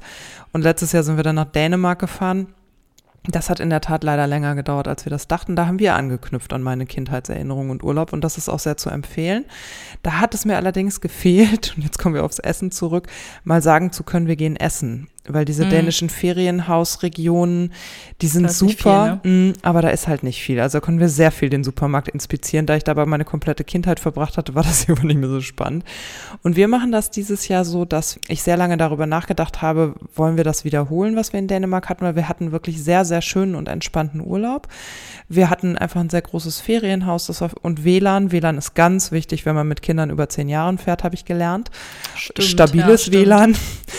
Und 0.52 0.62
letztes 0.62 0.92
Jahr 0.92 1.04
sind 1.04 1.18
wir 1.18 1.24
dann 1.24 1.36
nach 1.36 1.52
Dänemark 1.52 2.00
gefahren. 2.00 2.48
Das 3.26 3.50
hat 3.50 3.62
in 3.62 3.70
der 3.70 3.80
Tat 3.80 4.04
leider 4.04 4.28
länger 4.28 4.54
gedauert, 4.54 4.88
als 4.88 5.06
wir 5.06 5.10
das 5.10 5.30
dachten. 5.30 5.56
Da 5.56 5.66
haben 5.66 5.80
wir 5.80 5.96
angeknüpft 5.96 6.52
an 6.52 6.62
meine 6.62 6.86
Kindheitserinnerungen 6.86 7.72
und 7.72 7.84
Urlaub 7.84 8.12
und 8.12 8.22
das 8.22 8.38
ist 8.38 8.50
auch 8.50 8.60
sehr 8.60 8.76
zu 8.76 8.90
empfehlen. 8.90 9.46
Da 10.02 10.20
hat 10.20 10.34
es 10.34 10.44
mir 10.44 10.58
allerdings 10.58 11.00
gefehlt, 11.00 11.74
und 11.78 11.84
jetzt 11.84 12.00
kommen 12.00 12.16
wir 12.16 12.26
aufs 12.26 12.40
Essen 12.40 12.72
zurück, 12.72 13.08
mal 13.46 13.62
sagen 13.62 13.94
zu 13.94 14.04
können, 14.04 14.28
wir 14.28 14.36
gehen 14.36 14.58
essen 14.58 15.08
weil 15.28 15.46
diese 15.46 15.66
mhm. 15.66 15.70
dänischen 15.70 16.10
Ferienhausregionen, 16.10 17.72
die 18.22 18.28
sind 18.28 18.52
super, 18.52 19.20
viel, 19.22 19.32
ne? 19.32 19.52
mh, 19.54 19.54
aber 19.62 19.82
da 19.82 19.90
ist 19.90 20.08
halt 20.08 20.24
nicht 20.24 20.42
viel. 20.42 20.60
Also 20.60 20.80
da 20.80 20.86
konnten 20.86 21.00
wir 21.00 21.08
sehr 21.08 21.32
viel 21.32 21.50
den 21.50 21.64
Supermarkt 21.64 22.10
inspizieren. 22.10 22.66
Da 22.66 22.76
ich 22.76 22.84
dabei 22.84 23.06
meine 23.06 23.24
komplette 23.24 23.64
Kindheit 23.64 24.02
verbracht 24.02 24.38
hatte, 24.38 24.54
war 24.54 24.64
das 24.64 24.86
aber 24.90 25.04
nicht 25.04 25.20
mehr 25.20 25.30
so 25.30 25.40
spannend. 25.40 25.86
Und 26.42 26.58
wir 26.58 26.68
machen 26.68 26.92
das 26.92 27.10
dieses 27.10 27.48
Jahr 27.48 27.64
so, 27.64 27.86
dass 27.86 28.20
ich 28.28 28.44
sehr 28.44 28.58
lange 28.58 28.76
darüber 28.76 29.06
nachgedacht 29.06 29.62
habe, 29.62 29.96
wollen 30.14 30.36
wir 30.36 30.44
das 30.44 30.66
wiederholen, 30.66 31.16
was 31.16 31.32
wir 31.32 31.40
in 31.40 31.48
Dänemark 31.48 31.88
hatten, 31.88 32.04
weil 32.04 32.16
wir 32.16 32.28
hatten 32.28 32.52
wirklich 32.52 32.84
sehr, 32.84 33.06
sehr 33.06 33.22
schönen 33.22 33.56
und 33.56 33.70
entspannten 33.70 34.20
Urlaub. 34.20 34.68
Wir 35.30 35.50
hatten 35.50 35.78
einfach 35.78 36.02
ein 36.02 36.10
sehr 36.10 36.22
großes 36.22 36.60
Ferienhaus 36.60 37.28
das 37.28 37.40
war, 37.40 37.52
und 37.62 37.86
WLAN. 37.86 38.32
WLAN 38.32 38.58
ist 38.58 38.74
ganz 38.74 39.12
wichtig, 39.12 39.46
wenn 39.46 39.56
man 39.56 39.68
mit 39.68 39.82
Kindern 39.82 40.10
über 40.10 40.28
zehn 40.28 40.50
Jahren 40.50 40.78
fährt, 40.78 41.04
habe 41.04 41.16
ich 41.16 41.24
gelernt. 41.24 41.72
Stimmt, 42.16 42.48
Stabiles 42.48 43.08
ja, 43.08 43.14
WLAN. 43.14 43.56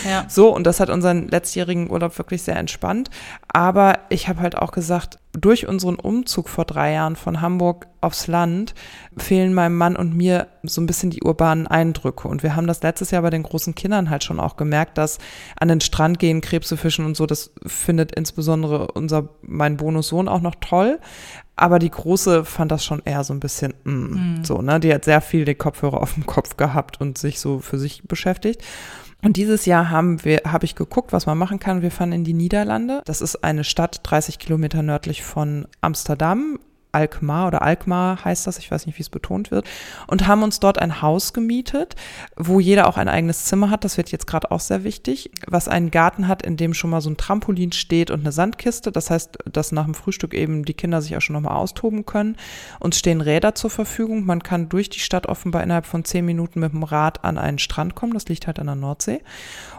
Ja. 0.09 0.27
So, 0.29 0.55
und 0.55 0.65
das 0.67 0.81
hat 0.81 0.91
unseren 0.91 1.14
unseren 1.15 1.29
letztjährigen 1.29 1.91
Urlaub 1.91 2.17
wirklich 2.19 2.43
sehr 2.43 2.57
entspannt. 2.57 3.11
Aber 3.49 4.01
ich 4.09 4.29
habe 4.29 4.41
halt 4.41 4.57
auch 4.57 4.73
gesagt, 4.73 5.19
durch 5.33 5.67
unseren 5.67 5.97
Umzug 5.97 6.49
vor 6.49 6.65
drei 6.65 6.93
Jahren 6.93 7.17
von 7.17 7.41
Hamburg 7.41 7.89
aufs 8.01 8.29
Land 8.29 8.75
fehlen 9.17 9.53
meinem 9.53 9.77
Mann 9.77 9.97
und 9.97 10.17
mir 10.17 10.47
so 10.63 10.81
ein 10.81 10.87
bisschen 10.87 11.11
die 11.11 11.23
urbanen 11.23 11.67
Eindrücke. 11.67 12.29
Und 12.29 12.43
wir 12.43 12.55
haben 12.55 12.67
das 12.67 12.83
letztes 12.83 13.11
Jahr 13.11 13.23
bei 13.23 13.31
den 13.31 13.43
großen 13.43 13.75
Kindern 13.75 14.11
halt 14.11 14.23
schon 14.23 14.39
auch 14.39 14.57
gemerkt, 14.57 14.97
dass 14.97 15.19
an 15.59 15.69
den 15.69 15.81
Strand 15.81 16.19
gehen, 16.19 16.41
Krebse 16.41 16.77
fischen 16.77 17.05
und 17.05 17.17
so, 17.17 17.27
das 17.27 17.53
findet 17.67 18.13
insbesondere 18.13 18.93
unser, 18.93 19.29
mein 19.43 19.77
Bonussohn 19.77 20.29
auch 20.29 20.41
noch 20.41 20.55
toll. 20.61 21.01
Aber 21.57 21.79
die 21.79 21.91
Große 21.91 22.45
fand 22.45 22.73
das 22.73 22.85
schon 22.85 23.03
eher 23.05 23.23
so 23.23 23.33
ein 23.33 23.39
bisschen 23.39 23.75
mm, 23.85 23.91
mm. 23.91 24.45
so, 24.45 24.61
ne? 24.61 24.81
Die 24.81 24.93
hat 24.93 25.05
sehr 25.05 25.21
viel 25.21 25.45
den 25.45 25.57
Kopfhörer 25.57 26.03
auf 26.03 26.15
dem 26.15 26.27
Kopf 26.27 26.57
gehabt 26.57 27.01
und 27.01 27.17
sich 27.17 27.39
so 27.39 27.61
für 27.61 27.79
sich 27.79 28.03
beschäftigt. 28.03 28.61
Und 29.25 29.39
dieses 29.39 29.65
Jahr 29.65 29.89
haben 29.89 30.23
wir, 30.23 30.43
habe 30.47 30.67
ich 30.67 30.75
geguckt, 30.75 31.15
was 31.15 31.25
man 31.25 31.39
machen 31.39 31.59
kann. 31.59 31.81
Wir 31.81 31.91
fahren 31.91 32.13
in 32.13 32.25
die 32.25 32.35
Niederlande. 32.35 33.01
Das 33.07 33.23
ist 33.23 33.43
eine 33.43 33.65
Stadt 33.65 34.01
30 34.03 34.39
Kilometer 34.39 34.83
nördlich 34.83 35.23
von 35.23 35.67
Amsterdam 35.81 36.59
Alkmaar 36.95 37.49
oder 37.49 37.63
Alkmaar 37.63 38.25
heißt 38.25 38.47
das, 38.47 38.59
ich 38.59 38.71
weiß 38.71 38.87
nicht, 38.87 38.99
wie 38.99 39.03
es 39.03 39.11
betont 39.11 39.51
wird, 39.51 39.67
und 40.07 40.27
haben 40.27 40.43
uns 40.43 40.61
dort 40.61 40.79
ein 40.79 41.03
Haus 41.03 41.33
gemietet, 41.33 41.97
wo 42.37 42.61
jeder 42.61 42.87
auch 42.87 42.97
ein 42.97 43.09
eigenes 43.09 43.45
Zimmer 43.45 43.71
hat. 43.71 43.85
Das 43.85 43.97
wird 43.97 44.13
jetzt 44.13 44.27
gerade 44.27 44.51
auch 44.51 44.61
sehr 44.61 44.85
wichtig, 44.85 45.31
was 45.47 45.69
einen 45.69 45.91
Garten 45.91 46.29
hat, 46.29 46.43
in 46.43 46.57
dem 46.57 46.75
schon 46.75 46.91
mal 46.91 47.01
so 47.01 47.11
ein 47.11 47.17
Trampolin 47.17 47.73
steht 47.73 48.11
und 48.11 48.21
eine 48.21 48.33
Sandkiste. 48.33 48.93
Das 48.93 49.11
heißt, 49.11 49.39
dass 49.53 49.73
nach 49.73 49.85
dem 49.85 49.95
Frühstück 49.95 50.35
eben 50.35 50.65
die 50.65 50.75
Kinder 50.75 51.03
sich 51.03 51.17
auch 51.17 51.21
schon 51.21 51.35
nochmal 51.35 51.57
austoben 51.57 52.07
können. 52.07 52.37
Uns 52.81 52.99
stehen 52.99 53.21
Räder 53.21 53.55
zur 53.55 53.71
Verfügung. 53.71 54.25
Man 54.25 54.43
kann 54.43 54.69
durch 54.69 54.89
die 54.89 55.01
Stadt 55.01 55.27
offenbar 55.27 55.63
innerhalb 55.63 55.87
von 55.87 56.05
zehn 56.05 56.25
Minuten 56.25 56.61
mit 56.61 56.73
dem 56.73 56.83
Rad 56.83 57.25
an 57.25 57.39
einen 57.39 57.59
Strand 57.59 57.95
kommen. 57.95 58.15
Das 58.15 58.29
liegt 58.29 58.47
halt 58.47 58.59
an 58.59 58.67
der 58.67 58.77
Nordsee. 58.77 59.21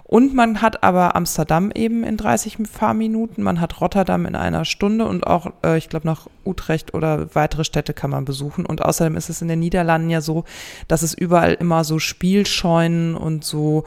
Und 0.07 0.35
man 0.35 0.61
hat 0.61 0.83
aber 0.83 1.15
Amsterdam 1.15 1.71
eben 1.73 2.03
in 2.03 2.15
30 2.15 2.59
Fahrminuten, 2.71 3.43
man 3.43 3.59
hat 3.59 3.81
Rotterdam 3.81 4.27
in 4.27 4.35
einer 4.35 4.63
Stunde 4.63 5.07
und 5.07 5.25
auch, 5.25 5.47
äh, 5.65 5.79
ich 5.79 5.89
glaube, 5.89 6.05
nach 6.05 6.27
Utrecht 6.45 6.93
oder 6.93 7.33
weitere 7.33 7.63
Städte 7.63 7.95
kann 7.95 8.11
man 8.11 8.23
besuchen. 8.23 8.67
Und 8.67 8.83
außerdem 8.83 9.17
ist 9.17 9.29
es 9.29 9.41
in 9.41 9.47
den 9.47 9.59
Niederlanden 9.59 10.11
ja 10.11 10.21
so, 10.21 10.43
dass 10.87 11.01
es 11.01 11.15
überall 11.15 11.53
immer 11.53 11.83
so 11.83 11.97
Spielscheunen 11.97 13.15
und 13.15 13.43
so 13.43 13.83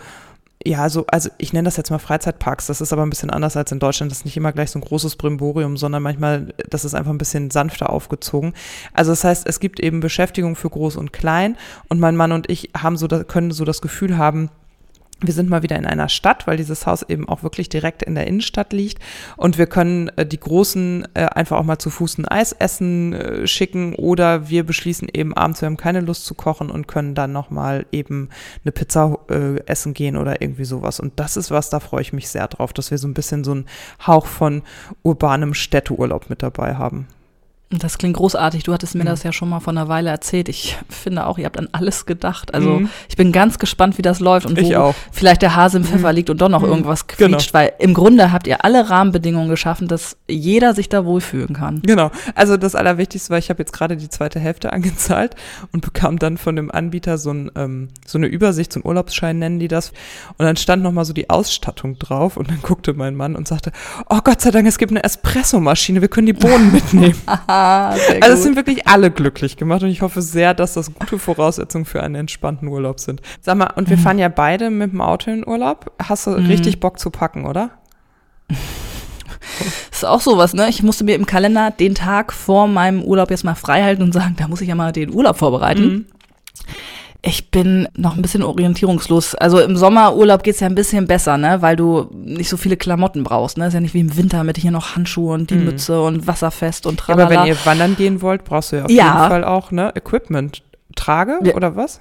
ja, 0.66 0.88
so, 0.88 1.06
also 1.06 1.30
ich 1.38 1.52
nenne 1.52 1.66
das 1.66 1.76
jetzt 1.76 1.90
mal 1.90 2.00
Freizeitparks. 2.00 2.66
Das 2.66 2.80
ist 2.80 2.92
aber 2.92 3.02
ein 3.02 3.10
bisschen 3.10 3.30
anders 3.30 3.56
als 3.56 3.70
in 3.70 3.78
Deutschland. 3.78 4.10
Das 4.10 4.18
ist 4.18 4.24
nicht 4.24 4.36
immer 4.36 4.52
gleich 4.52 4.72
so 4.72 4.80
ein 4.80 4.82
großes 4.82 5.14
Brimborium, 5.14 5.76
sondern 5.76 6.02
manchmal, 6.02 6.52
das 6.68 6.84
ist 6.84 6.94
einfach 6.94 7.12
ein 7.12 7.18
bisschen 7.18 7.52
sanfter 7.52 7.90
aufgezogen. 7.90 8.54
Also 8.92 9.12
das 9.12 9.22
heißt, 9.22 9.46
es 9.46 9.60
gibt 9.60 9.78
eben 9.78 10.00
Beschäftigung 10.00 10.56
für 10.56 10.68
Groß 10.68 10.96
und 10.96 11.12
Klein 11.12 11.56
und 11.88 12.00
mein 12.00 12.16
Mann 12.16 12.32
und 12.32 12.50
ich 12.50 12.70
haben 12.76 12.96
so, 12.96 13.06
können 13.06 13.52
so 13.52 13.64
das 13.64 13.80
Gefühl 13.80 14.18
haben, 14.18 14.50
wir 15.20 15.34
sind 15.34 15.50
mal 15.50 15.62
wieder 15.64 15.76
in 15.76 15.86
einer 15.86 16.08
Stadt, 16.08 16.46
weil 16.46 16.56
dieses 16.56 16.86
Haus 16.86 17.02
eben 17.02 17.28
auch 17.28 17.42
wirklich 17.42 17.68
direkt 17.68 18.04
in 18.04 18.14
der 18.14 18.28
Innenstadt 18.28 18.72
liegt. 18.72 19.02
Und 19.36 19.58
wir 19.58 19.66
können 19.66 20.08
äh, 20.16 20.24
die 20.24 20.38
Großen 20.38 21.08
äh, 21.14 21.24
einfach 21.24 21.58
auch 21.58 21.64
mal 21.64 21.78
zu 21.78 21.90
Fuß 21.90 22.18
ein 22.18 22.28
Eis 22.28 22.52
essen 22.52 23.12
äh, 23.12 23.46
schicken 23.46 23.94
oder 23.94 24.48
wir 24.48 24.64
beschließen 24.64 25.08
eben 25.12 25.34
abends, 25.34 25.60
wir 25.60 25.66
haben 25.66 25.76
keine 25.76 26.00
Lust 26.00 26.24
zu 26.24 26.34
kochen 26.34 26.70
und 26.70 26.86
können 26.86 27.16
dann 27.16 27.32
nochmal 27.32 27.86
eben 27.90 28.28
eine 28.64 28.70
Pizza 28.70 29.18
äh, 29.28 29.58
essen 29.66 29.92
gehen 29.92 30.16
oder 30.16 30.40
irgendwie 30.40 30.64
sowas. 30.64 31.00
Und 31.00 31.18
das 31.18 31.36
ist 31.36 31.50
was, 31.50 31.68
da 31.68 31.80
freue 31.80 32.02
ich 32.02 32.12
mich 32.12 32.28
sehr 32.28 32.46
drauf, 32.46 32.72
dass 32.72 32.92
wir 32.92 32.98
so 32.98 33.08
ein 33.08 33.14
bisschen 33.14 33.42
so 33.42 33.52
einen 33.52 33.66
Hauch 34.06 34.26
von 34.26 34.62
urbanem 35.02 35.52
Städteurlaub 35.54 36.30
mit 36.30 36.44
dabei 36.44 36.76
haben. 36.76 37.08
Das 37.70 37.98
klingt 37.98 38.16
großartig. 38.16 38.62
Du 38.62 38.72
hattest 38.72 38.94
mir 38.94 39.02
mhm. 39.02 39.08
das 39.08 39.24
ja 39.24 39.32
schon 39.32 39.50
mal 39.50 39.60
vor 39.60 39.74
einer 39.74 39.88
Weile 39.88 40.08
erzählt. 40.08 40.48
Ich 40.48 40.78
finde 40.88 41.26
auch, 41.26 41.36
ihr 41.36 41.44
habt 41.44 41.58
an 41.58 41.68
alles 41.72 42.06
gedacht. 42.06 42.54
Also 42.54 42.80
mhm. 42.80 42.88
ich 43.10 43.16
bin 43.16 43.30
ganz 43.30 43.58
gespannt, 43.58 43.98
wie 43.98 44.02
das 44.02 44.20
läuft 44.20 44.46
und 44.46 44.58
wo 44.58 44.94
vielleicht 45.12 45.42
der 45.42 45.54
Hase 45.54 45.76
im 45.76 45.84
Pfeffer 45.84 46.08
mhm. 46.08 46.14
liegt 46.14 46.30
und 46.30 46.40
doch 46.40 46.48
noch 46.48 46.62
mhm. 46.62 46.68
irgendwas 46.68 47.06
quietscht, 47.06 47.52
genau. 47.52 47.52
weil 47.52 47.72
im 47.78 47.92
Grunde 47.92 48.32
habt 48.32 48.46
ihr 48.46 48.64
alle 48.64 48.88
Rahmenbedingungen 48.88 49.50
geschaffen, 49.50 49.86
dass 49.86 50.16
jeder 50.26 50.72
sich 50.72 50.88
da 50.88 51.04
wohlfühlen 51.04 51.54
kann. 51.54 51.82
Genau. 51.82 52.10
Also 52.34 52.56
das 52.56 52.74
Allerwichtigste 52.74 53.30
war, 53.30 53.38
ich 53.38 53.50
habe 53.50 53.58
jetzt 53.58 53.72
gerade 53.72 53.98
die 53.98 54.08
zweite 54.08 54.40
Hälfte 54.40 54.72
angezahlt 54.72 55.34
und 55.70 55.84
bekam 55.84 56.18
dann 56.18 56.38
von 56.38 56.56
dem 56.56 56.70
Anbieter 56.70 57.18
so, 57.18 57.32
ein, 57.32 57.50
ähm, 57.54 57.88
so 58.06 58.16
eine 58.16 58.28
Übersicht, 58.28 58.72
so 58.72 58.80
einen 58.80 58.86
Urlaubsschein 58.86 59.38
nennen 59.38 59.58
die 59.58 59.68
das. 59.68 59.90
Und 60.38 60.46
dann 60.46 60.56
stand 60.56 60.82
nochmal 60.82 61.04
so 61.04 61.12
die 61.12 61.28
Ausstattung 61.28 61.98
drauf 61.98 62.38
und 62.38 62.48
dann 62.48 62.62
guckte 62.62 62.94
mein 62.94 63.14
Mann 63.14 63.36
und 63.36 63.46
sagte, 63.46 63.72
oh 64.08 64.20
Gott 64.24 64.40
sei 64.40 64.52
Dank, 64.52 64.66
es 64.66 64.78
gibt 64.78 64.90
eine 64.90 65.04
Espressomaschine, 65.04 66.00
wir 66.00 66.08
können 66.08 66.28
die 66.28 66.32
Bohnen 66.32 66.72
mitnehmen. 66.78 67.20
also 67.58 68.32
es 68.32 68.42
sind 68.42 68.56
wirklich 68.56 68.86
alle 68.86 69.10
glücklich 69.10 69.56
gemacht 69.56 69.82
und 69.82 69.88
ich 69.88 70.02
hoffe 70.02 70.22
sehr, 70.22 70.54
dass 70.54 70.74
das 70.74 70.94
gute 70.94 71.18
Voraussetzungen 71.18 71.84
für 71.84 72.02
einen 72.02 72.14
entspannten 72.14 72.68
Urlaub 72.68 73.00
sind. 73.00 73.20
Sag 73.40 73.56
mal, 73.56 73.72
und 73.76 73.90
wir 73.90 73.96
mhm. 73.96 74.00
fahren 74.00 74.18
ja 74.18 74.28
beide 74.28 74.70
mit 74.70 74.92
dem 74.92 75.00
Auto 75.00 75.30
in 75.30 75.46
Urlaub. 75.46 75.92
Hast 76.02 76.26
du 76.26 76.30
mhm. 76.30 76.46
richtig 76.46 76.80
Bock 76.80 76.98
zu 76.98 77.10
packen, 77.10 77.46
oder? 77.46 77.70
ist 79.90 80.04
auch 80.04 80.20
sowas, 80.20 80.54
ne? 80.54 80.68
Ich 80.68 80.82
musste 80.82 81.04
mir 81.04 81.14
im 81.14 81.26
Kalender 81.26 81.70
den 81.70 81.94
Tag 81.94 82.32
vor 82.32 82.68
meinem 82.68 83.02
Urlaub 83.02 83.30
jetzt 83.30 83.44
mal 83.44 83.54
frei 83.54 83.82
halten 83.82 84.02
und 84.02 84.12
sagen, 84.12 84.36
da 84.38 84.48
muss 84.48 84.60
ich 84.60 84.68
ja 84.68 84.74
mal 84.74 84.92
den 84.92 85.12
Urlaub 85.12 85.36
vorbereiten. 85.36 85.82
Mhm. 85.82 86.06
Ich 87.20 87.50
bin 87.50 87.88
noch 87.96 88.16
ein 88.16 88.22
bisschen 88.22 88.44
orientierungslos. 88.44 89.34
Also 89.34 89.58
im 89.58 89.76
Sommerurlaub 89.76 90.44
geht's 90.44 90.60
ja 90.60 90.68
ein 90.68 90.76
bisschen 90.76 91.06
besser, 91.06 91.36
ne? 91.36 91.60
Weil 91.62 91.74
du 91.74 92.08
nicht 92.12 92.48
so 92.48 92.56
viele 92.56 92.76
Klamotten 92.76 93.24
brauchst. 93.24 93.58
Ne? 93.58 93.66
Ist 93.66 93.74
ja 93.74 93.80
nicht 93.80 93.94
wie 93.94 94.00
im 94.00 94.16
Winter 94.16 94.44
mit 94.44 94.56
hier 94.56 94.70
noch 94.70 94.94
Handschuhe 94.94 95.34
und 95.34 95.50
die 95.50 95.56
mhm. 95.56 95.64
Mütze 95.64 96.00
und 96.00 96.28
wasserfest 96.28 96.86
und 96.86 97.00
tralala. 97.00 97.22
Ja, 97.22 97.38
aber 97.38 97.42
wenn 97.42 97.52
ihr 97.52 97.58
wandern 97.64 97.96
gehen 97.96 98.22
wollt, 98.22 98.44
brauchst 98.44 98.70
du 98.70 98.76
ja 98.76 98.84
auf 98.84 98.90
ja. 98.90 99.04
jeden 99.04 99.28
Fall 99.28 99.44
auch 99.44 99.72
ne 99.72 99.92
Equipment. 99.96 100.62
Trage 100.94 101.38
ja. 101.44 101.54
oder 101.54 101.76
was? 101.76 102.00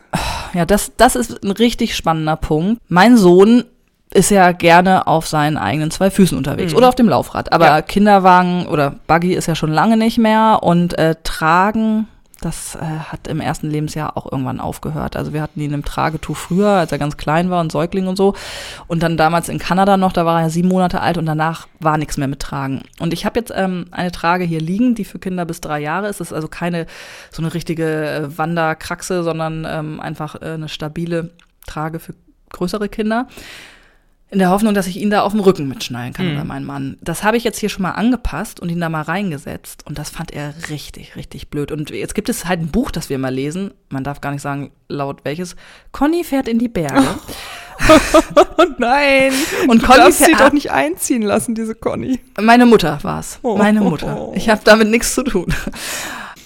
Ja, 0.53 0.65
das, 0.65 0.93
das 0.97 1.15
ist 1.15 1.43
ein 1.43 1.51
richtig 1.51 1.95
spannender 1.95 2.35
Punkt. 2.35 2.81
Mein 2.87 3.17
Sohn 3.17 3.65
ist 4.13 4.31
ja 4.31 4.51
gerne 4.53 5.07
auf 5.07 5.27
seinen 5.27 5.57
eigenen 5.57 5.91
zwei 5.91 6.09
Füßen 6.09 6.37
unterwegs 6.37 6.71
mhm. 6.71 6.77
oder 6.77 6.89
auf 6.89 6.95
dem 6.95 7.09
Laufrad. 7.09 7.51
Aber 7.51 7.65
ja. 7.65 7.81
Kinderwagen 7.81 8.65
oder 8.67 8.95
Buggy 9.07 9.33
ist 9.33 9.47
ja 9.47 9.55
schon 9.55 9.71
lange 9.71 9.97
nicht 9.97 10.17
mehr 10.17 10.59
und 10.61 10.97
äh, 10.97 11.15
tragen 11.23 12.07
das 12.41 12.75
äh, 12.75 12.79
hat 12.79 13.27
im 13.27 13.39
ersten 13.39 13.69
Lebensjahr 13.69 14.15
auch 14.15 14.31
irgendwann 14.31 14.59
aufgehört. 14.59 15.15
Also 15.15 15.33
wir 15.33 15.41
hatten 15.41 15.59
ihn 15.59 15.73
im 15.73 15.83
Tragetuch 15.83 16.35
früher, 16.35 16.69
als 16.69 16.91
er 16.91 16.97
ganz 16.97 17.17
klein 17.17 17.49
war 17.49 17.61
und 17.61 17.71
Säugling 17.71 18.07
und 18.07 18.15
so. 18.15 18.33
Und 18.87 19.03
dann 19.03 19.17
damals 19.17 19.49
in 19.49 19.59
Kanada 19.59 19.97
noch, 19.97 20.13
da 20.13 20.25
war 20.25 20.41
er 20.41 20.49
sieben 20.49 20.67
Monate 20.67 21.01
alt 21.01 21.17
und 21.17 21.25
danach 21.25 21.67
war 21.79 21.97
nichts 21.97 22.17
mehr 22.17 22.27
mit 22.27 22.39
Tragen. 22.39 22.83
Und 22.99 23.13
ich 23.13 23.25
habe 23.25 23.39
jetzt 23.39 23.51
ähm, 23.55 23.87
eine 23.91 24.11
Trage 24.11 24.43
hier 24.43 24.61
liegen, 24.61 24.95
die 24.95 25.05
für 25.05 25.19
Kinder 25.19 25.45
bis 25.45 25.61
drei 25.61 25.79
Jahre 25.79 26.07
ist. 26.07 26.19
Das 26.19 26.27
ist 26.27 26.33
also 26.33 26.47
keine 26.47 26.85
so 27.31 27.41
eine 27.41 27.53
richtige 27.53 28.09
äh, 28.09 28.37
Wanderkraxe, 28.37 29.23
sondern 29.23 29.65
ähm, 29.69 29.99
einfach 29.99 30.35
äh, 30.41 30.53
eine 30.53 30.69
stabile 30.69 31.31
Trage 31.65 31.99
für 31.99 32.13
größere 32.51 32.89
Kinder. 32.89 33.27
In 34.29 34.39
der 34.39 34.49
Hoffnung, 34.49 34.73
dass 34.73 34.87
ich 34.87 34.97
ihn 34.97 35.09
da 35.09 35.21
auf 35.21 35.31
dem 35.31 35.39
Rücken 35.39 35.69
mitschnallen 35.69 36.11
kann 36.11 36.27
mhm. 36.27 36.33
oder 36.33 36.43
mein 36.43 36.65
Mann. 36.65 36.97
Das 36.99 37.23
habe 37.23 37.37
ich 37.37 37.45
jetzt 37.45 37.59
hier 37.59 37.69
schon 37.69 37.83
mal 37.83 37.91
angepasst 37.91 38.59
und 38.59 38.69
ihn 38.69 38.81
da 38.81 38.89
mal 38.89 39.03
reingesetzt. 39.03 39.85
Und 39.85 39.97
das 39.97 40.09
fand 40.09 40.31
er 40.31 40.53
richtig, 40.69 41.15
richtig 41.15 41.49
blöd. 41.49 41.71
Und 41.71 41.91
jetzt 41.91 42.13
gibt 42.13 42.27
es 42.27 42.45
halt 42.45 42.59
ein 42.59 42.67
Buch, 42.67 42.91
das 42.91 43.09
wir 43.09 43.19
mal 43.19 43.33
lesen. 43.33 43.73
Man 43.89 44.03
darf 44.03 44.19
gar 44.19 44.31
nicht 44.31 44.41
sagen, 44.41 44.71
laut 44.89 45.23
welches. 45.23 45.55
Conny 45.93 46.25
fährt 46.25 46.49
in 46.49 46.59
die 46.59 46.69
Berge. 46.69 47.03
Oh 48.57 48.65
nein! 48.79 49.31
Und 49.67 49.83
du 49.83 49.85
Conny 49.85 49.99
darfst 49.99 50.25
sie 50.25 50.33
doch 50.33 50.51
nicht 50.51 50.71
einziehen 50.71 51.21
lassen, 51.21 51.53
diese 51.53 51.75
Conny. 51.75 52.19
Meine 52.41 52.65
Mutter 52.65 52.97
war 53.03 53.19
es. 53.19 53.39
Oh. 53.43 53.55
Meine 53.55 53.81
Mutter. 53.81 54.31
Ich 54.33 54.49
habe 54.49 54.61
damit 54.63 54.89
nichts 54.89 55.13
zu 55.13 55.23
tun. 55.23 55.53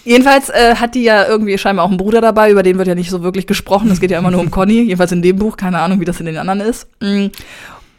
Jedenfalls 0.03 0.49
äh, 0.49 0.75
hat 0.75 0.95
die 0.95 1.03
ja 1.03 1.27
irgendwie 1.27 1.57
scheinbar 1.57 1.85
auch 1.85 1.89
einen 1.89 1.97
Bruder 1.97 2.21
dabei, 2.21 2.49
über 2.51 2.63
den 2.63 2.77
wird 2.77 2.87
ja 2.87 2.95
nicht 2.95 3.09
so 3.09 3.21
wirklich 3.21 3.45
gesprochen. 3.47 3.91
Es 3.91 3.99
geht 3.99 4.11
ja 4.11 4.19
immer 4.19 4.31
nur 4.31 4.41
um 4.41 4.51
Conny, 4.51 4.81
jedenfalls 4.81 5.11
in 5.11 5.21
dem 5.21 5.37
Buch, 5.37 5.57
keine 5.57 5.79
Ahnung, 5.79 5.99
wie 5.99 6.05
das 6.05 6.19
in 6.19 6.25
den 6.25 6.37
anderen 6.37 6.61
ist. 6.61 6.87
Mm. 7.01 7.27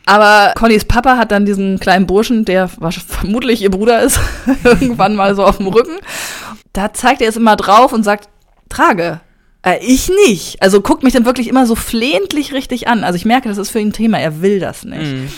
Aber 0.05 0.53
Connys 0.57 0.85
Papa 0.85 1.17
hat 1.17 1.31
dann 1.31 1.47
diesen 1.47 1.79
kleinen 1.79 2.09
Burschen, 2.09 2.45
der 2.45 2.69
vermutlich 2.69 3.63
ihr 3.63 3.71
Bruder 3.71 4.03
ist, 4.03 4.19
irgendwann 4.65 5.15
mal 5.15 5.37
so 5.37 5.45
auf 5.45 5.59
dem 5.59 5.69
Rücken. 5.69 5.97
Da 6.73 6.93
zeigt 6.93 7.23
er 7.23 7.29
es 7.29 7.37
immer 7.37 7.55
drauf 7.55 7.93
und 7.93 8.03
sagt, 8.03 8.29
trage. 8.69 9.21
Äh, 9.65 9.79
ich 9.81 10.11
nicht. 10.27 10.61
Also 10.61 10.81
guckt 10.81 11.05
mich 11.05 11.13
dann 11.13 11.25
wirklich 11.25 11.47
immer 11.47 11.67
so 11.67 11.77
flehentlich 11.77 12.53
richtig 12.53 12.89
an. 12.89 13.05
Also 13.05 13.17
ich 13.17 13.25
merke, 13.25 13.49
das 13.49 13.59
ist 13.59 13.71
für 13.71 13.79
ihn 13.79 13.89
ein 13.89 13.93
Thema. 13.93 14.19
Er 14.19 14.43
will 14.43 14.59
das 14.59 14.85
nicht. 14.85 15.13
Mm. 15.13 15.29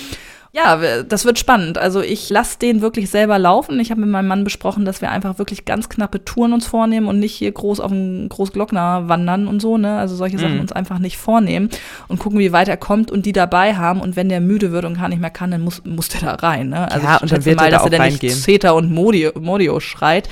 Ja, 0.54 1.02
das 1.02 1.24
wird 1.24 1.40
spannend. 1.40 1.78
Also 1.78 2.00
ich 2.00 2.30
lasse 2.30 2.60
den 2.60 2.80
wirklich 2.80 3.10
selber 3.10 3.40
laufen. 3.40 3.80
Ich 3.80 3.90
habe 3.90 4.00
mit 4.00 4.10
meinem 4.10 4.28
Mann 4.28 4.44
besprochen, 4.44 4.84
dass 4.84 5.00
wir 5.00 5.10
einfach 5.10 5.36
wirklich 5.38 5.64
ganz 5.64 5.88
knappe 5.88 6.24
Touren 6.24 6.52
uns 6.52 6.64
vornehmen 6.64 7.08
und 7.08 7.18
nicht 7.18 7.34
hier 7.34 7.50
groß 7.50 7.80
auf 7.80 7.90
den 7.90 8.28
Großglockner 8.28 9.08
wandern 9.08 9.48
und 9.48 9.58
so, 9.58 9.78
ne? 9.78 9.98
Also 9.98 10.14
solche 10.14 10.38
Sachen 10.38 10.54
mhm. 10.54 10.60
uns 10.60 10.70
einfach 10.70 11.00
nicht 11.00 11.18
vornehmen 11.18 11.70
und 12.06 12.20
gucken, 12.20 12.38
wie 12.38 12.52
weit 12.52 12.68
er 12.68 12.76
kommt 12.76 13.10
und 13.10 13.26
die 13.26 13.32
dabei 13.32 13.74
haben. 13.74 14.00
Und 14.00 14.14
wenn 14.14 14.28
der 14.28 14.40
müde 14.40 14.70
wird 14.70 14.84
und 14.84 14.96
gar 14.96 15.08
nicht 15.08 15.20
mehr 15.20 15.30
kann, 15.30 15.50
dann 15.50 15.60
muss, 15.60 15.82
muss 15.84 16.08
der 16.08 16.20
da 16.20 16.34
rein. 16.34 16.68
Ne? 16.68 16.88
Also 16.88 17.04
ja, 17.04 17.16
und 17.16 17.32
dann 17.32 17.44
wird 17.44 17.56
mal, 17.56 17.64
er 17.64 17.70
da 17.72 17.78
dass 17.78 17.92
er 17.92 18.04
nicht 18.04 18.30
Zeta 18.30 18.70
und 18.70 18.92
Modio, 18.92 19.32
Modio 19.40 19.80
schreit 19.80 20.28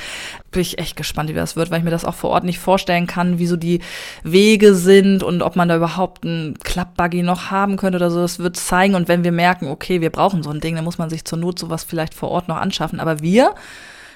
bin 0.53 0.63
ich 0.63 0.79
echt 0.79 0.97
gespannt, 0.97 1.31
wie 1.31 1.35
das 1.35 1.57
wird, 1.57 1.71
weil 1.71 1.79
ich 1.79 1.85
mir 1.85 1.91
das 1.91 2.05
auch 2.05 2.15
vor 2.15 2.31
Ort 2.31 2.45
nicht 2.45 2.59
vorstellen 2.59 3.07
kann, 3.07 3.39
wie 3.39 3.47
so 3.47 3.57
die 3.57 3.81
Wege 4.23 4.75
sind 4.75 5.23
und 5.23 5.43
ob 5.43 5.57
man 5.57 5.69
da 5.69 5.77
überhaupt 5.77 6.25
einen 6.25 6.59
Klappbuggy 6.59 7.23
noch 7.23 7.51
haben 7.51 7.77
könnte 7.77 7.97
oder 7.97 8.11
so. 8.11 8.21
Das 8.21 8.39
wird 8.39 8.57
zeigen. 8.57 8.95
Und 8.95 9.09
wenn 9.09 9.25
wir 9.25 9.33
merken, 9.33 9.69
okay, 9.69 10.01
wir 10.01 10.11
brauchen 10.11 10.43
so 10.43 10.51
ein 10.51 10.61
Ding, 10.61 10.77
dann 10.77 10.85
muss 10.85 10.99
man 10.99 11.11
sich 11.11 11.25
zur 11.25 11.39
Not 11.39 11.59
sowas 11.59 11.85
vielleicht 11.85 12.15
vor 12.15 12.31
Ort 12.31 12.49
noch 12.49 12.57
anschaffen. 12.57 13.01
Aber 13.01 13.21
wir 13.21 13.55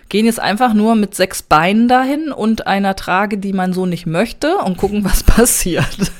gehen 0.08 0.26
jetzt 0.26 0.40
einfach 0.40 0.72
nur 0.72 0.94
mit 0.94 1.14
sechs 1.14 1.42
Beinen 1.42 1.88
dahin 1.88 2.32
und 2.32 2.66
einer 2.66 2.94
Trage, 2.96 3.38
die 3.38 3.52
man 3.52 3.72
so 3.72 3.86
nicht 3.86 4.06
möchte 4.06 4.58
und 4.58 4.76
gucken, 4.76 5.04
was 5.04 5.22
passiert. 5.22 6.12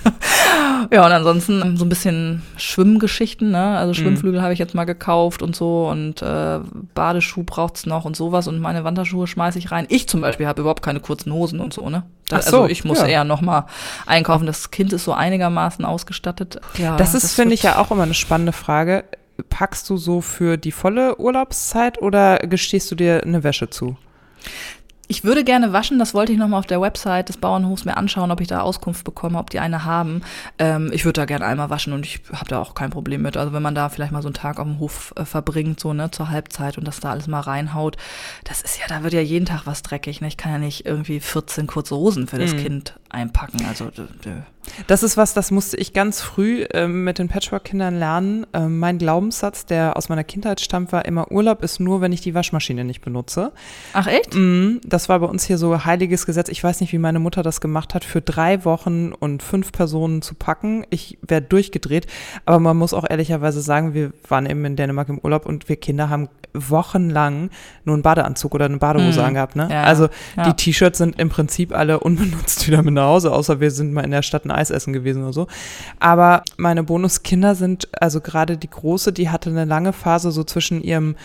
ja, 0.91 1.07
und 1.07 1.13
ansonsten 1.13 1.77
so 1.77 1.85
ein 1.85 1.89
bisschen 1.89 2.43
Schwimmgeschichten, 2.57 3.51
ne? 3.51 3.79
Also 3.79 3.91
mhm. 3.91 3.95
Schwimmflügel 3.95 4.41
mhm. 4.41 4.45
habe 4.45 4.53
ich 4.53 4.59
jetzt 4.59 4.75
mal 4.75 4.85
gekauft 4.85 5.43
und 5.43 5.55
so 5.55 5.89
und 5.89 6.23
äh, 6.23 6.59
Badeschuh 6.95 7.45
braucht's 7.45 7.87
noch 7.87 8.05
und 8.05 8.17
sowas 8.17 8.49
und 8.49 8.59
meine 8.59 8.85
Wanderschuhe 8.85 9.27
schmeiße 9.27 9.59
ich 9.59 9.71
rein. 9.71 9.87
Ich 9.89 10.09
zum 10.09 10.21
Beispiel 10.21 10.47
habe 10.47 10.61
überhaupt 10.61 10.83
keine 10.83 11.01
kurzen 11.01 11.33
Hosen 11.33 11.61
und 11.61 11.73
so, 11.73 11.89
ne? 11.89 12.05
Da, 12.29 12.43
so, 12.43 12.63
also 12.63 12.69
ich 12.69 12.85
muss 12.85 12.99
ja. 12.99 13.07
eher 13.07 13.25
noch 13.25 13.41
mal 13.41 13.67
einkaufen. 14.05 14.47
Das 14.47 14.73
Kind 14.73 14.93
ist 14.93 15.05
so 15.05 15.13
einigermaßen 15.13 15.85
ausgestattet. 15.85 16.61
Ja, 16.77 16.97
das 16.97 17.15
ist, 17.15 17.35
finde 17.35 17.55
ich, 17.55 17.63
ja 17.63 17.79
auch 17.79 17.93
immer 17.93 18.03
eine 18.03 18.15
spannende 18.15 18.53
Frage 18.53 19.05
packst 19.49 19.89
du 19.91 19.97
so 19.97 20.21
für 20.21 20.57
die 20.57 20.73
volle 20.73 21.19
Urlaubszeit 21.19 22.01
oder 22.01 22.39
gestehst 22.39 22.91
du 22.91 22.95
dir 22.95 23.23
eine 23.23 23.45
Wäsche 23.45 23.71
zu? 23.71 23.97
Ich 25.09 25.23
würde 25.23 25.45
gerne 25.45 25.73
waschen, 25.73 26.01
das 26.01 26.15
wollte 26.15 26.33
ich 26.33 26.39
nochmal 26.39 26.59
auf 26.59 26.67
der 26.67 26.81
Website 26.81 27.29
des 27.29 27.37
Bauernhofs 27.37 27.85
mir 27.85 27.97
anschauen, 27.97 28.33
ob 28.33 28.41
ich 28.41 28.49
da 28.49 28.61
Auskunft 28.61 29.05
bekomme, 29.05 29.39
ob 29.39 29.51
die 29.51 29.61
eine 29.61 29.85
haben. 29.85 30.23
Ähm, 30.59 30.91
ich 30.93 31.05
würde 31.05 31.21
da 31.21 31.25
gerne 31.27 31.45
einmal 31.45 31.71
waschen 31.71 31.93
und 31.93 32.05
ich 32.05 32.23
habe 32.33 32.49
da 32.49 32.61
auch 32.61 32.75
kein 32.75 32.91
Problem 32.91 33.23
mit. 33.23 33.37
Also 33.37 33.53
wenn 33.53 33.63
man 33.63 33.77
da 33.77 33.89
vielleicht 33.89 34.11
mal 34.11 34.23
so 34.23 34.29
einen 34.29 34.35
Tag 34.35 34.59
auf 34.59 34.67
dem 34.67 34.81
Hof 34.81 35.15
äh, 35.17 35.25
verbringt, 35.25 35.79
so 35.79 35.93
ne, 35.93 36.11
zur 36.11 36.31
Halbzeit 36.31 36.77
und 36.77 36.89
das 36.89 36.99
da 36.99 37.13
alles 37.13 37.29
mal 37.29 37.41
reinhaut, 37.41 37.97
das 38.43 38.63
ist 38.63 38.81
ja, 38.81 38.87
da 38.89 39.05
wird 39.05 39.15
ja 39.15 39.21
jeden 39.21 39.47
Tag 39.47 39.63
was 39.65 39.83
dreckig. 39.83 40.21
Ne? 40.21 40.27
Ich 40.27 40.37
kann 40.37 40.51
ja 40.51 40.59
nicht 40.59 40.87
irgendwie 40.87 41.21
14 41.21 41.69
kurze 41.69 41.95
Hosen 41.95 42.27
für 42.27 42.39
das 42.39 42.55
mhm. 42.55 42.59
Kind 42.59 42.99
einpacken. 43.11 43.65
Also 43.67 43.91
das 44.87 45.03
ist 45.03 45.17
was, 45.17 45.35
das 45.35 45.51
musste 45.51 45.77
ich 45.77 45.93
ganz 45.93 46.21
früh 46.21 46.63
äh, 46.65 46.89
mit 46.89 47.19
den 47.19 47.29
Patchwork-Kindern 47.29 47.99
lernen. 47.99 48.47
Äh, 48.53 48.67
mein 48.67 48.99
Glaubenssatz, 48.99 49.67
der 49.67 49.97
aus 49.97 50.09
meiner 50.09 50.25
Kindheit 50.25 50.61
stammt, 50.61 50.93
war 50.93 51.05
immer, 51.05 51.31
Urlaub 51.31 51.63
ist 51.63 51.81
nur, 51.81 52.01
wenn 52.01 52.13
ich 52.13 52.21
die 52.21 52.35
Waschmaschine 52.35 52.85
nicht 52.85 53.01
benutze. 53.01 53.53
Ach 53.93 54.07
echt? 54.07 54.35
Mm, 54.35 54.79
das 54.85 55.09
war 55.09 55.21
bei 55.21 55.27
uns 55.27 55.45
hier 55.45 55.59
so 55.59 55.85
heiliges 55.85 56.27
Gesetz. 56.27 56.49
Ich 56.49 56.63
weiß 56.63 56.81
nicht, 56.81 56.93
wie 56.93 56.99
meine 56.99 57.19
Mutter 57.19 57.43
das 57.43 57.61
gemacht 57.61 57.95
hat, 57.95 58.05
für 58.05 58.21
drei 58.21 58.65
Wochen 58.65 59.13
und 59.13 59.43
fünf 59.43 59.73
Personen 59.73 60.23
zu 60.23 60.35
packen. 60.35 60.85
Ich 60.91 61.19
wäre 61.23 61.43
durchgedreht. 61.43 62.07
Aber 62.45 62.59
man 62.59 62.77
muss 62.77 62.93
auch 62.93 63.09
ehrlicherweise 63.09 63.61
sagen, 63.61 63.95
wir 63.95 64.13
waren 64.29 64.47
eben 64.47 64.65
in 64.65 64.77
Dänemark 64.77 65.09
im 65.09 65.19
Urlaub 65.19 65.47
und 65.47 65.69
wir 65.69 65.77
Kinder 65.77 66.11
haben 66.11 66.29
wochenlang 66.53 67.51
nur 67.85 67.95
einen 67.95 68.03
Badeanzug 68.03 68.55
oder 68.55 68.65
eine 68.65 68.79
Badehose 68.79 69.21
mm. 69.21 69.25
angehabt. 69.25 69.57
Ne? 69.57 69.69
Ja, 69.71 69.83
also 69.83 70.09
ja. 70.37 70.45
die 70.45 70.55
T-Shirts 70.55 70.99
sind 70.99 71.19
im 71.19 71.29
Prinzip 71.29 71.73
alle 71.73 72.01
unbenutzt 72.01 72.67
wieder 72.67 72.83
mit 72.83 72.96
nach 72.97 73.07
Hause, 73.07 73.33
außer 73.33 73.61
wir 73.61 73.71
sind 73.71 73.93
mal 73.93 74.05
in 74.05 74.11
der 74.11 74.23
Stadt 74.23 74.45
ein 74.45 74.51
Eis 74.51 74.71
essen 74.71 74.93
gewesen 74.93 75.23
oder 75.23 75.33
so. 75.33 75.47
Aber 76.01 76.43
meine 76.57 76.83
Bonuskinder 76.83 77.55
sind, 77.55 77.89
also 78.01 78.21
gerade 78.21 78.57
die 78.57 78.71
Große, 78.71 79.13
die 79.13 79.31
hatte 79.31 79.51
eine 79.51 79.65
lange 79.65 79.93
Phase 79.93 80.33
so 80.33 80.45
zwischen 80.45 80.83
ihrem 80.83 81.17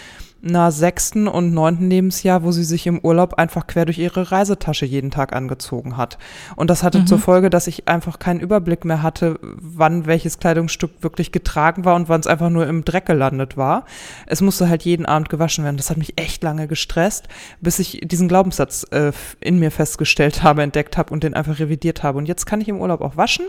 na, 0.41 0.71
sechsten 0.71 1.27
und 1.27 1.53
neunten 1.53 1.89
Lebensjahr, 1.89 2.43
wo 2.43 2.51
sie 2.51 2.63
sich 2.63 2.87
im 2.87 2.99
Urlaub 2.99 3.35
einfach 3.35 3.67
quer 3.67 3.85
durch 3.85 3.99
ihre 3.99 4.31
Reisetasche 4.31 4.85
jeden 4.85 5.11
Tag 5.11 5.33
angezogen 5.33 5.97
hat. 5.97 6.17
Und 6.55 6.69
das 6.69 6.81
hatte 6.81 6.99
mhm. 6.99 7.07
zur 7.07 7.19
Folge, 7.19 7.51
dass 7.51 7.67
ich 7.67 7.87
einfach 7.87 8.17
keinen 8.17 8.39
Überblick 8.39 8.83
mehr 8.83 9.03
hatte, 9.03 9.39
wann 9.41 10.07
welches 10.07 10.39
Kleidungsstück 10.39 10.91
wirklich 11.01 11.31
getragen 11.31 11.85
war 11.85 11.95
und 11.95 12.09
wann 12.09 12.21
es 12.21 12.27
einfach 12.27 12.49
nur 12.49 12.65
im 12.67 12.83
Dreck 12.83 13.05
gelandet 13.05 13.55
war. 13.55 13.85
Es 14.25 14.41
musste 14.41 14.67
halt 14.67 14.83
jeden 14.83 15.05
Abend 15.05 15.29
gewaschen 15.29 15.63
werden. 15.63 15.77
Das 15.77 15.91
hat 15.91 15.97
mich 15.97 16.19
echt 16.19 16.41
lange 16.41 16.67
gestresst, 16.67 17.27
bis 17.61 17.77
ich 17.77 18.01
diesen 18.03 18.27
Glaubenssatz 18.27 18.83
äh, 18.91 19.11
in 19.41 19.59
mir 19.59 19.69
festgestellt 19.69 20.41
habe, 20.43 20.63
entdeckt 20.63 20.97
habe 20.97 21.13
und 21.13 21.23
den 21.23 21.35
einfach 21.35 21.59
revidiert 21.59 22.01
habe. 22.01 22.17
Und 22.17 22.25
jetzt 22.25 22.47
kann 22.47 22.61
ich 22.61 22.67
im 22.67 22.81
Urlaub 22.81 23.01
auch 23.01 23.15
waschen, 23.15 23.45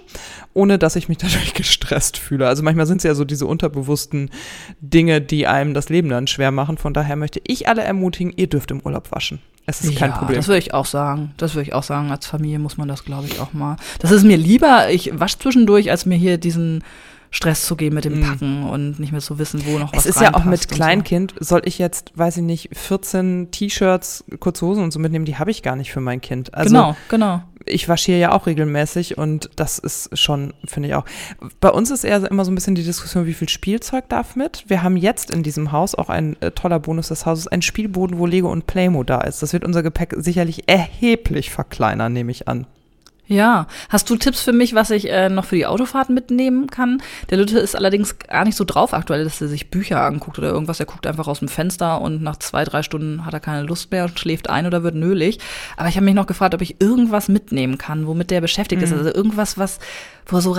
ohne 0.52 0.78
dass 0.78 0.96
ich 0.96 1.08
mich 1.08 1.18
dadurch 1.22 1.54
gestresst 1.54 2.18
fühle. 2.18 2.46
Also 2.46 2.62
manchmal 2.62 2.86
sind 2.86 2.98
es 2.98 3.04
ja 3.04 3.14
so 3.14 3.24
diese 3.24 3.46
unterbewussten 3.46 4.28
Dinge, 4.80 5.22
die 5.22 5.46
einem 5.46 5.72
das 5.72 5.88
Leben 5.88 6.10
dann 6.10 6.26
schwer 6.26 6.50
machen 6.50 6.76
von 6.82 6.92
daher 6.92 7.14
möchte 7.14 7.40
ich 7.46 7.68
alle 7.68 7.82
ermutigen, 7.82 8.32
ihr 8.36 8.48
dürft 8.48 8.72
im 8.72 8.80
Urlaub 8.80 9.12
waschen. 9.12 9.38
Es 9.66 9.82
ist 9.82 9.96
kein 9.96 10.10
ja, 10.10 10.16
Problem. 10.16 10.36
Das 10.36 10.48
würde 10.48 10.58
ich 10.58 10.74
auch 10.74 10.86
sagen. 10.86 11.32
Das 11.36 11.54
würde 11.54 11.68
ich 11.68 11.74
auch 11.74 11.84
sagen. 11.84 12.10
Als 12.10 12.26
Familie 12.26 12.58
muss 12.58 12.76
man 12.76 12.88
das, 12.88 13.04
glaube 13.04 13.28
ich, 13.28 13.38
auch 13.38 13.52
mal. 13.52 13.76
Das 14.00 14.10
ist 14.10 14.24
mir 14.24 14.36
lieber, 14.36 14.90
ich 14.90 15.18
wasche 15.18 15.38
zwischendurch, 15.38 15.92
als 15.92 16.04
mir 16.06 16.16
hier 16.16 16.38
diesen 16.38 16.82
Stress 17.30 17.64
zu 17.64 17.76
geben 17.76 17.94
mit 17.94 18.04
dem 18.04 18.18
mhm. 18.18 18.22
Packen 18.24 18.60
mm. 18.62 18.68
und 18.68 18.98
nicht 18.98 19.12
mehr 19.12 19.20
zu 19.20 19.38
wissen, 19.38 19.64
wo 19.64 19.78
noch 19.78 19.92
was 19.92 20.04
Es 20.04 20.16
ist 20.16 20.20
ja 20.20 20.34
auch 20.34 20.44
mit 20.44 20.68
Kleinkind, 20.68 21.34
so. 21.38 21.44
soll 21.44 21.62
ich 21.64 21.78
jetzt, 21.78 22.10
weiß 22.16 22.38
ich 22.38 22.42
nicht, 22.42 22.70
14 22.76 23.52
T-Shirts, 23.52 24.24
kurze 24.40 24.66
Hosen 24.66 24.82
und 24.82 24.90
so 24.90 24.98
mitnehmen, 24.98 25.24
die 25.24 25.38
habe 25.38 25.50
ich 25.50 25.62
gar 25.62 25.76
nicht 25.76 25.92
für 25.92 26.00
mein 26.00 26.20
Kind. 26.20 26.52
Also, 26.52 26.68
genau, 26.68 26.96
genau 27.08 27.42
ich 27.72 27.88
wasche 27.88 28.06
hier 28.06 28.18
ja 28.18 28.32
auch 28.32 28.46
regelmäßig 28.46 29.18
und 29.18 29.50
das 29.56 29.78
ist 29.78 30.16
schon, 30.18 30.54
finde 30.64 30.88
ich 30.88 30.94
auch. 30.94 31.04
Bei 31.60 31.70
uns 31.70 31.90
ist 31.90 32.04
eher 32.04 32.30
immer 32.30 32.44
so 32.44 32.52
ein 32.52 32.54
bisschen 32.54 32.74
die 32.74 32.84
Diskussion, 32.84 33.26
wie 33.26 33.34
viel 33.34 33.48
Spielzeug 33.48 34.08
darf 34.08 34.36
mit. 34.36 34.64
Wir 34.68 34.82
haben 34.82 34.96
jetzt 34.96 35.30
in 35.30 35.42
diesem 35.42 35.72
Haus 35.72 35.94
auch 35.94 36.08
ein 36.08 36.36
äh, 36.40 36.50
toller 36.50 36.78
Bonus 36.78 37.08
des 37.08 37.26
Hauses, 37.26 37.48
ein 37.48 37.62
Spielboden, 37.62 38.18
wo 38.18 38.26
Lego 38.26 38.50
und 38.50 38.66
Playmo 38.66 39.04
da 39.04 39.20
ist. 39.20 39.42
Das 39.42 39.52
wird 39.52 39.64
unser 39.64 39.82
Gepäck 39.82 40.14
sicherlich 40.18 40.68
erheblich 40.68 41.50
verkleinern, 41.50 42.12
nehme 42.12 42.30
ich 42.30 42.48
an. 42.48 42.66
Ja, 43.28 43.68
hast 43.88 44.10
du 44.10 44.16
Tipps 44.16 44.42
für 44.42 44.52
mich, 44.52 44.74
was 44.74 44.90
ich 44.90 45.08
äh, 45.08 45.28
noch 45.28 45.44
für 45.44 45.54
die 45.54 45.64
Autofahrt 45.64 46.10
mitnehmen 46.10 46.66
kann? 46.66 47.00
Der 47.30 47.38
Lütte 47.38 47.60
ist 47.60 47.76
allerdings 47.76 48.18
gar 48.18 48.44
nicht 48.44 48.56
so 48.56 48.64
drauf 48.64 48.92
aktuell, 48.92 49.22
dass 49.22 49.40
er 49.40 49.46
sich 49.46 49.70
Bücher 49.70 50.02
anguckt 50.02 50.38
oder 50.38 50.48
irgendwas. 50.48 50.80
Er 50.80 50.86
guckt 50.86 51.06
einfach 51.06 51.28
aus 51.28 51.38
dem 51.38 51.46
Fenster 51.46 52.00
und 52.00 52.20
nach 52.20 52.36
zwei, 52.38 52.64
drei 52.64 52.82
Stunden 52.82 53.24
hat 53.24 53.32
er 53.32 53.40
keine 53.40 53.62
Lust 53.62 53.92
mehr 53.92 54.04
und 54.04 54.18
schläft 54.18 54.50
ein 54.50 54.66
oder 54.66 54.82
wird 54.82 54.96
nölig. 54.96 55.38
Aber 55.76 55.88
ich 55.88 55.94
habe 55.94 56.04
mich 56.04 56.14
noch 56.14 56.26
gefragt, 56.26 56.54
ob 56.54 56.62
ich 56.62 56.80
irgendwas 56.80 57.28
mitnehmen 57.28 57.78
kann, 57.78 58.08
womit 58.08 58.30
der 58.32 58.40
beschäftigt 58.40 58.80
mhm. 58.80 58.88
ist. 58.88 58.92
Also 58.92 59.14
irgendwas, 59.14 59.56
was, 59.56 59.78
wo 60.26 60.36
er 60.36 60.42
so 60.42 60.56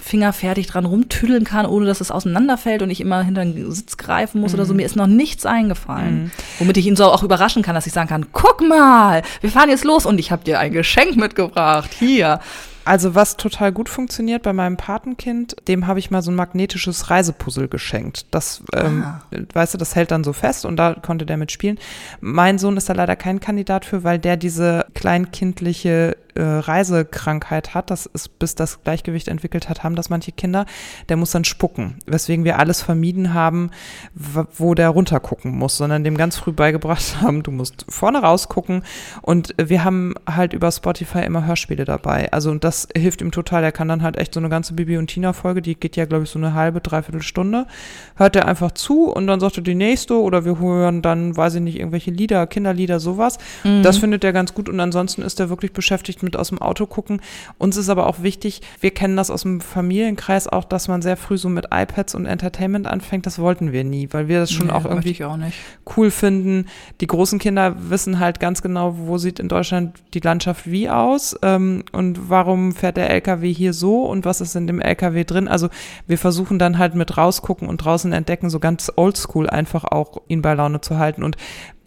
fingerfertig 0.00 0.66
dran 0.66 0.84
rumtüdeln 0.84 1.44
kann, 1.44 1.66
ohne 1.66 1.86
dass 1.86 2.00
es 2.00 2.10
auseinanderfällt 2.10 2.82
und 2.82 2.90
ich 2.90 3.00
immer 3.00 3.22
hinter 3.22 3.44
den 3.44 3.70
Sitz 3.72 3.96
greifen 3.96 4.40
muss 4.40 4.52
mhm. 4.52 4.58
oder 4.58 4.64
so. 4.66 4.72
Mhm. 4.72 4.78
Mir 4.78 4.86
ist 4.86 4.96
noch 4.96 5.06
nichts 5.06 5.46
eingefallen, 5.46 6.24
mhm. 6.24 6.30
womit 6.58 6.76
ich 6.76 6.86
ihn 6.86 6.96
so 6.96 7.04
auch 7.04 7.22
überraschen 7.22 7.62
kann, 7.62 7.74
dass 7.74 7.86
ich 7.86 7.92
sagen 7.92 8.08
kann, 8.08 8.26
guck 8.32 8.66
mal, 8.66 9.22
wir 9.40 9.50
fahren 9.50 9.68
jetzt 9.68 9.84
los 9.84 10.06
und 10.06 10.18
ich 10.18 10.30
habe 10.30 10.44
dir 10.44 10.58
ein 10.58 10.72
Geschenk 10.72 11.16
mitgebracht. 11.16 11.90
Hier. 11.98 12.40
Also 12.88 13.14
was 13.14 13.36
total 13.36 13.70
gut 13.70 13.90
funktioniert 13.90 14.42
bei 14.42 14.54
meinem 14.54 14.78
Patenkind, 14.78 15.56
dem 15.68 15.86
habe 15.86 15.98
ich 15.98 16.10
mal 16.10 16.22
so 16.22 16.30
ein 16.30 16.34
magnetisches 16.34 17.10
Reisepuzzle 17.10 17.68
geschenkt. 17.68 18.24
Das, 18.30 18.62
ähm, 18.74 19.04
ah. 19.04 19.20
weißt 19.52 19.74
du, 19.74 19.78
das 19.78 19.94
hält 19.94 20.10
dann 20.10 20.24
so 20.24 20.32
fest 20.32 20.64
und 20.64 20.76
da 20.76 20.94
konnte 20.94 21.26
der 21.26 21.36
mitspielen. 21.36 21.78
Mein 22.22 22.58
Sohn 22.58 22.78
ist 22.78 22.88
da 22.88 22.94
leider 22.94 23.14
kein 23.14 23.40
Kandidat 23.40 23.84
für, 23.84 24.04
weil 24.04 24.18
der 24.18 24.38
diese 24.38 24.86
kleinkindliche 24.94 26.16
äh, 26.38 26.42
Reisekrankheit 26.42 27.74
hat, 27.74 27.90
das 27.90 28.06
ist, 28.06 28.38
bis 28.38 28.54
das 28.54 28.82
Gleichgewicht 28.84 29.28
entwickelt 29.28 29.68
hat, 29.68 29.82
haben 29.82 29.96
das 29.96 30.08
manche 30.08 30.32
Kinder, 30.32 30.66
der 31.08 31.16
muss 31.16 31.32
dann 31.32 31.44
spucken. 31.44 31.98
Weswegen 32.06 32.44
wir 32.44 32.58
alles 32.58 32.80
vermieden 32.80 33.34
haben, 33.34 33.70
wo 34.14 34.74
der 34.74 34.90
runtergucken 34.90 35.56
muss, 35.56 35.76
sondern 35.76 36.04
dem 36.04 36.16
ganz 36.16 36.36
früh 36.36 36.52
beigebracht 36.52 37.16
haben, 37.20 37.42
du 37.42 37.50
musst 37.50 37.84
vorne 37.88 38.20
rausgucken. 38.20 38.84
Und 39.22 39.54
wir 39.60 39.84
haben 39.84 40.14
halt 40.28 40.52
über 40.52 40.70
Spotify 40.70 41.20
immer 41.20 41.44
Hörspiele 41.44 41.84
dabei. 41.84 42.30
Also 42.32 42.50
und 42.50 42.62
das 42.64 42.88
hilft 42.96 43.20
ihm 43.20 43.32
total. 43.32 43.64
Er 43.64 43.72
kann 43.72 43.88
dann 43.88 44.02
halt 44.02 44.16
echt 44.16 44.34
so 44.34 44.40
eine 44.40 44.48
ganze 44.48 44.74
Bibi 44.74 44.96
und 44.96 45.08
Tina 45.08 45.32
Folge, 45.32 45.60
die 45.60 45.74
geht 45.74 45.96
ja, 45.96 46.04
glaube 46.04 46.24
ich, 46.24 46.30
so 46.30 46.38
eine 46.38 46.54
halbe, 46.54 46.80
dreiviertel 46.80 47.22
Stunde, 47.22 47.66
hört 48.16 48.36
er 48.36 48.46
einfach 48.46 48.72
zu 48.72 49.10
und 49.10 49.26
dann 49.26 49.40
sagt 49.40 49.56
er 49.56 49.62
die 49.62 49.74
nächste 49.74 50.20
oder 50.20 50.44
wir 50.44 50.58
hören 50.60 51.02
dann, 51.02 51.36
weiß 51.36 51.56
ich 51.56 51.62
nicht, 51.62 51.78
irgendwelche 51.78 52.10
Lieder, 52.10 52.46
Kinderlieder, 52.46 53.00
sowas. 53.00 53.38
Mhm. 53.64 53.82
Das 53.82 53.98
findet 53.98 54.22
er 54.22 54.32
ganz 54.32 54.54
gut 54.54 54.68
und 54.68 54.78
ansonsten 54.78 55.22
ist 55.22 55.40
er 55.40 55.50
wirklich 55.50 55.72
beschäftigt 55.72 56.22
mit 56.28 56.36
aus 56.36 56.50
dem 56.50 56.60
Auto 56.60 56.84
gucken. 56.84 57.22
Uns 57.56 57.76
ist 57.78 57.88
aber 57.88 58.06
auch 58.06 58.22
wichtig, 58.22 58.60
wir 58.80 58.90
kennen 58.90 59.16
das 59.16 59.30
aus 59.30 59.42
dem 59.42 59.62
Familienkreis 59.62 60.46
auch, 60.46 60.64
dass 60.64 60.86
man 60.86 61.00
sehr 61.00 61.16
früh 61.16 61.38
so 61.38 61.48
mit 61.48 61.68
iPads 61.72 62.14
und 62.14 62.26
Entertainment 62.26 62.86
anfängt. 62.86 63.24
Das 63.24 63.38
wollten 63.38 63.72
wir 63.72 63.82
nie, 63.82 64.08
weil 64.12 64.28
wir 64.28 64.40
das 64.40 64.52
schon 64.52 64.66
nee, 64.66 64.72
auch 64.72 64.84
irgendwie 64.84 65.24
auch 65.24 65.38
cool 65.96 66.10
finden. 66.10 66.66
Die 67.00 67.06
großen 67.06 67.38
Kinder 67.38 67.76
wissen 67.78 68.18
halt 68.18 68.40
ganz 68.40 68.60
genau, 68.60 68.94
wo 68.98 69.16
sieht 69.16 69.40
in 69.40 69.48
Deutschland 69.48 69.96
die 70.12 70.20
Landschaft 70.20 70.70
wie 70.70 70.90
aus 70.90 71.34
ähm, 71.42 71.84
und 71.92 72.28
warum 72.28 72.74
fährt 72.74 72.98
der 72.98 73.08
LKW 73.08 73.50
hier 73.50 73.72
so 73.72 74.04
und 74.04 74.26
was 74.26 74.42
ist 74.42 74.54
in 74.54 74.66
dem 74.66 74.80
LKW 74.80 75.24
drin. 75.24 75.48
Also 75.48 75.70
wir 76.06 76.18
versuchen 76.18 76.58
dann 76.58 76.76
halt 76.76 76.94
mit 76.94 77.16
rausgucken 77.16 77.68
und 77.68 77.78
draußen 77.78 78.12
entdecken, 78.12 78.50
so 78.50 78.60
ganz 78.60 78.92
oldschool 78.94 79.48
einfach 79.48 79.84
auch 79.84 80.20
ihn 80.28 80.42
bei 80.42 80.52
Laune 80.52 80.82
zu 80.82 80.98
halten. 80.98 81.22
Und 81.22 81.38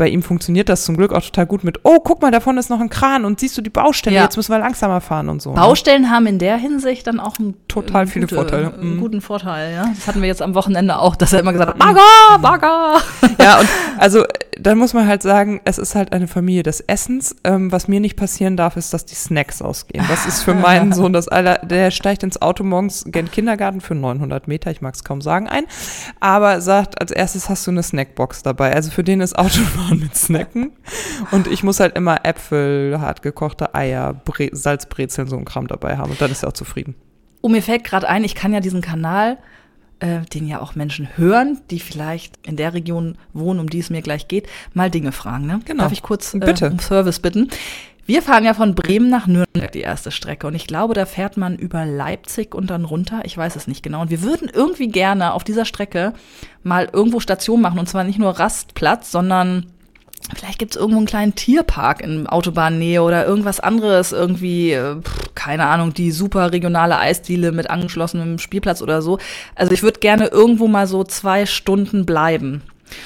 bei 0.01 0.07
ihm 0.07 0.23
funktioniert 0.23 0.67
das 0.67 0.83
zum 0.83 0.97
Glück 0.97 1.13
auch 1.13 1.21
total 1.21 1.45
gut 1.45 1.63
mit, 1.63 1.81
oh, 1.83 1.99
guck 1.99 2.23
mal, 2.23 2.31
da 2.31 2.39
vorne 2.39 2.59
ist 2.59 2.71
noch 2.71 2.79
ein 2.79 2.89
Kran 2.89 3.23
und 3.23 3.39
siehst 3.39 3.55
du 3.55 3.61
die 3.61 3.69
Baustelle, 3.69 4.15
ja. 4.15 4.23
Jetzt 4.31 4.37
müssen 4.37 4.53
wir 4.53 4.59
langsamer 4.59 5.01
fahren 5.01 5.27
und 5.27 5.41
so. 5.41 5.49
Ne? 5.49 5.57
Baustellen 5.57 6.03
ne? 6.03 6.09
haben 6.09 6.25
in 6.25 6.39
der 6.39 6.55
Hinsicht 6.55 7.05
dann 7.05 7.19
auch 7.19 7.37
einen 7.37 7.55
total 7.67 8.07
viele 8.07 8.27
gute, 8.27 8.35
Vorteile. 8.35 8.73
Einen 8.73 8.95
mhm. 8.95 8.99
guten 9.01 9.21
Vorteil, 9.21 9.73
ja. 9.73 9.91
Das 9.93 10.07
hatten 10.07 10.21
wir 10.21 10.29
jetzt 10.29 10.41
am 10.41 10.55
Wochenende 10.55 10.97
auch, 10.99 11.17
dass 11.17 11.33
er 11.33 11.41
immer 11.41 11.51
gesagt 11.51 11.71
hat, 11.71 11.77
Bagger, 11.77 12.39
Bagger. 12.41 13.01
Ja, 13.39 13.59
und 13.59 13.67
also 13.97 14.23
dann 14.57 14.77
muss 14.77 14.93
man 14.93 15.07
halt 15.07 15.21
sagen, 15.21 15.59
es 15.65 15.77
ist 15.77 15.95
halt 15.95 16.13
eine 16.13 16.27
Familie 16.27 16.63
des 16.63 16.81
Essens. 16.81 17.35
Ähm, 17.43 17.71
was 17.71 17.87
mir 17.87 17.99
nicht 17.99 18.15
passieren 18.15 18.57
darf, 18.57 18.77
ist, 18.77 18.93
dass 18.93 19.05
die 19.05 19.15
Snacks 19.15 19.61
ausgehen. 19.61 20.05
Das 20.07 20.25
ist 20.25 20.43
für 20.43 20.53
meinen 20.53 20.93
Sohn 20.93 21.13
das 21.13 21.27
aller, 21.27 21.57
der 21.59 21.91
steigt 21.91 22.23
ins 22.23 22.41
Auto 22.41 22.63
morgens 22.63 23.03
gen 23.07 23.29
Kindergarten 23.29 23.81
für 23.81 23.95
900 23.95 24.47
Meter, 24.47 24.71
ich 24.71 24.81
mag 24.81 24.95
es 24.95 25.03
kaum 25.03 25.21
sagen, 25.21 25.47
ein, 25.47 25.65
aber 26.19 26.61
sagt, 26.61 27.01
als 27.01 27.11
erstes 27.11 27.49
hast 27.49 27.65
du 27.67 27.71
eine 27.71 27.83
Snackbox 27.83 28.43
dabei. 28.43 28.73
Also 28.73 28.91
für 28.91 29.03
den 29.03 29.19
ist 29.19 29.37
Autofahren 29.37 29.99
mit 29.99 30.15
Snacken. 30.15 30.71
Und 31.31 31.47
ich 31.47 31.63
muss 31.63 31.79
halt 31.79 31.95
immer 31.97 32.25
Äpfel, 32.25 32.99
hart 33.01 33.21
gekochte 33.21 33.73
Bre 34.13 34.49
Salzbrezeln, 34.51 35.27
so 35.27 35.37
ein 35.37 35.45
Kram 35.45 35.67
dabei 35.67 35.97
haben. 35.97 36.11
Und 36.11 36.21
dann 36.21 36.31
ist 36.31 36.43
er 36.43 36.49
auch 36.49 36.53
zufrieden. 36.53 36.95
Oh, 37.41 37.49
mir 37.49 37.63
fällt 37.63 37.83
gerade 37.83 38.07
ein, 38.07 38.23
ich 38.23 38.35
kann 38.35 38.53
ja 38.53 38.59
diesen 38.59 38.81
Kanal, 38.81 39.37
äh, 39.99 40.21
den 40.33 40.47
ja 40.47 40.61
auch 40.61 40.75
Menschen 40.75 41.07
hören, 41.15 41.59
die 41.69 41.79
vielleicht 41.79 42.39
in 42.45 42.55
der 42.55 42.73
Region 42.73 43.17
wohnen, 43.33 43.59
um 43.59 43.69
die 43.69 43.79
es 43.79 43.89
mir 43.89 44.01
gleich 44.01 44.27
geht, 44.27 44.47
mal 44.73 44.89
Dinge 44.89 45.11
fragen. 45.11 45.47
Ne? 45.47 45.59
Genau. 45.65 45.83
Darf 45.83 45.91
ich 45.91 46.01
kurz 46.01 46.33
äh, 46.33 46.39
Bitte. 46.39 46.69
um 46.69 46.79
Service 46.79 47.19
bitten? 47.19 47.49
Wir 48.05 48.21
fahren 48.21 48.43
ja 48.43 48.53
von 48.53 48.73
Bremen 48.73 49.09
nach 49.09 49.27
Nürnberg 49.27 49.71
die 49.71 49.81
erste 49.81 50.11
Strecke 50.11 50.47
und 50.47 50.55
ich 50.55 50.65
glaube, 50.67 50.95
da 50.95 51.05
fährt 51.05 51.37
man 51.37 51.55
über 51.55 51.85
Leipzig 51.85 52.55
und 52.55 52.69
dann 52.69 52.83
runter. 52.83 53.21
Ich 53.25 53.37
weiß 53.37 53.55
es 53.55 53.67
nicht 53.67 53.83
genau. 53.83 54.01
Und 54.01 54.09
wir 54.09 54.23
würden 54.23 54.49
irgendwie 54.51 54.87
gerne 54.87 55.33
auf 55.33 55.43
dieser 55.43 55.65
Strecke 55.65 56.13
mal 56.63 56.89
irgendwo 56.91 57.19
Station 57.19 57.61
machen 57.61 57.79
und 57.79 57.87
zwar 57.87 58.03
nicht 58.03 58.17
nur 58.19 58.31
Rastplatz, 58.31 59.11
sondern 59.11 59.67
Vielleicht 60.35 60.59
gibt 60.59 60.71
es 60.71 60.77
irgendwo 60.79 60.97
einen 60.97 61.07
kleinen 61.07 61.35
Tierpark 61.35 62.01
in 62.01 62.27
Autobahnnähe 62.27 63.01
oder 63.01 63.25
irgendwas 63.25 63.59
anderes, 63.59 64.11
irgendwie, 64.11 64.71
äh, 64.71 64.97
keine 65.35 65.65
Ahnung, 65.67 65.93
die 65.93 66.11
super 66.11 66.51
regionale 66.51 66.97
Eisdiele 66.97 67.51
mit 67.51 67.69
angeschlossenem 67.69 68.39
Spielplatz 68.39 68.81
oder 68.81 69.01
so. 69.01 69.19
Also 69.55 69.73
ich 69.73 69.83
würde 69.83 69.99
gerne 69.99 70.27
irgendwo 70.27 70.67
mal 70.67 70.87
so 70.87 71.03
zwei 71.03 71.45
Stunden 71.45 72.05
bleiben. 72.05 72.61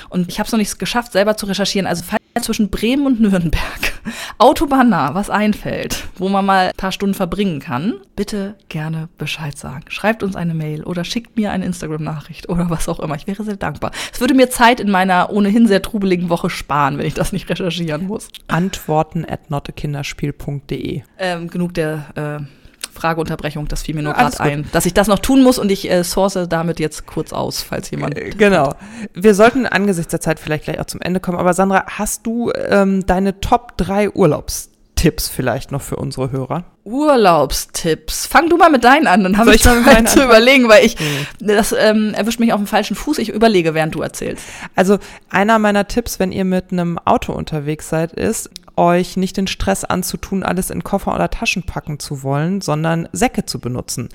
Und 0.09 0.29
ich 0.29 0.39
habe 0.39 0.47
es 0.47 0.51
noch 0.51 0.59
nicht 0.59 0.77
geschafft, 0.79 1.11
selber 1.11 1.37
zu 1.37 1.45
recherchieren. 1.45 1.87
Also 1.87 2.03
zwischen 2.41 2.69
Bremen 2.69 3.05
und 3.05 3.21
Nürnberg 3.21 3.95
autobahnnah 4.37 5.15
was 5.15 5.29
einfällt, 5.29 6.07
wo 6.17 6.29
man 6.29 6.45
mal 6.45 6.67
ein 6.67 6.75
paar 6.77 6.91
Stunden 6.91 7.15
verbringen 7.15 7.59
kann, 7.59 7.95
bitte 8.15 8.55
gerne 8.69 9.09
Bescheid 9.17 9.57
sagen. 9.57 9.85
Schreibt 9.89 10.23
uns 10.23 10.35
eine 10.35 10.53
Mail 10.53 10.83
oder 10.83 11.03
schickt 11.03 11.37
mir 11.37 11.51
eine 11.51 11.65
Instagram-Nachricht 11.65 12.49
oder 12.49 12.69
was 12.69 12.89
auch 12.89 12.99
immer. 12.99 13.15
Ich 13.15 13.27
wäre 13.27 13.43
sehr 13.43 13.55
dankbar. 13.55 13.91
Es 14.13 14.19
würde 14.19 14.33
mir 14.33 14.49
Zeit 14.49 14.79
in 14.79 14.91
meiner 14.91 15.31
ohnehin 15.31 15.67
sehr 15.67 15.81
trubeligen 15.81 16.29
Woche 16.29 16.49
sparen, 16.49 16.97
wenn 16.97 17.05
ich 17.05 17.13
das 17.13 17.31
nicht 17.31 17.49
recherchieren 17.49 18.07
muss. 18.07 18.27
Antworten 18.47 19.25
at 19.25 19.49
notekinderspiel.de. 19.49 21.01
Ähm, 21.17 21.49
genug 21.49 21.73
der 21.73 22.05
äh, 22.15 22.64
Frageunterbrechung, 22.95 23.67
das 23.67 23.83
fiel 23.83 23.95
mir 23.95 24.01
nur 24.01 24.13
ja, 24.13 24.29
gerade 24.29 24.39
ein, 24.39 24.65
dass 24.71 24.85
ich 24.85 24.93
das 24.93 25.07
noch 25.07 25.19
tun 25.19 25.43
muss 25.43 25.59
und 25.59 25.71
ich 25.71 25.89
äh, 25.89 26.03
source 26.03 26.39
damit 26.49 26.79
jetzt 26.79 27.05
kurz 27.05 27.33
aus, 27.33 27.61
falls 27.61 27.91
jemand. 27.91 28.17
Äh, 28.17 28.31
genau. 28.31 28.73
Wir 29.13 29.35
sollten 29.35 29.65
angesichts 29.65 30.11
der 30.11 30.21
Zeit 30.21 30.39
vielleicht 30.39 30.63
gleich 30.63 30.79
auch 30.79 30.85
zum 30.85 31.01
Ende 31.01 31.19
kommen. 31.19 31.37
Aber 31.37 31.53
Sandra, 31.53 31.85
hast 31.87 32.25
du 32.25 32.51
ähm, 32.53 33.05
deine 33.05 33.39
Top 33.41 33.77
3 33.77 34.11
Urlaubstipps 34.11 35.27
vielleicht 35.29 35.71
noch 35.71 35.81
für 35.81 35.97
unsere 35.97 36.31
Hörer? 36.31 36.63
Urlaubstipps. 36.85 38.27
Fang 38.27 38.47
du 38.47 38.57
mal 38.57 38.69
mit 38.69 38.83
deinen 38.83 39.07
an, 39.07 39.23
dann 39.23 39.37
habe 39.37 39.55
ich 39.55 39.65
mal 39.65 39.83
Zeit 39.83 40.09
zu 40.09 40.23
überlegen, 40.23 40.69
weil 40.69 40.85
ich, 40.85 40.97
mhm. 40.99 41.47
das 41.47 41.73
ähm, 41.77 42.13
erwischt 42.13 42.39
mich 42.39 42.53
auf 42.53 42.59
dem 42.59 42.67
falschen 42.67 42.95
Fuß. 42.95 43.17
Ich 43.17 43.29
überlege, 43.29 43.73
während 43.73 43.95
du 43.95 44.01
erzählst. 44.01 44.45
Also 44.75 44.99
einer 45.29 45.57
meiner 45.59 45.87
Tipps, 45.87 46.19
wenn 46.19 46.31
ihr 46.31 46.45
mit 46.45 46.71
einem 46.71 46.99
Auto 46.99 47.33
unterwegs 47.33 47.89
seid, 47.89 48.13
ist, 48.13 48.49
euch 48.77 49.17
nicht 49.17 49.37
den 49.37 49.47
Stress 49.47 49.83
anzutun, 49.83 50.43
alles 50.43 50.69
in 50.69 50.83
Koffer 50.83 51.13
oder 51.13 51.29
Taschen 51.29 51.63
packen 51.63 51.99
zu 51.99 52.23
wollen, 52.23 52.61
sondern 52.61 53.07
Säcke 53.11 53.45
zu 53.45 53.59
benutzen. 53.59 54.09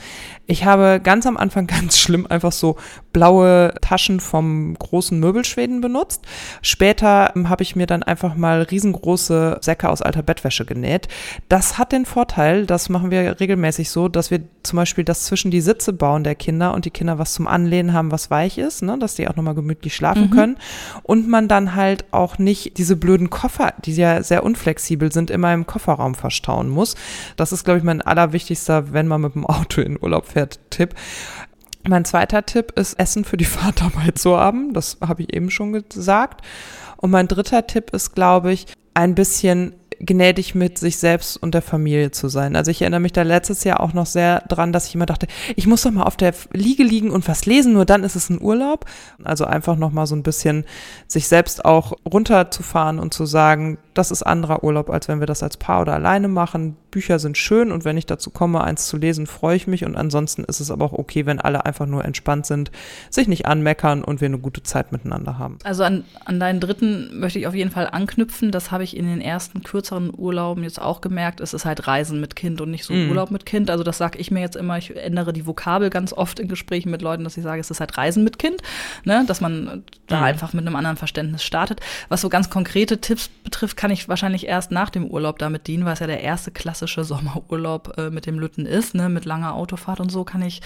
Ich 0.46 0.64
habe 0.64 1.00
ganz 1.02 1.26
am 1.26 1.36
Anfang 1.36 1.66
ganz 1.68 1.98
schlimm 1.98 2.26
einfach 2.26 2.52
so 2.52 2.76
blaue 3.12 3.74
Taschen 3.80 4.20
vom 4.20 4.74
großen 4.74 5.18
Möbelschweden 5.18 5.80
benutzt. 5.80 6.24
Später 6.62 7.32
habe 7.44 7.62
ich 7.62 7.76
mir 7.76 7.86
dann 7.86 8.02
einfach 8.02 8.34
mal 8.34 8.62
riesengroße 8.62 9.58
Säcke 9.60 9.88
aus 9.88 10.02
alter 10.02 10.22
Bettwäsche 10.22 10.64
genäht. 10.64 11.08
Das 11.48 11.78
hat 11.78 11.92
den 11.92 12.06
Vorteil, 12.06 12.66
das 12.66 12.88
machen 12.88 13.10
wir 13.10 13.40
regelmäßig 13.40 13.90
so, 13.90 14.08
dass 14.08 14.30
wir 14.30 14.40
zum 14.62 14.76
Beispiel 14.76 15.04
das 15.04 15.24
zwischen 15.24 15.50
die 15.50 15.60
Sitze 15.60 15.92
bauen 15.92 16.24
der 16.24 16.34
Kinder 16.34 16.74
und 16.74 16.84
die 16.84 16.90
Kinder 16.90 17.18
was 17.18 17.32
zum 17.32 17.46
Anlehnen 17.46 17.92
haben, 17.92 18.10
was 18.10 18.30
weich 18.30 18.58
ist, 18.58 18.82
ne, 18.82 18.98
dass 18.98 19.14
die 19.14 19.28
auch 19.28 19.36
nochmal 19.36 19.54
gemütlich 19.54 19.94
schlafen 19.94 20.24
mhm. 20.24 20.30
können. 20.30 20.56
Und 21.02 21.28
man 21.28 21.48
dann 21.48 21.74
halt 21.74 22.04
auch 22.12 22.38
nicht 22.38 22.78
diese 22.78 22.96
blöden 22.96 23.30
Koffer, 23.30 23.74
die 23.84 23.94
ja 23.94 24.22
sehr 24.22 24.44
unflexibel 24.50 25.12
sind, 25.12 25.30
immer 25.30 25.52
im 25.54 25.66
Kofferraum 25.66 26.14
verstauen 26.14 26.68
muss. 26.68 26.94
Das 27.36 27.52
ist, 27.52 27.64
glaube 27.64 27.78
ich, 27.78 27.84
mein 27.84 28.02
allerwichtigster, 28.02 28.92
wenn 28.92 29.08
man 29.08 29.20
mit 29.20 29.34
dem 29.34 29.46
Auto 29.46 29.80
in 29.80 30.00
Urlaub 30.00 30.26
fährt, 30.26 30.60
Tipp. 30.70 30.94
Mein 31.88 32.04
zweiter 32.04 32.44
Tipp 32.44 32.72
ist, 32.76 32.98
Essen 32.98 33.24
für 33.24 33.36
die 33.36 33.44
Fahrt 33.56 33.80
dabei 33.80 34.10
zu 34.12 34.36
haben. 34.36 34.74
Das 34.74 34.98
habe 35.00 35.22
ich 35.22 35.32
eben 35.34 35.50
schon 35.50 35.72
gesagt. 35.72 36.44
Und 36.96 37.10
mein 37.10 37.28
dritter 37.28 37.66
Tipp 37.66 37.90
ist, 37.92 38.14
glaube 38.14 38.52
ich, 38.52 38.66
ein 38.94 39.14
bisschen 39.14 39.74
gnädig 40.00 40.54
mit 40.54 40.78
sich 40.78 40.96
selbst 40.96 41.36
und 41.36 41.54
der 41.54 41.62
Familie 41.62 42.10
zu 42.10 42.28
sein. 42.28 42.56
Also 42.56 42.70
ich 42.70 42.80
erinnere 42.80 43.00
mich 43.00 43.12
da 43.12 43.22
letztes 43.22 43.64
Jahr 43.64 43.80
auch 43.80 43.92
noch 43.92 44.06
sehr 44.06 44.40
dran, 44.48 44.72
dass 44.72 44.86
ich 44.86 44.94
immer 44.94 45.06
dachte, 45.06 45.26
ich 45.56 45.66
muss 45.66 45.82
doch 45.82 45.90
mal 45.90 46.04
auf 46.04 46.16
der 46.16 46.34
Liege 46.52 46.82
liegen 46.82 47.10
und 47.10 47.28
was 47.28 47.44
lesen, 47.44 47.74
nur 47.74 47.84
dann 47.84 48.02
ist 48.02 48.16
es 48.16 48.30
ein 48.30 48.40
Urlaub. 48.40 48.86
Also 49.22 49.44
einfach 49.44 49.76
noch 49.76 49.92
mal 49.92 50.06
so 50.06 50.16
ein 50.16 50.22
bisschen 50.22 50.64
sich 51.06 51.28
selbst 51.28 51.64
auch 51.64 51.92
runterzufahren 52.10 52.98
und 52.98 53.12
zu 53.12 53.26
sagen, 53.26 53.78
das 53.94 54.10
ist 54.10 54.22
anderer 54.22 54.64
Urlaub, 54.64 54.88
als 54.88 55.08
wenn 55.08 55.20
wir 55.20 55.26
das 55.26 55.42
als 55.42 55.58
Paar 55.58 55.82
oder 55.82 55.94
alleine 55.94 56.28
machen. 56.28 56.76
Bücher 56.90 57.18
sind 57.18 57.36
schön 57.36 57.70
und 57.70 57.84
wenn 57.84 57.96
ich 57.96 58.06
dazu 58.06 58.30
komme, 58.30 58.62
eins 58.62 58.86
zu 58.86 58.96
lesen, 58.96 59.26
freue 59.26 59.56
ich 59.56 59.66
mich 59.66 59.84
und 59.84 59.96
ansonsten 59.96 60.44
ist 60.44 60.60
es 60.60 60.70
aber 60.70 60.86
auch 60.86 60.92
okay, 60.92 61.26
wenn 61.26 61.40
alle 61.40 61.66
einfach 61.66 61.86
nur 61.86 62.04
entspannt 62.04 62.46
sind, 62.46 62.72
sich 63.10 63.28
nicht 63.28 63.46
anmeckern 63.46 64.02
und 64.02 64.20
wir 64.20 64.26
eine 64.26 64.38
gute 64.38 64.62
Zeit 64.62 64.92
miteinander 64.92 65.38
haben. 65.38 65.58
Also 65.62 65.84
an, 65.84 66.04
an 66.24 66.40
deinen 66.40 66.58
dritten 66.58 67.20
möchte 67.20 67.38
ich 67.38 67.46
auf 67.46 67.54
jeden 67.54 67.70
Fall 67.70 67.88
anknüpfen. 67.90 68.50
Das 68.50 68.70
habe 68.70 68.82
ich 68.82 68.96
in 68.96 69.06
den 69.06 69.20
ersten 69.20 69.62
kürzeren 69.62 69.89
Urlauben 70.16 70.62
jetzt 70.64 70.80
auch 70.80 71.00
gemerkt. 71.00 71.40
Es 71.40 71.54
ist 71.54 71.64
halt 71.64 71.86
Reisen 71.86 72.20
mit 72.20 72.36
Kind 72.36 72.60
und 72.60 72.70
nicht 72.70 72.84
so 72.84 72.94
mm. 72.94 73.10
Urlaub 73.10 73.30
mit 73.30 73.46
Kind. 73.46 73.70
Also 73.70 73.84
das 73.84 73.98
sage 73.98 74.18
ich 74.18 74.30
mir 74.30 74.40
jetzt 74.40 74.56
immer. 74.56 74.78
Ich 74.78 74.96
ändere 74.96 75.32
die 75.32 75.46
Vokabel 75.46 75.90
ganz 75.90 76.12
oft 76.12 76.38
in 76.38 76.48
Gesprächen 76.48 76.90
mit 76.90 77.02
Leuten, 77.02 77.24
dass 77.24 77.36
ich 77.36 77.42
sage, 77.42 77.60
es 77.60 77.70
ist 77.70 77.80
halt 77.80 77.96
Reisen 77.96 78.24
mit 78.24 78.38
Kind, 78.38 78.62
ne? 79.04 79.24
dass 79.26 79.40
man 79.40 79.84
da 80.06 80.20
mm. 80.20 80.24
einfach 80.24 80.52
mit 80.52 80.66
einem 80.66 80.76
anderen 80.76 80.96
Verständnis 80.96 81.42
startet. 81.42 81.80
Was 82.08 82.20
so 82.20 82.28
ganz 82.28 82.50
konkrete 82.50 83.00
Tipps 83.00 83.28
betrifft, 83.44 83.76
kann 83.76 83.90
ich 83.90 84.08
wahrscheinlich 84.08 84.46
erst 84.46 84.70
nach 84.70 84.90
dem 84.90 85.06
Urlaub 85.06 85.38
damit 85.38 85.66
dienen, 85.66 85.84
weil 85.84 85.94
es 85.94 86.00
ja 86.00 86.06
der 86.06 86.20
erste 86.20 86.50
klassische 86.50 87.04
Sommerurlaub 87.04 87.98
äh, 87.98 88.10
mit 88.10 88.26
dem 88.26 88.38
Lütten 88.38 88.66
ist, 88.66 88.94
ne, 88.94 89.08
mit 89.08 89.24
langer 89.24 89.54
Autofahrt 89.54 90.00
und 90.00 90.10
so 90.10 90.24
kann 90.24 90.42
ich, 90.42 90.60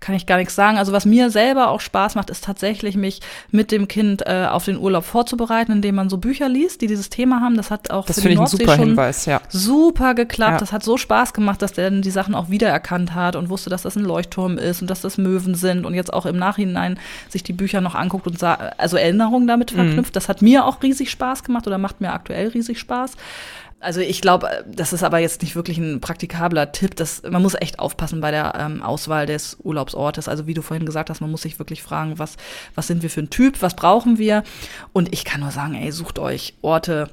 kann 0.00 0.14
ich 0.14 0.26
gar 0.26 0.38
nichts 0.38 0.54
sagen. 0.54 0.78
Also 0.78 0.92
was 0.92 1.04
mir 1.04 1.30
selber 1.30 1.70
auch 1.70 1.80
Spaß 1.80 2.14
macht, 2.14 2.30
ist 2.30 2.44
tatsächlich 2.44 2.96
mich 2.96 3.20
mit 3.50 3.72
dem 3.72 3.88
Kind 3.88 4.22
äh, 4.26 4.46
auf 4.50 4.64
den 4.64 4.78
Urlaub 4.78 5.04
vorzubereiten, 5.04 5.72
indem 5.72 5.96
man 5.96 6.08
so 6.08 6.18
Bücher 6.18 6.48
liest, 6.48 6.80
die 6.80 6.86
dieses 6.86 7.10
Thema 7.10 7.40
haben. 7.40 7.56
Das 7.56 7.70
hat 7.70 7.90
auch 7.90 8.06
das 8.06 8.20
für 8.20 8.28
die 8.28 8.34
Nordsee 8.36 8.64
super 8.70 8.76
schon 8.76 8.88
Hinweis, 8.88 9.26
ja. 9.26 9.40
super 9.48 10.14
geklappt. 10.14 10.52
Ja. 10.52 10.58
Das 10.58 10.72
hat 10.72 10.82
so 10.82 10.96
Spaß 10.96 11.32
gemacht, 11.32 11.62
dass 11.62 11.72
der 11.72 11.90
dann 11.90 12.02
die 12.02 12.10
Sachen 12.10 12.34
auch 12.34 12.50
wiedererkannt 12.50 13.14
hat 13.14 13.36
und 13.36 13.48
wusste, 13.48 13.70
dass 13.70 13.82
das 13.82 13.96
ein 13.96 14.04
Leuchtturm 14.04 14.58
ist 14.58 14.82
und 14.82 14.90
dass 14.90 15.00
das 15.00 15.18
Möwen 15.18 15.54
sind 15.54 15.86
und 15.86 15.94
jetzt 15.94 16.12
auch 16.12 16.26
im 16.26 16.36
Nachhinein 16.36 16.98
sich 17.28 17.42
die 17.42 17.52
Bücher 17.52 17.80
noch 17.80 17.94
anguckt 17.94 18.26
und 18.26 18.42
also 18.42 18.96
Erinnerungen 18.96 19.46
damit 19.46 19.72
mhm. 19.72 19.76
verknüpft. 19.76 20.10
Mhm. 20.10 20.14
Das 20.14 20.28
hat 20.28 20.42
mir 20.42 20.64
auch 20.64 20.82
riesig 20.82 21.10
Spaß 21.10 21.44
gemacht 21.44 21.66
oder 21.66 21.78
macht 21.78 22.00
mir 22.00 22.12
aktuell 22.12 22.48
riesig 22.48 22.78
Spaß. 22.78 23.16
Also 23.82 24.00
ich 24.00 24.20
glaube, 24.20 24.46
das 24.66 24.92
ist 24.92 25.02
aber 25.02 25.18
jetzt 25.18 25.40
nicht 25.40 25.56
wirklich 25.56 25.78
ein 25.78 26.02
praktikabler 26.02 26.70
Tipp. 26.70 26.96
Das, 26.96 27.22
man 27.22 27.40
muss 27.40 27.54
echt 27.54 27.78
aufpassen 27.78 28.20
bei 28.20 28.30
der 28.30 28.54
ähm, 28.58 28.82
Auswahl 28.82 29.24
des 29.24 29.56
Urlaubsortes. 29.62 30.28
Also 30.28 30.46
wie 30.46 30.52
du 30.52 30.60
vorhin 30.60 30.84
gesagt 30.84 31.08
hast, 31.08 31.22
man 31.22 31.30
muss 31.30 31.42
sich 31.42 31.58
wirklich 31.58 31.82
fragen, 31.82 32.18
was, 32.18 32.36
was 32.74 32.86
sind 32.86 33.02
wir 33.02 33.08
für 33.08 33.20
ein 33.22 33.30
Typ, 33.30 33.62
was 33.62 33.74
brauchen 33.74 34.18
wir? 34.18 34.44
Und 34.92 35.14
ich 35.14 35.24
kann 35.24 35.40
nur 35.40 35.50
sagen, 35.50 35.74
ey, 35.74 35.92
sucht 35.92 36.18
euch 36.18 36.54
Orte, 36.60 37.08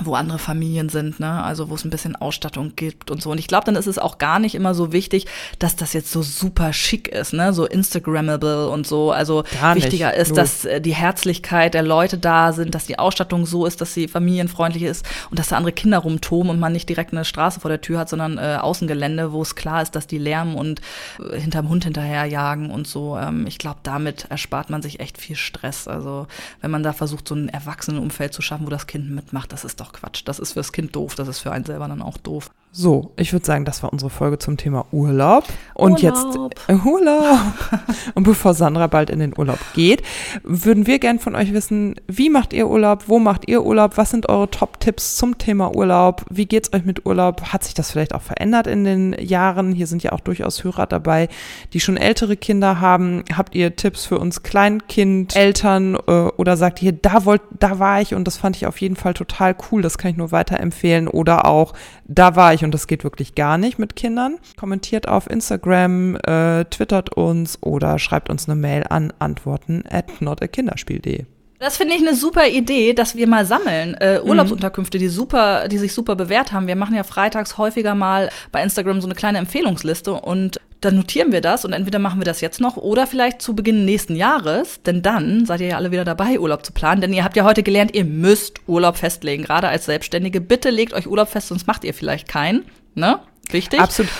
wo 0.00 0.14
andere 0.14 0.38
Familien 0.38 0.88
sind, 0.88 1.20
ne? 1.20 1.42
Also 1.42 1.68
wo 1.68 1.74
es 1.74 1.84
ein 1.84 1.90
bisschen 1.90 2.16
Ausstattung 2.16 2.72
gibt 2.76 3.10
und 3.10 3.20
so. 3.20 3.30
Und 3.30 3.38
ich 3.38 3.46
glaube, 3.46 3.66
dann 3.66 3.76
ist 3.76 3.86
es 3.86 3.98
auch 3.98 4.16
gar 4.16 4.38
nicht 4.38 4.54
immer 4.54 4.74
so 4.74 4.92
wichtig, 4.92 5.26
dass 5.58 5.76
das 5.76 5.92
jetzt 5.92 6.10
so 6.10 6.22
super 6.22 6.72
schick 6.72 7.08
ist, 7.08 7.34
ne? 7.34 7.52
So 7.52 7.66
Instagrammable 7.66 8.70
und 8.70 8.86
so. 8.86 9.12
Also 9.12 9.44
gar 9.60 9.76
wichtiger 9.76 10.08
nicht. 10.08 10.18
ist, 10.18 10.28
Nur. 10.28 10.36
dass 10.36 10.64
äh, 10.64 10.80
die 10.80 10.94
Herzlichkeit 10.94 11.74
der 11.74 11.82
Leute 11.82 12.16
da 12.16 12.52
sind, 12.52 12.74
dass 12.74 12.86
die 12.86 12.98
Ausstattung 12.98 13.44
so 13.44 13.66
ist, 13.66 13.82
dass 13.82 13.92
sie 13.92 14.08
familienfreundlich 14.08 14.84
ist 14.84 15.04
und 15.30 15.38
dass 15.38 15.48
da 15.48 15.56
andere 15.56 15.72
Kinder 15.72 15.98
rumtoben 15.98 16.50
und 16.50 16.58
man 16.58 16.72
nicht 16.72 16.88
direkt 16.88 17.12
eine 17.12 17.26
Straße 17.26 17.60
vor 17.60 17.68
der 17.68 17.82
Tür 17.82 17.98
hat, 17.98 18.08
sondern 18.08 18.38
äh, 18.38 18.58
Außengelände, 18.60 19.32
wo 19.32 19.42
es 19.42 19.56
klar 19.56 19.82
ist, 19.82 19.94
dass 19.94 20.06
die 20.06 20.18
lärmen 20.18 20.54
und 20.54 20.80
äh, 21.18 21.38
hinterm 21.38 21.68
Hund 21.68 21.84
hinterherjagen 21.84 22.70
und 22.70 22.86
so. 22.86 23.18
Ähm, 23.18 23.46
ich 23.46 23.58
glaube, 23.58 23.80
damit 23.82 24.24
erspart 24.30 24.70
man 24.70 24.80
sich 24.80 25.00
echt 25.00 25.18
viel 25.18 25.36
Stress. 25.36 25.86
Also 25.86 26.26
wenn 26.62 26.70
man 26.70 26.82
da 26.82 26.94
versucht, 26.94 27.28
so 27.28 27.34
ein 27.34 27.50
Erwachsenenumfeld 27.50 28.32
zu 28.32 28.40
schaffen, 28.40 28.64
wo 28.64 28.70
das 28.70 28.86
Kind 28.86 29.10
mitmacht, 29.10 29.52
das 29.52 29.64
ist 29.64 29.81
doch 29.82 29.92
Quatsch. 29.92 30.22
Das 30.24 30.38
ist 30.38 30.52
fürs 30.52 30.72
Kind 30.72 30.94
doof, 30.96 31.14
das 31.14 31.28
ist 31.28 31.40
für 31.40 31.52
einen 31.52 31.64
selber 31.64 31.88
dann 31.88 32.02
auch 32.02 32.16
doof. 32.18 32.50
So, 32.74 33.12
ich 33.18 33.34
würde 33.34 33.44
sagen, 33.44 33.66
das 33.66 33.82
war 33.82 33.92
unsere 33.92 34.08
Folge 34.08 34.38
zum 34.38 34.56
Thema 34.56 34.86
Urlaub. 34.92 35.44
Und 35.74 36.02
Urlaub. 36.02 36.54
jetzt 36.54 36.68
äh, 36.68 36.74
Urlaub. 36.74 37.38
Und 38.14 38.22
bevor 38.22 38.54
Sandra 38.54 38.86
bald 38.86 39.10
in 39.10 39.18
den 39.18 39.34
Urlaub 39.36 39.58
geht, 39.74 40.02
würden 40.42 40.86
wir 40.86 40.98
gern 40.98 41.18
von 41.18 41.34
euch 41.34 41.52
wissen, 41.52 41.96
wie 42.08 42.30
macht 42.30 42.54
ihr 42.54 42.68
Urlaub? 42.68 43.04
Wo 43.08 43.18
macht 43.18 43.46
ihr 43.46 43.62
Urlaub? 43.62 43.98
Was 43.98 44.08
sind 44.08 44.30
eure 44.30 44.50
Top-Tipps 44.50 45.16
zum 45.16 45.36
Thema 45.36 45.76
Urlaub? 45.76 46.24
Wie 46.30 46.46
geht's 46.46 46.72
euch 46.72 46.86
mit 46.86 47.04
Urlaub? 47.04 47.52
Hat 47.52 47.62
sich 47.62 47.74
das 47.74 47.90
vielleicht 47.90 48.14
auch 48.14 48.22
verändert 48.22 48.66
in 48.66 48.84
den 48.84 49.12
Jahren? 49.20 49.72
Hier 49.72 49.86
sind 49.86 50.02
ja 50.02 50.12
auch 50.12 50.20
durchaus 50.20 50.64
Hörer 50.64 50.86
dabei, 50.86 51.28
die 51.74 51.80
schon 51.80 51.98
ältere 51.98 52.38
Kinder 52.38 52.80
haben. 52.80 53.22
Habt 53.36 53.54
ihr 53.54 53.76
Tipps 53.76 54.06
für 54.06 54.18
uns 54.18 54.42
Kleinkind, 54.42 55.36
Eltern 55.36 55.98
äh, 56.06 56.10
oder 56.10 56.56
sagt 56.56 56.80
ihr, 56.80 56.92
da 56.92 57.26
wollt, 57.26 57.42
da 57.50 57.78
war 57.78 58.00
ich 58.00 58.14
und 58.14 58.26
das 58.26 58.38
fand 58.38 58.56
ich 58.56 58.66
auf 58.66 58.80
jeden 58.80 58.96
Fall 58.96 59.12
total 59.12 59.54
cool. 59.70 59.82
Das 59.82 59.98
kann 59.98 60.10
ich 60.10 60.16
nur 60.16 60.32
weiterempfehlen. 60.32 61.06
Oder 61.06 61.44
auch, 61.44 61.74
da 62.06 62.34
war 62.34 62.54
ich 62.54 62.61
und 62.64 62.72
das 62.72 62.86
geht 62.86 63.04
wirklich 63.04 63.34
gar 63.34 63.58
nicht 63.58 63.78
mit 63.78 63.96
Kindern. 63.96 64.38
Kommentiert 64.56 65.08
auf 65.08 65.28
Instagram, 65.28 66.16
äh, 66.16 66.64
twittert 66.66 67.16
uns 67.16 67.58
oder 67.62 67.98
schreibt 67.98 68.30
uns 68.30 68.48
eine 68.48 68.56
Mail 68.56 68.84
an 68.88 69.12
antworten 69.18 69.84
at 69.88 70.20
notakinderspiel.de. 70.20 71.24
Das 71.62 71.76
finde 71.76 71.94
ich 71.94 72.00
eine 72.00 72.16
super 72.16 72.48
Idee, 72.48 72.92
dass 72.92 73.14
wir 73.14 73.28
mal 73.28 73.46
sammeln. 73.46 73.94
Äh, 73.94 74.18
mhm. 74.18 74.30
Urlaubsunterkünfte, 74.30 74.98
die 74.98 75.06
super, 75.06 75.68
die 75.68 75.78
sich 75.78 75.94
super 75.94 76.16
bewährt 76.16 76.52
haben. 76.52 76.66
Wir 76.66 76.74
machen 76.74 76.96
ja 76.96 77.04
freitags 77.04 77.56
häufiger 77.56 77.94
mal 77.94 78.30
bei 78.50 78.62
Instagram 78.64 79.00
so 79.00 79.06
eine 79.06 79.14
kleine 79.14 79.38
Empfehlungsliste 79.38 80.12
und 80.12 80.60
dann 80.84 80.96
notieren 80.96 81.32
wir 81.32 81.40
das 81.40 81.64
und 81.64 81.72
entweder 81.72 81.98
machen 81.98 82.20
wir 82.20 82.24
das 82.24 82.40
jetzt 82.40 82.60
noch 82.60 82.76
oder 82.76 83.06
vielleicht 83.06 83.40
zu 83.40 83.54
Beginn 83.54 83.84
nächsten 83.84 84.16
Jahres, 84.16 84.82
denn 84.82 85.02
dann 85.02 85.46
seid 85.46 85.60
ihr 85.60 85.68
ja 85.68 85.76
alle 85.76 85.92
wieder 85.92 86.04
dabei, 86.04 86.38
Urlaub 86.38 86.66
zu 86.66 86.72
planen. 86.72 87.00
Denn 87.00 87.12
ihr 87.12 87.24
habt 87.24 87.36
ja 87.36 87.44
heute 87.44 87.62
gelernt, 87.62 87.94
ihr 87.94 88.04
müsst 88.04 88.60
Urlaub 88.66 88.96
festlegen, 88.96 89.44
gerade 89.44 89.68
als 89.68 89.86
Selbstständige. 89.86 90.40
Bitte 90.40 90.70
legt 90.70 90.92
euch 90.92 91.06
Urlaub 91.06 91.28
fest, 91.28 91.48
sonst 91.48 91.66
macht 91.66 91.84
ihr 91.84 91.94
vielleicht 91.94 92.28
keinen. 92.28 92.64
Ne? 92.94 93.20
Wichtig? 93.50 93.80
Absolut. 93.80 94.10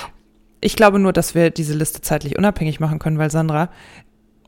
Ich 0.60 0.76
glaube 0.76 1.00
nur, 1.00 1.12
dass 1.12 1.34
wir 1.34 1.50
diese 1.50 1.74
Liste 1.74 2.00
zeitlich 2.02 2.38
unabhängig 2.38 2.78
machen 2.78 3.00
können, 3.00 3.18
weil 3.18 3.32
Sandra, 3.32 3.68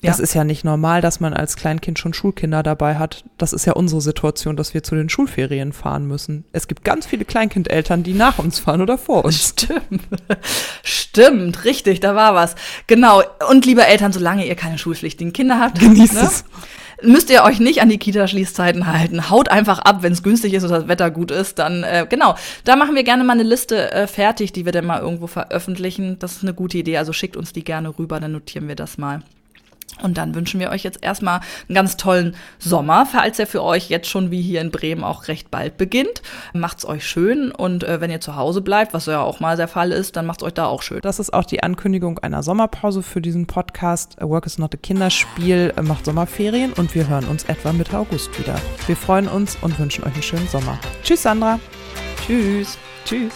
ja. 0.04 0.10
Das 0.10 0.20
ist 0.20 0.34
ja 0.34 0.44
nicht 0.44 0.64
normal, 0.64 1.00
dass 1.00 1.20
man 1.20 1.34
als 1.34 1.56
Kleinkind 1.56 1.98
schon 1.98 2.14
Schulkinder 2.14 2.62
dabei 2.62 2.96
hat. 2.96 3.24
Das 3.38 3.52
ist 3.52 3.64
ja 3.64 3.72
unsere 3.72 4.00
Situation, 4.00 4.56
dass 4.56 4.74
wir 4.74 4.82
zu 4.82 4.94
den 4.94 5.08
Schulferien 5.08 5.72
fahren 5.72 6.06
müssen. 6.06 6.44
Es 6.52 6.68
gibt 6.68 6.84
ganz 6.84 7.06
viele 7.06 7.24
Kleinkindeltern, 7.24 8.02
die 8.02 8.14
nach 8.14 8.38
uns 8.38 8.58
fahren 8.58 8.80
oder 8.80 8.98
vor 8.98 9.24
uns. 9.24 9.48
Stimmt. 9.48 10.02
Stimmt, 10.82 11.64
richtig, 11.64 12.00
da 12.00 12.14
war 12.14 12.34
was. 12.34 12.54
Genau. 12.86 13.22
Und 13.50 13.66
liebe 13.66 13.86
Eltern, 13.86 14.12
solange 14.12 14.46
ihr 14.46 14.54
keine 14.54 14.78
schulpflichtigen 14.78 15.32
Kinder 15.32 15.58
habt, 15.58 15.78
genießt 15.80 16.14
ne? 16.14 16.20
es 16.20 16.44
müsst 17.02 17.30
ihr 17.30 17.44
euch 17.44 17.60
nicht 17.60 17.80
an 17.80 17.88
die 17.88 17.98
Kita-Schließzeiten 17.98 18.86
halten. 18.86 19.30
Haut 19.30 19.50
einfach 19.50 19.78
ab, 19.80 20.02
wenn 20.02 20.12
es 20.12 20.22
günstig 20.22 20.54
ist 20.54 20.64
oder 20.64 20.80
das 20.80 20.88
Wetter 20.88 21.10
gut 21.10 21.30
ist. 21.30 21.58
Dann, 21.58 21.82
äh, 21.82 22.06
genau, 22.08 22.34
da 22.64 22.76
machen 22.76 22.94
wir 22.94 23.04
gerne 23.04 23.24
mal 23.24 23.34
eine 23.34 23.42
Liste 23.42 23.92
äh, 23.92 24.06
fertig, 24.06 24.52
die 24.52 24.64
wir 24.64 24.72
dann 24.72 24.86
mal 24.86 25.00
irgendwo 25.00 25.26
veröffentlichen. 25.26 26.18
Das 26.18 26.36
ist 26.36 26.42
eine 26.42 26.54
gute 26.54 26.78
Idee. 26.78 26.98
Also 26.98 27.12
schickt 27.12 27.36
uns 27.36 27.52
die 27.52 27.64
gerne 27.64 27.98
rüber, 27.98 28.20
dann 28.20 28.32
notieren 28.32 28.68
wir 28.68 28.76
das 28.76 28.98
mal. 28.98 29.22
Und 30.02 30.18
dann 30.18 30.34
wünschen 30.34 30.60
wir 30.60 30.70
euch 30.70 30.82
jetzt 30.82 31.02
erstmal 31.02 31.40
einen 31.68 31.74
ganz 31.74 31.96
tollen 31.96 32.34
Sommer, 32.58 33.06
falls 33.06 33.38
er 33.38 33.46
für 33.46 33.62
euch 33.62 33.88
jetzt 33.88 34.08
schon 34.08 34.30
wie 34.30 34.42
hier 34.42 34.60
in 34.60 34.70
Bremen 34.70 35.04
auch 35.04 35.28
recht 35.28 35.50
bald 35.50 35.76
beginnt. 35.76 36.22
Macht's 36.52 36.84
euch 36.84 37.06
schön 37.06 37.52
und 37.52 37.84
äh, 37.84 38.00
wenn 38.00 38.10
ihr 38.10 38.20
zu 38.20 38.36
Hause 38.36 38.60
bleibt, 38.60 38.94
was 38.94 39.06
ja 39.06 39.20
auch 39.20 39.40
mal 39.40 39.56
der 39.56 39.68
Fall 39.68 39.92
ist, 39.92 40.16
dann 40.16 40.26
macht's 40.26 40.42
euch 40.42 40.54
da 40.54 40.66
auch 40.66 40.82
schön. 40.82 41.00
Das 41.02 41.18
ist 41.18 41.32
auch 41.32 41.44
die 41.44 41.62
Ankündigung 41.62 42.18
einer 42.18 42.42
Sommerpause 42.42 43.02
für 43.02 43.20
diesen 43.20 43.46
Podcast. 43.46 44.16
Work 44.20 44.46
is 44.46 44.58
not 44.58 44.74
a 44.74 44.78
Kinderspiel 44.78 45.72
macht 45.82 46.04
Sommerferien 46.04 46.72
und 46.72 46.94
wir 46.94 47.08
hören 47.08 47.24
uns 47.26 47.44
etwa 47.44 47.72
Mitte 47.72 47.98
August 47.98 48.38
wieder. 48.38 48.56
Wir 48.86 48.96
freuen 48.96 49.28
uns 49.28 49.56
und 49.60 49.78
wünschen 49.78 50.04
euch 50.04 50.14
einen 50.14 50.22
schönen 50.22 50.48
Sommer. 50.48 50.78
Tschüss, 51.02 51.22
Sandra. 51.22 51.60
Tschüss. 52.26 52.78
Tschüss. 53.04 53.34